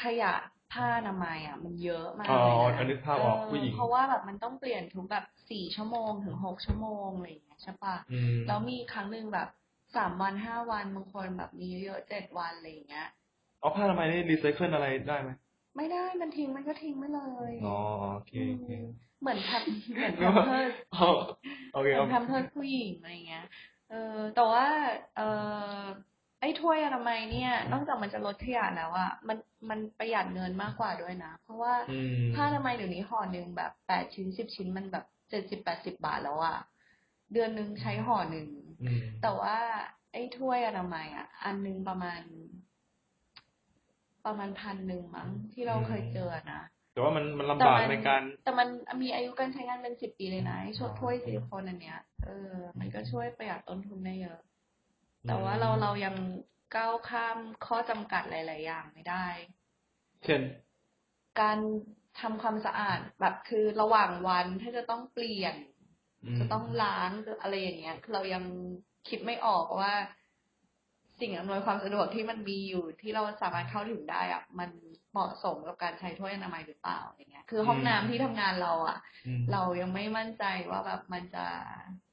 [0.00, 0.34] ขยะ
[0.72, 9.48] ผ้าอนามัยอะมันเยอะมากอ๋อเลยนะอันนึกภาพออกผู้หญิง เพราะว่าแบบมันต้องเปลี่ยนทุกแบบสี่ชั่วโมงถึงหกชั่วโมงอะไรอย่างเงี้ยใช่ปะอืมแล้วมีครั้งหนึ่งแบบ
[9.96, 13.06] สามวันห้าวันบางคนแบบมีเยอะๆเจ็ดวันอะไรอย่างเงี้ย
[13.60, 15.30] เอาผ้าอนามัยนี่รีไซเคิลอะไรได้ไหม
[15.76, 17.20] ไม่ได้มันทิ้งมันก็ทิ้งไปเล
[17.52, 17.68] ยอ๋อ
[18.12, 18.80] โอเคโอเคม
[19.20, 19.64] เหมือนแพม
[19.96, 21.06] เหมือนแพมเพิร์ส เอา
[21.70, 23.44] โอเคเหมืเอา อนแพมเพิร์สผู้หญิงอะไรเงี้ย
[23.88, 23.96] เออ
[24.34, 24.66] แต่ว่า
[25.14, 25.22] เออ
[26.40, 29.38] ไอ้ถ้วยอนามัยเนี่ย นอกจากมันจะลดขยะแล้วอะมัน
[29.70, 36.56] มันประหยัดเงินมากกว่าด้วยนะ เพราะว่าอืมผ้าอนามัยเดี๋ยวนี้ห่อหนึ่งแบบแปดชิ้นสิบชิ้นมันแบบเจ็ดสิบแปดสิบบาทแล้วอะ
[37.32, 38.48] เดือนหนึ่งใช้ห่อหนึ่ง
[38.82, 39.56] อืมแต่ว่า
[40.12, 42.20] ไอ้ถ้วยอนามัยอะอันหนึงประมาณ
[44.26, 46.62] ประมาณพันหนึ่งมั้งที่เราเคยเจอนะ
[46.92, 48.68] แต่ว่ามันมันลำบากในการ แต่มัน
[49.02, 54.40] มีอายุการใช้งานเป็นสิบปีเลยนะไอ้ชุดอ๋อถ้วยซิลิโคนอันเนี้ยเออ มันก็ช่วยประหยัดต้นทุนได้เยอะ
[55.26, 56.14] แต่ว่าเราเรายัง
[56.76, 59.26] ก้าวข้ามข้อจำกัดหลาย ๆ อย่างไม่ได้
[60.24, 60.42] เช่น
[61.40, 61.58] การ
[62.20, 65.54] ทำความสะอาดแบบคือระหว่างวันถ้าจะต้องเปลี่ยน
[66.24, 67.10] อืมจะต้องล้าง
[67.42, 68.44] อะไรอย่างเงี้ยคือเรายัง
[69.08, 69.92] คิดไม่ออกว่า
[71.20, 74.70] สิ่งอำนวยความสะดวกที่มันมีอยู่ที่เราสามารถเข้าถึงได้อะมัน
[75.12, 81.46] เหมาะสมกับการใช้ถ้วยอนามัยหรือเปล่าอย่างเงี้ย คือห้องน้ำที่ทำงานเราอะอืมเรายังไม่มั่นใจว่าแบบมันจะ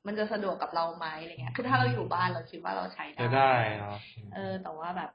[0.07, 3.97] มันจะสะดวกกับเราไหมอะไรเงี้ย คือถ้าเราอยู่บ้านเราคิดว่าเราใช้ได้จะได้เนาะ
[4.33, 5.09] เออ แต่ว่าแบบ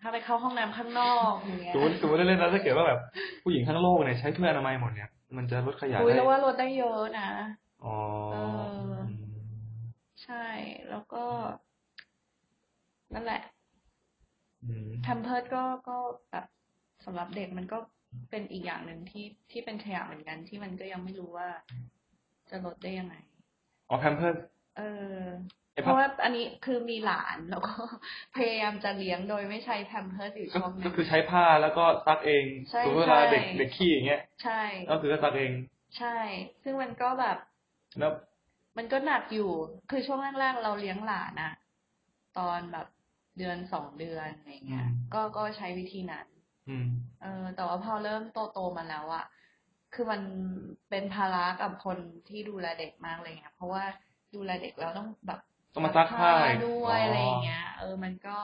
[0.00, 3.00] ถ้าไปเข้าห้องน้ำข้างนอกอย่างเงี้ยสมมติสมมติเล่นๆนะถ้าเกิดว่าแบบ
[3.42, 7.28] ผู้หญิงทั้งโลกเนี่ยใช้ถ้วยอนามัยหมดเนี่ยมันจะลดขยะอุ้ยได้แล้วว่าลดได้เยอะนะ
[7.84, 7.96] อ๋อ
[8.32, 8.36] เอ
[8.92, 8.94] อ
[10.22, 10.44] ใช่
[10.90, 11.24] แล้วก็
[13.14, 13.42] นั่นแหละ
[14.64, 15.96] อืมแพมเพิร์สก็ก็
[16.30, 16.46] แบบ
[17.04, 17.78] สำหรับเด็กมันก็
[18.30, 21.48] เป็นอีกอย่างหนึ่งที่ที่เป็นขยะเหมือนกันที่มันก็ยังไม่รู้ว่า
[22.50, 23.14] จะลดได้ยังไง
[23.88, 24.36] อ๋อแพมเพิร์ส
[24.76, 24.80] เอ
[25.12, 25.18] อ
[25.72, 27.72] ไอ้เพพับราะว่าอันนี้คือมีหลานแล้วก็
[28.36, 35.52] พยายามจะเลี้ยงโดยไม่ใช้แพมเพิร์สอยู่ก็ช่วงหนึก็งคือใช้ผ้าแล้วก็ซักเองใช่สมมติเวลาใช่เด็กเด็กขี้อย่างเงี้ย ใช่ก็คือก็ซักเอง
[35.98, 36.16] ใช่
[36.62, 37.38] ซึ่งมันก็แบบ
[37.98, 38.12] แล้ว
[38.78, 39.50] มันก็หนักอยู่
[39.90, 41.52] คือช่วงแรกๆเราเลี้ยงหลานอะ
[42.38, 42.86] ตอนแบบ
[43.38, 46.26] เดือนสองเดือนอะไรเงี้ย ก็ก็ใช้วิธีนั้น
[46.68, 46.88] อืม
[47.22, 49.24] เออ แต่ว่าพอเริ่มโตโตๆมาแล้วอะ
[50.00, 50.22] คือมัน
[50.90, 53.84] เป็นภาระกับคนที่ดูแลเด็กมากเลยไงเพราะว่า
[54.34, 55.40] ดูแลเด็กเราต้องแบบ
[55.74, 58.38] ต้องมาซักผ้าอีกด้วยอ๋อออะไรอย่างเงี้ย เออมันก็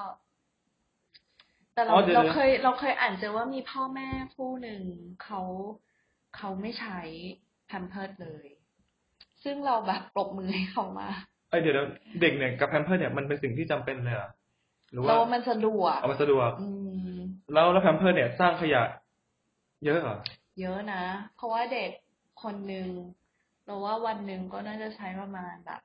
[1.74, 4.82] แต่เราอ๋อเดี๋ยวเราเคย เราเคยอ่านเจอว่ามีพ่อแม่คู่หนึ่ง
[5.24, 5.40] เขา
[6.36, 6.98] เขาไม่ใช้
[7.66, 8.46] แพมเพิร์สเลย
[9.44, 11.08] ซึ่งเราแบบปรบมือให้เขามา
[11.50, 14.30] เอ้ยเดี๋ยวๆเด็กเนี่ยกับแพมเพิร์สเนี่ยมันเป็นสิ่งที่จำเป็นเลยเหรอ
[14.92, 16.68] หรือว่าเราว่ามันสะดวกเอามาสะดวกอื
[17.14, 17.16] ม
[17.52, 18.82] แล้วแล้วแพมเพิร์สเนี่ยสร้างขยะ
[19.84, 20.18] เยอะเหรอ
[20.60, 21.90] เยอะนะ เพราะว่าเด็ก
[22.42, 22.88] คนหนึ่ง
[23.64, 25.80] เราว่าวันหนึ่งก็น่าจะใช้ประมาณแบบ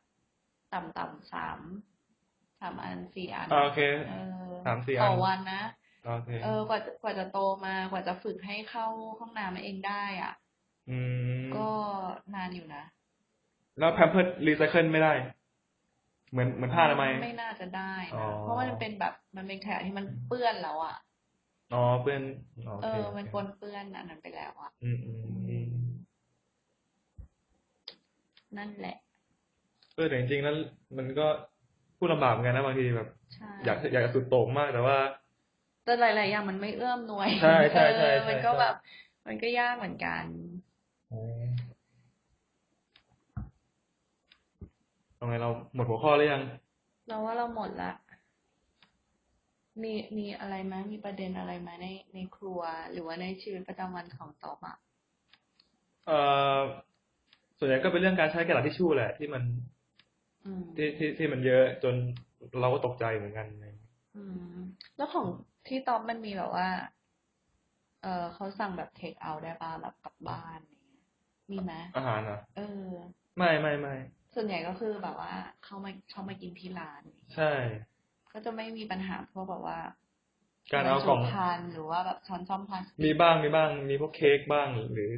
[0.74, 1.60] ต่ำๆสาม
[2.60, 4.14] สามอันสี่อันอ่าโอเคเอ
[4.52, 5.64] อสามสี่อันต่อวันนะ
[6.06, 8.88] โอเคเออกว่าจะกว่าจะโตมากว่าจะฝึกให้เข้า
[9.20, 10.34] ห้องน้ำเองได้ อะ
[10.90, 11.00] อื
[11.44, 11.70] มก็
[12.36, 12.84] นานอยู่นะ
[13.80, 15.14] แล้วแพมเพิร์สรีไซเคิลไม่ได้
[16.32, 20.96] เหมือนเหมือนผ้าอนามัยไม่น่าจะได้อ๋อนะเพราะว่ามันเป็นแบบมันเป็นขยะที่มันเปื้อนแล้วอะ
[21.74, 22.22] อ๋อเพื่อน
[22.66, 25.18] โอเอเคอมันปนเปื้อนอันนั้นไปแล้วอะ อืมอืม
[25.50, 25.66] อืม
[28.58, 28.96] นั่นแหละ
[29.96, 30.56] เอแต่จริงๆแล้ว
[30.98, 31.28] มันก็
[31.98, 34.98] พูดลำบากเหมือนกันนะบางทีแบบ ใช่อยากอยากจะสุดโต่งมากแต่ว่า
[35.84, 38.74] แต่หลายๆอย่างมันไม่เอื้อมหน่วยใช่ใช่ใช่เออใช่มันก็ใช่ แบบ
[39.28, 40.26] มันก็ยากเหมือนกัน
[45.18, 46.42] ตรงไหนเราหมดหัวข้อหรือยัง
[47.08, 47.92] เราว่าเราหมดละ
[49.82, 52.62] มีมีอะไรไหมมีประเด็นอะไรไหมในในครัว
[52.92, 54.76] หรือว่าในชีวิตประจำวันของตอบอะ
[56.06, 56.60] เอ่อ
[57.58, 59.44] ส่วนใหญ่ก็เป็นเรื่องการใช้กระดาษทิชชู่แหละ ที่มัน
[60.46, 61.96] อืมที่ที่ที่มันเยอะจน
[62.62, 63.48] เราก็ตกใจเหมือนกัน
[64.16, 64.56] อืม
[64.96, 65.28] แล้วของ
[65.68, 66.68] ที่ตอบมันมีแบบว่า
[68.02, 71.08] เออเขาสั่งแบบเทคเอาได้ป่ะแบบกลับบ้านอะไรเงี้ย
[71.52, 72.90] มีไหมอาหารเหรอะ เออ
[73.38, 73.94] ไม่ไม่ไม่
[74.34, 77.04] ส่วนใหญ่ก็คือแบบว่าเขามาเขามากินที่ร้าน
[77.34, 77.44] ใช่
[78.34, 79.80] ก็จะไม่มีปัญหาพวกแบบว่า
[80.74, 85.12] การเอากล่องบรรจุภัณฑ์หรือว่าแบบช้อนซ่อมพลาสติกมีบ้างมีบ้าง มีพวกเค้กบ้างหรือ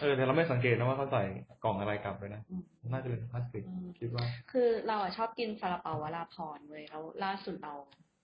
[0.00, 1.22] เออแต่เราไม่สังเกตนะว่าเขาใส่
[1.64, 7.74] กล่องอะไรกลับไปนะอืมน่าจะเป็นพลาสติกอืมคิดว่า คือเราอะชอบกินซาลาเปาวราพรเว้ยแล้วล่าสุดเรา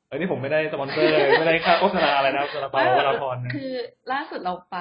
[0.07, 3.73] เออนี่ผมไม่ได้สปอนเซอร์เลยไม่ได้ค่าโฆษณาอะไรนะสำหรับเปาวราพรนะคือ
[4.13, 4.79] ล่าสุดเราไป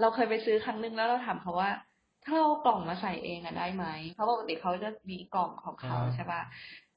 [0.00, 1.70] เราเคยไปซื้อครั้งหนึงแล้วเราถามเขาว่า
[2.24, 6.42] ถ้าเราเอากล่องมาใส่เองอะได้ไหมเพราะปกติเขาจะมีกล่องของเขาอ่าใช่ป่ะ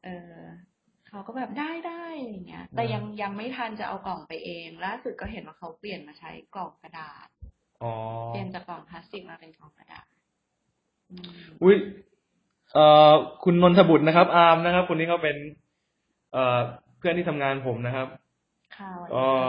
[0.03, 0.33] เออ
[1.13, 7.27] เขาก็แบบได้ได้อย่างเงี้ย แต่อ่ายัยังยังไม่ทันจะเอากล่องไปเองล่าสุดก็เห็นว่าเขาเปลี่ยนมาใช้กล่องกระดาษ
[7.83, 7.93] อ๋อ
[8.29, 10.05] เปลี่ยนจากกล่องพลาสติกมาเป็นกล่องกระดาษ
[11.11, 11.75] อืมอุ้ย
[12.73, 15.37] เอ่อคุณนนทบุตรนะครับ อาร์มนะครับคนนี้เขาเป็น
[16.33, 16.59] เอ่อ
[16.97, 18.07] เพื่อนที่ทำงานผมนะครับ
[18.77, 19.47] ค่ะวันเอ่นี้อ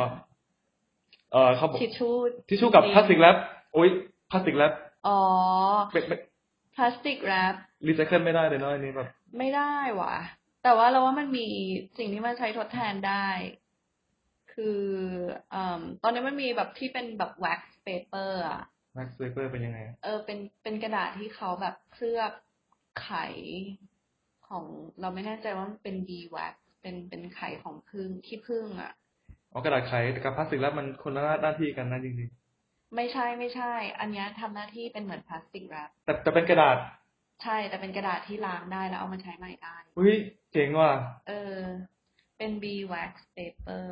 [1.33, 2.15] เอ่อเขาบอกทิชชู่
[2.49, 3.37] ทิชชู่กับจริงๆพลาสติกแรป
[3.73, 3.89] โอ้ย
[4.31, 4.73] พลาสติกแรป
[5.07, 5.21] อ๋อ
[5.93, 6.21] เป็นเป็น
[6.77, 7.55] พลาสติก wrap
[7.87, 9.09] รีไซเคิลไม่ได้เลยเนาะอันนี้แบบ
[9.39, 10.15] ไม่ได้ว่ะ
[10.65, 11.49] แต่ว่าเราว่ามันมี
[11.99, 13.27] สิ่งที่มันใช้ทดแทนได้
[14.53, 14.83] คือ
[15.55, 18.62] อืมตอนนี้มันมีแบบที่เป็นแบบ wax paper อะ
[18.95, 22.33] wax paper เป็นยังไง เออ เป็น เป็นกระดาษที่เขาแบบเคลือบ
[23.03, 23.27] ไข
[24.49, 24.65] ของ
[25.01, 28.93] เราไม่แน่ใจว่ามันเป็น bee wax เป็นเป็นไข่ของผึ้งขี้ผึ้งอะ
[29.53, 29.93] อ๋อกระดาษไข
[30.25, 32.31] กับพลาสติก wrap มันคนละหน้าที่กันนะจริง
[32.97, 36.77] ไม่ใช่ไม่ใช่ อันเนี้ยทำหน้าที่เป็นเหมือนพลาสติกแรปๆแต่แต่เป็นกระดาษ
[37.45, 40.15] ใช่ แต่เป็นกระดาษที่ล้างได้แล้วเอามาใช้ใหม่ได้อุ้ย
[40.53, 40.93] เจ๋งว่ะ
[41.29, 41.59] เออ
[42.39, 43.87] เป็น bee wax paper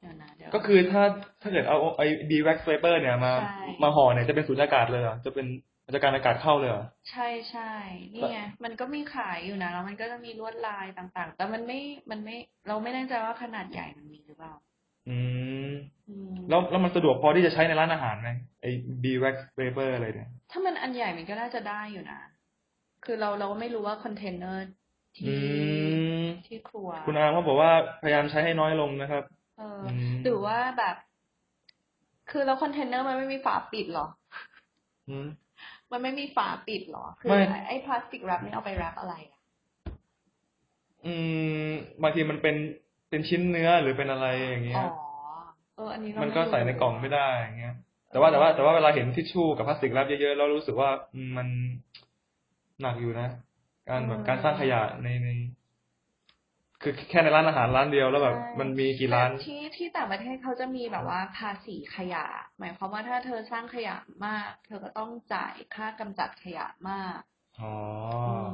[0.00, 1.02] เดี๋ยวนะเดี๋ยว ก็คือถ้า
[1.42, 5.46] ถ้าเกิดเอาไอ้ b wax paper เนี่ยมา ใช่ มาห่อเนี่ยจะเป็นสูญญากาศเลยเหรอจะเป็น
[5.94, 7.72] จะการอากาศเข้าเลยเหรอ ใช่ใช่
[8.14, 12.36] นี่ไงมันก็มีขายอยู่นะแล้วมันก็จะมีลวดลายต่างๆ แต่มันไม่มันไม่
[12.68, 14.54] เราไม่แน่ใจว่าขนาดใหญ่มันมีหรือเปล่า
[15.08, 15.18] อื
[15.68, 15.72] ม
[16.08, 18.70] อืมแล้วแล้วมันสะดวกพอที่จะใช้ในร้านอาหารไหมไอ้
[19.02, 22.20] bee wax paper อะไรเนี่ย ถ้ามันอันใหญ่มันก็น่าจะได้อยู่นะ
[23.04, 24.64] คือเราเราก็ไม่รู้ว่าคอนเทนเนอร์
[25.22, 25.44] อืที่
[26.22, 29.22] มที่ครัว คุณอาร์มเขาบอกว่าพยายามใช้ให้น้อยลงนะครับ
[29.56, 29.88] เอออื
[30.18, 30.96] มหรือว่าแบบ
[32.30, 34.06] คือแล้วคอนเทนเนอร์มันไม่มีฝาปิดเหรอ
[35.08, 35.26] อืม
[35.92, 37.38] มันไม่มีฝาปิดเหรอ คือไม่
[37.68, 39.40] ไอ้พลาสติก wrap นี่เอาไป wrap อะไรอะ
[41.04, 41.14] อื
[41.66, 41.70] ม
[42.02, 42.56] บางทีมันเป็น
[43.10, 44.86] เป็นชิ้นเนื้อหรือเป็นอะไรอย่างเงี้อ๋ยอ
[45.74, 47.74] เออ อันนี้เรามันไม่ก็รู้ใส่ในกล่องไม่ได้อย่างเงี้ย
[48.10, 51.48] แต่ว่าแต่ว่าแต่ว่าเวลาเห็นทิชชู่กับพลาสติกแรปเยอะๆ แล้วรู้สึกว่าอืมมัน
[52.80, 53.28] หนักอยู่นะ
[53.88, 55.28] การแบบการสร้างขยะในใน
[56.82, 62.26] คือแค่ในร้านอาหารร้านเดียวแล้วแบบใช่มันมีกี่ร้านแต่ที่ที่ต่างประเทศเขาจะมีแบบว่าภาษีขยะ
[62.58, 63.96] หมายความว่าถ้าเธอสร้างขยะ
[64.26, 67.20] มาก เธอก็ต้องจ่ายค่ากำจัดขยะมาก
[67.60, 67.74] อ๋อ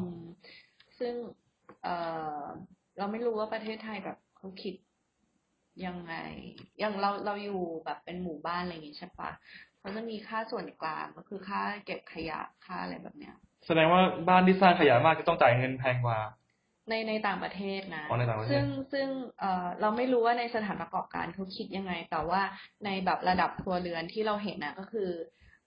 [0.00, 0.02] ม
[0.98, 1.14] ซึ่ง
[1.82, 1.88] เอ
[2.42, 2.44] อ
[2.98, 4.74] เราไม่รู้ว่าประเทศไทยแบบเขาคิด
[5.86, 6.14] ยังไง
[6.78, 9.30] อย่างเราเราอยู่แบบเป็นหมู่บ้านอะไรอย่างงี้ใช่ปะ
[9.78, 13.34] เขาจะมีค่าส่วนกลางก็คือค่าเก็บขยะค่าอะไรแบบเนี้ย
[13.68, 16.18] แสดงว่าบ้านที่สร้างขยะมากจะต้องจ่ายเงินแพงกว่า
[16.88, 19.08] ในในต่างประเทศนะ อ๋อในต่างประเทศ ซึ่งซึ่ง
[19.38, 22.42] เอ่อเราไม่รู้ว่าในสถานประกอบการเขาคิดยังไง แต่ว่า
[22.84, 25.10] ในแบบระดับครัวเรือนที่เราเห็นนะก็คือ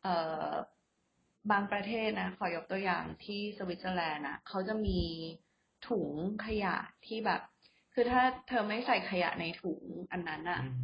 [0.04, 0.16] เอ่
[0.46, 0.48] อ
[1.52, 5.00] บางประเทศนะ ขอยกตัวอย่างที่สวิตเซอร์แลนด์นะเขาจะมี
[5.88, 6.12] ถุง
[6.46, 6.76] ขยะ
[7.06, 7.42] ที่แบบ
[7.94, 10.76] คือถ้าเธอไม่ใส่ขยะในถุงอันนั้นอะอืม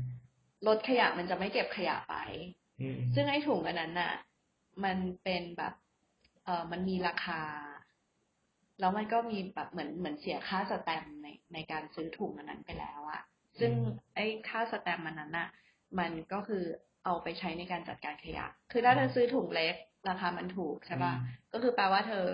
[0.68, 2.16] รถขยะมันจะไม่เก็บขยะไป
[2.82, 4.14] อืมซึ่งไอ้ถุงอันนั้นน่ะ
[4.84, 5.74] มันเป็นแบบ
[6.48, 7.42] เออมันมีราคา
[8.80, 13.22] แล้วมันก็มีแบบเหมือนเหมือนเสียค่าสแตมป์ในในการซื้อถุงอันนั้นไปแล้วอะ
[13.60, 13.72] ซึ่ง
[14.16, 15.50] ไอ้ค่าสแตมป์มันนั้นน่ะ
[16.00, 16.64] มันก็คือ
[17.06, 19.76] เอาไปใช้ในการจัดการขยะ คือถ้าเธอซื้อถุงเล็ก
[20.10, 21.14] ราคามันถูกใช่ป่ะ
[21.54, 22.26] ก็คือแปลว่าเธอ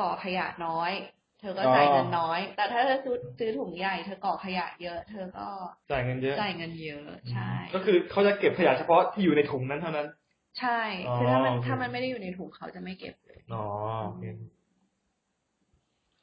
[0.00, 0.92] ก่อขยะน้อย
[1.40, 5.48] เธอก็จ่ายเงินน้อย แต่ถ้าเธอซื้อซื้อถุงใหญ่ เธอก่อขยะเยอะ เธอก็
[5.90, 10.08] จ่ายเงินเยอะ จ่ายเงินเยอะ ใช่ ก็คือเขาจะเก็บขยะเฉพาะที่อยู่ในถุงนั้นเท่านั้น
[10.58, 13.64] ใช่อ๋อคือถ้ามันโอเคถ้ามันไม่ได้อยู่ในถุงเขาจะไม่เก็บเลยอ๋อ
[14.04, 14.22] โอเค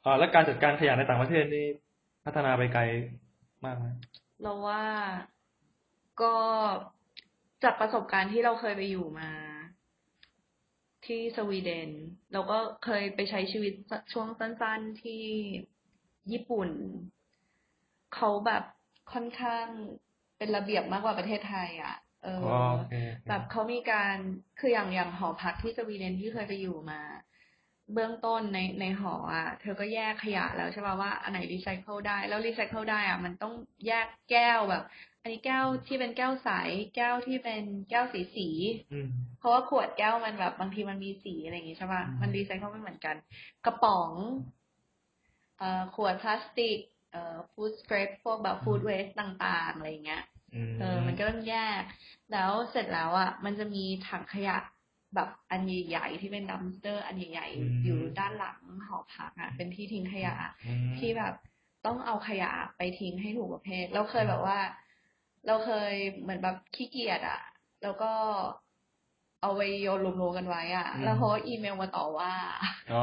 [0.04, 1.66] อ่าแล้วการจัดการขยะในต่างประเทศนี่
[2.24, 2.82] พัฒนาไปไกล
[3.64, 3.86] มากไหม
[4.42, 4.82] เราว่า
[6.20, 6.34] ก็
[7.62, 9.30] จากประสบการณ์ที่เราเคยไปอยู่มา
[11.06, 11.90] ที่สวีเดน
[12.32, 13.72] แล้วก็เคยไปใช้ชีวิต
[14.12, 15.22] ช่วงสั้น ๆที่
[16.32, 16.68] ญี่ปุ่น
[18.14, 18.62] เขาแบบ
[19.12, 19.66] ค่อนข้าง
[20.38, 21.94] เป็นระเบียบมากกว่าประเทศไทยอะ
[22.24, 22.94] เอออ๋อโอเค
[23.28, 24.16] แบบเขามีการ
[24.60, 27.00] คืออย่างอย่างหอพักที่สวีเดนที่เคยไปอยู่มา
[27.92, 33.52] เบื้องต้นในในหออะ เธอก็แยกขยะแล้วใช่ป่ะว่าอันไหนรีไซเคิลได้แล้วรีไซเคิลได้อะ มันต้อง
[33.86, 34.82] แยกแก้วแบบ
[35.22, 36.50] อันนี้แก้วที่เป็นแก้วใส
[36.96, 38.48] แก้วที่เป็นแก้วสีสี
[38.92, 43.16] อืมเพราะว่าขวดแก้วมันแบบบางทีมันมีสีอะไรอย่างงี้ใช่ป่ะอืมมันรีไซเคิลไม่เหมือนกัน
[43.64, 44.12] กระป๋อง
[45.58, 46.78] เอ่อขวดพลาสติก
[47.12, 50.33] เอ่อฟู้ดสเ a ร e พวกแบบ food waste ต่างๆอะไรอย่างเงี้ยอืม
[50.78, 51.82] เออ มันก็ต้องแยก
[52.32, 54.56] แล้วเสร็จแล้วอะ มันจะมีถังขยะ
[55.14, 60.36] แบบอันใหญ่ๆที่เป็นดัมสเตอร์ อันใหญ่ๆอยู่ด้านหลังหอพักอะ เป็นที่ทิ้งขยะ
[60.66, 61.34] อืมที่แบบ
[61.86, 64.58] ต้องเอาขยะไปทิ้งให้ถูกประเภท เราเคยแบบว่า
[65.46, 67.40] เราเคยเหมือนแบบขี้เกียจอะ
[67.82, 68.12] แล้วก็
[69.44, 72.32] เอาไปโยนรวมๆกันไว้อะอืมแล้วเขาก็อีเมลมาต่อว่า
[72.92, 73.02] อ๋อ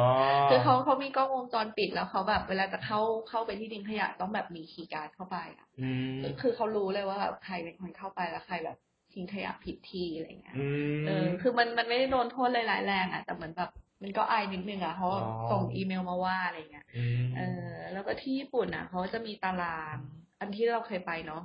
[0.49, 2.99] คือเขาเขามีกล้องวงจรปิดแล้วเขาแบบเวลาจะเข้า
[3.29, 8.77] เข้าไปที่ทิ้งขยะต้องแบบมีคีย์การ์ดเข้าไปอะอืมคือเขารู้เลยว่าแบบใครเป็นคนเข้าไปแล้วใครแบบ
[9.13, 10.65] ทิ้งขยะผิดที่อะไรเงี้ยอื
[11.01, 13.69] มเออ คือมันมันไม่ได้โดนโทษเลยหลายแรงอะแต่เหมือนแบบ
[14.01, 19.97] มันก็อายนิดนึงอะเพราะว่าอ๋อส่งอีเมลมาว่าอะไรเงี้ยอืมเออ แล้วก็ที่ญี่ปุ่นอะเขาจะมีตาราง
[20.39, 21.43] อันที่เราเคยไปเนาะ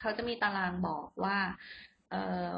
[0.00, 1.36] เขาจะมีตารางบอกว่า
[2.10, 2.14] เอ
[2.48, 2.50] อ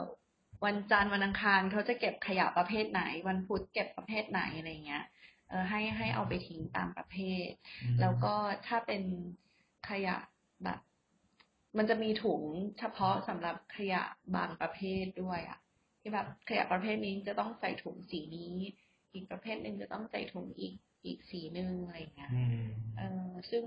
[0.65, 5.05] วันจันทร์วันอังคารเขาจะเก็บขยะประเภทไหน วันพุธเก็บประเภทไหนอะไรเงี้ย
[5.49, 7.17] เออให้ให้เอาไปทิ้งตามประเภ
[7.47, 7.49] ท
[8.01, 8.35] แล้วก็
[8.67, 9.03] ถ้าเป็น
[9.89, 10.17] ขยะ
[10.65, 10.79] แบบ
[11.79, 12.43] มันจะมีถุง
[12.79, 14.03] เฉพาะสำหรับขยะ
[14.37, 15.59] บางประเภทด้วยอะ
[16.01, 18.55] ที่แบบขยะประเภทนี้จะต้องใส่ถุงสีนี้
[19.13, 20.75] อีกประเภทหนึ่งจะต้องใส่ถุงอีก
[21.05, 22.63] อีกสีหนึ่งอะไรอย่างเงี้ยอืม
[22.97, 23.65] เออซึ่ง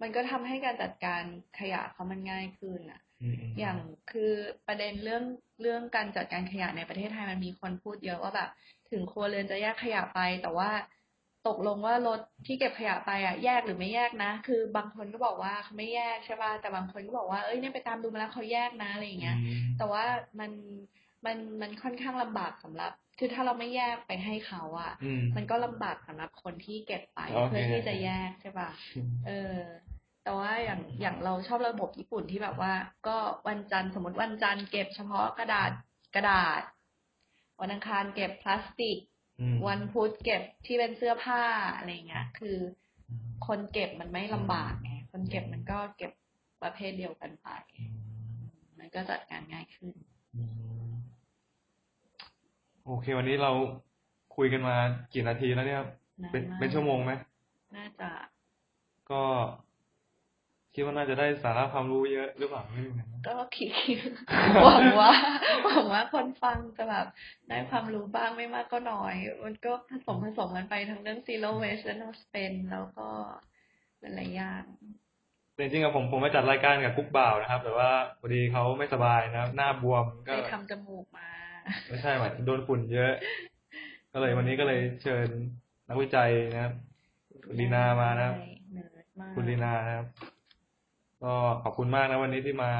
[0.00, 1.22] มันก็ทำให้การจัดการ
[1.58, 3.76] ขยะเขามันง่ายขึ้นอะ อืมอย่าง
[4.10, 4.32] คือ
[4.66, 5.24] ประเด็นเรื่อง
[5.62, 8.50] เรื่องการจัดการขยะในประเทศไทยมันมีคนพูดเยอะว่าแบบ
[8.90, 10.70] ถึงครัวเรือนจะแยกขยะไป แต่ว่า
[11.48, 19.36] ตกลงว่ารถที่เก็บขยะไปอะแยกหรือไม่แยกนะ คือบางคนก็บอกว่าเขาไม่แยกใช่ป่ะแต่บางคนก็บอกว่าเอ้ยเนี่ยไปตามดูมาแล้วเขาแยกนะอะไรอย่างเงี้ย
[19.78, 20.04] แต่ว่า
[20.40, 20.50] มัน
[21.26, 28.70] มันมันค่อนข้างลำบากสำหรับ คือถ้าเราไม่แยกไปให้เขาอะอืมมันก็ลำบากสำหรับคนที่เก็บไปโอเคเพื่อที่จะแยกใช่ป่ะ
[29.26, 29.56] เออ
[30.22, 32.72] แต่ว่าอย่างอย่างเราชอบระบบญี่ปุ่นที่แบบว่า
[33.06, 33.16] ก็
[33.48, 35.70] วันจันทร์สมมติวันจันทร์เก็บเฉพาะกระดาษ
[36.14, 36.62] กระดาษ
[37.60, 38.98] วันอังคารเก็บพลาสติก
[39.40, 41.42] อืมวันพุธเก็บที่เป็นเสื้อผ้า
[41.76, 42.56] อะไรเงี้ย คือ
[43.46, 46.12] คนเก็บมันไม่ลำบากไงคนเก็บมันก็เก็บ
[46.62, 48.44] ประเภทเดียวกันไปอืม
[48.78, 49.94] มันก็จัดการง่ายขึ้น
[50.36, 50.42] อื
[50.88, 50.92] ม
[52.84, 53.52] โอเค วันนี้เรา
[54.36, 54.76] คุยกันมา
[55.12, 55.82] กี่นาทีแล้วเนี่ย
[56.24, 57.12] นานเป็นมากเป็นชั่วโมงไหม
[57.76, 58.10] น่าจะ
[59.10, 59.22] ก็
[60.74, 63.70] คิดว่าน่าจะได้สาระความรู้เยอะหรือเปล่าไม่รู้นะก็คิด
[64.62, 65.12] หวังว่า
[65.64, 67.06] หวังว่าคนฟังจะแบบ
[67.48, 73.08] ได้ความรู้บ้างไม่มากก็น้อย มันก็ผสมผสมกันไปทั้งเรื่อง zero waste และ no spend แล้วก็
[74.00, 74.64] หลายๆอย่าง
[75.54, 77.90] แต่จริงๆอะผมผมมาจัดรายการกับกุ๊กบ่าวนะครับ แต่ว่า
[78.20, 81.28] พอดีเขาไม่สบายนะครับหน้าบวมไปก็ทำจมูกมา
[81.88, 83.12] ไม่ใช่หมายโดนฝุ่นเยอะ
[84.12, 85.28] ก็เลยวันนี้ก็เลยเชิญ
[85.88, 86.74] นักวิจัยนะครับ
[87.44, 88.36] คุณลีนามานะครับ
[88.72, 90.06] เนิร์ดมากคุณลีนานะครับ
[91.24, 91.32] ก็
[91.62, 92.70] ขอบคุณมากนะวันนี้ที่มา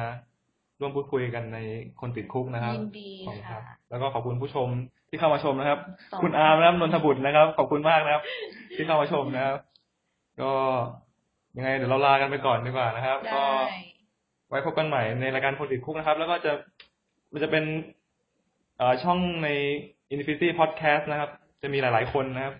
[0.81, 1.59] ร่วมพูดคุยกันใน
[2.01, 4.69] คนติดคุกนะครับยินดีขอบคุณคค่ะ รับแล้วก็ขอบคุณผู้ชม
[5.09, 5.79] ที่เข้ามาชมนะครับ
[6.13, 8.23] สอง คุณอาร์มนะครับนนทบุตรนะครับ ขอบคุณมากนะครับ
[8.77, 9.57] ที่เข้ามาชมนะครับ
[10.41, 10.51] ก็
[11.57, 13.45] ยังไงเดี๋ยวเราลากันไปก่อนดีกว่านะครับ ได้ ก็
[14.49, 16.53] ไว้พบกันใหม่ในรายการคนติดคุกนะครับ แล้วก็จะ
[17.33, 17.65] มันจะเป็น
[18.77, 19.49] เอ่อช่องใน
[20.15, 21.31] Infinity Podcast นะครับ
[21.63, 22.55] จะมีหลาย ๆ คนนะครับ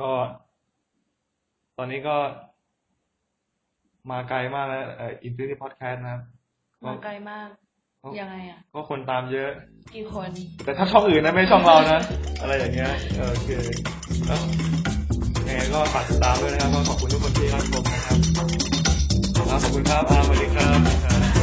[0.00, 0.08] ก็
[1.78, 2.16] ตอนนี้ก็
[4.10, 6.20] มาไกลมากแล้วเอ่อ Infinity Podcast นะครับ
[6.86, 7.48] มาไกลมาก
[8.02, 9.50] ก็ยังไงอะ ก็คนตามเยอะ
[9.94, 10.28] กี่คน
[10.64, 12.00] แต่ถ้าช่องอื่นนะไม่ใช่ช่องเรานะ
[12.40, 13.48] อะไรอย่างเงี้ยเออโอเค
[14.26, 14.40] แล้ว
[15.48, 20.68] ยังไงก็ฝากติดตามด้วยนะครับก็ขอบคุณทุกคนที่รับชมนะครับครับขอบคุณครับอาร์มสวัสดีครั
[21.36, 21.37] บ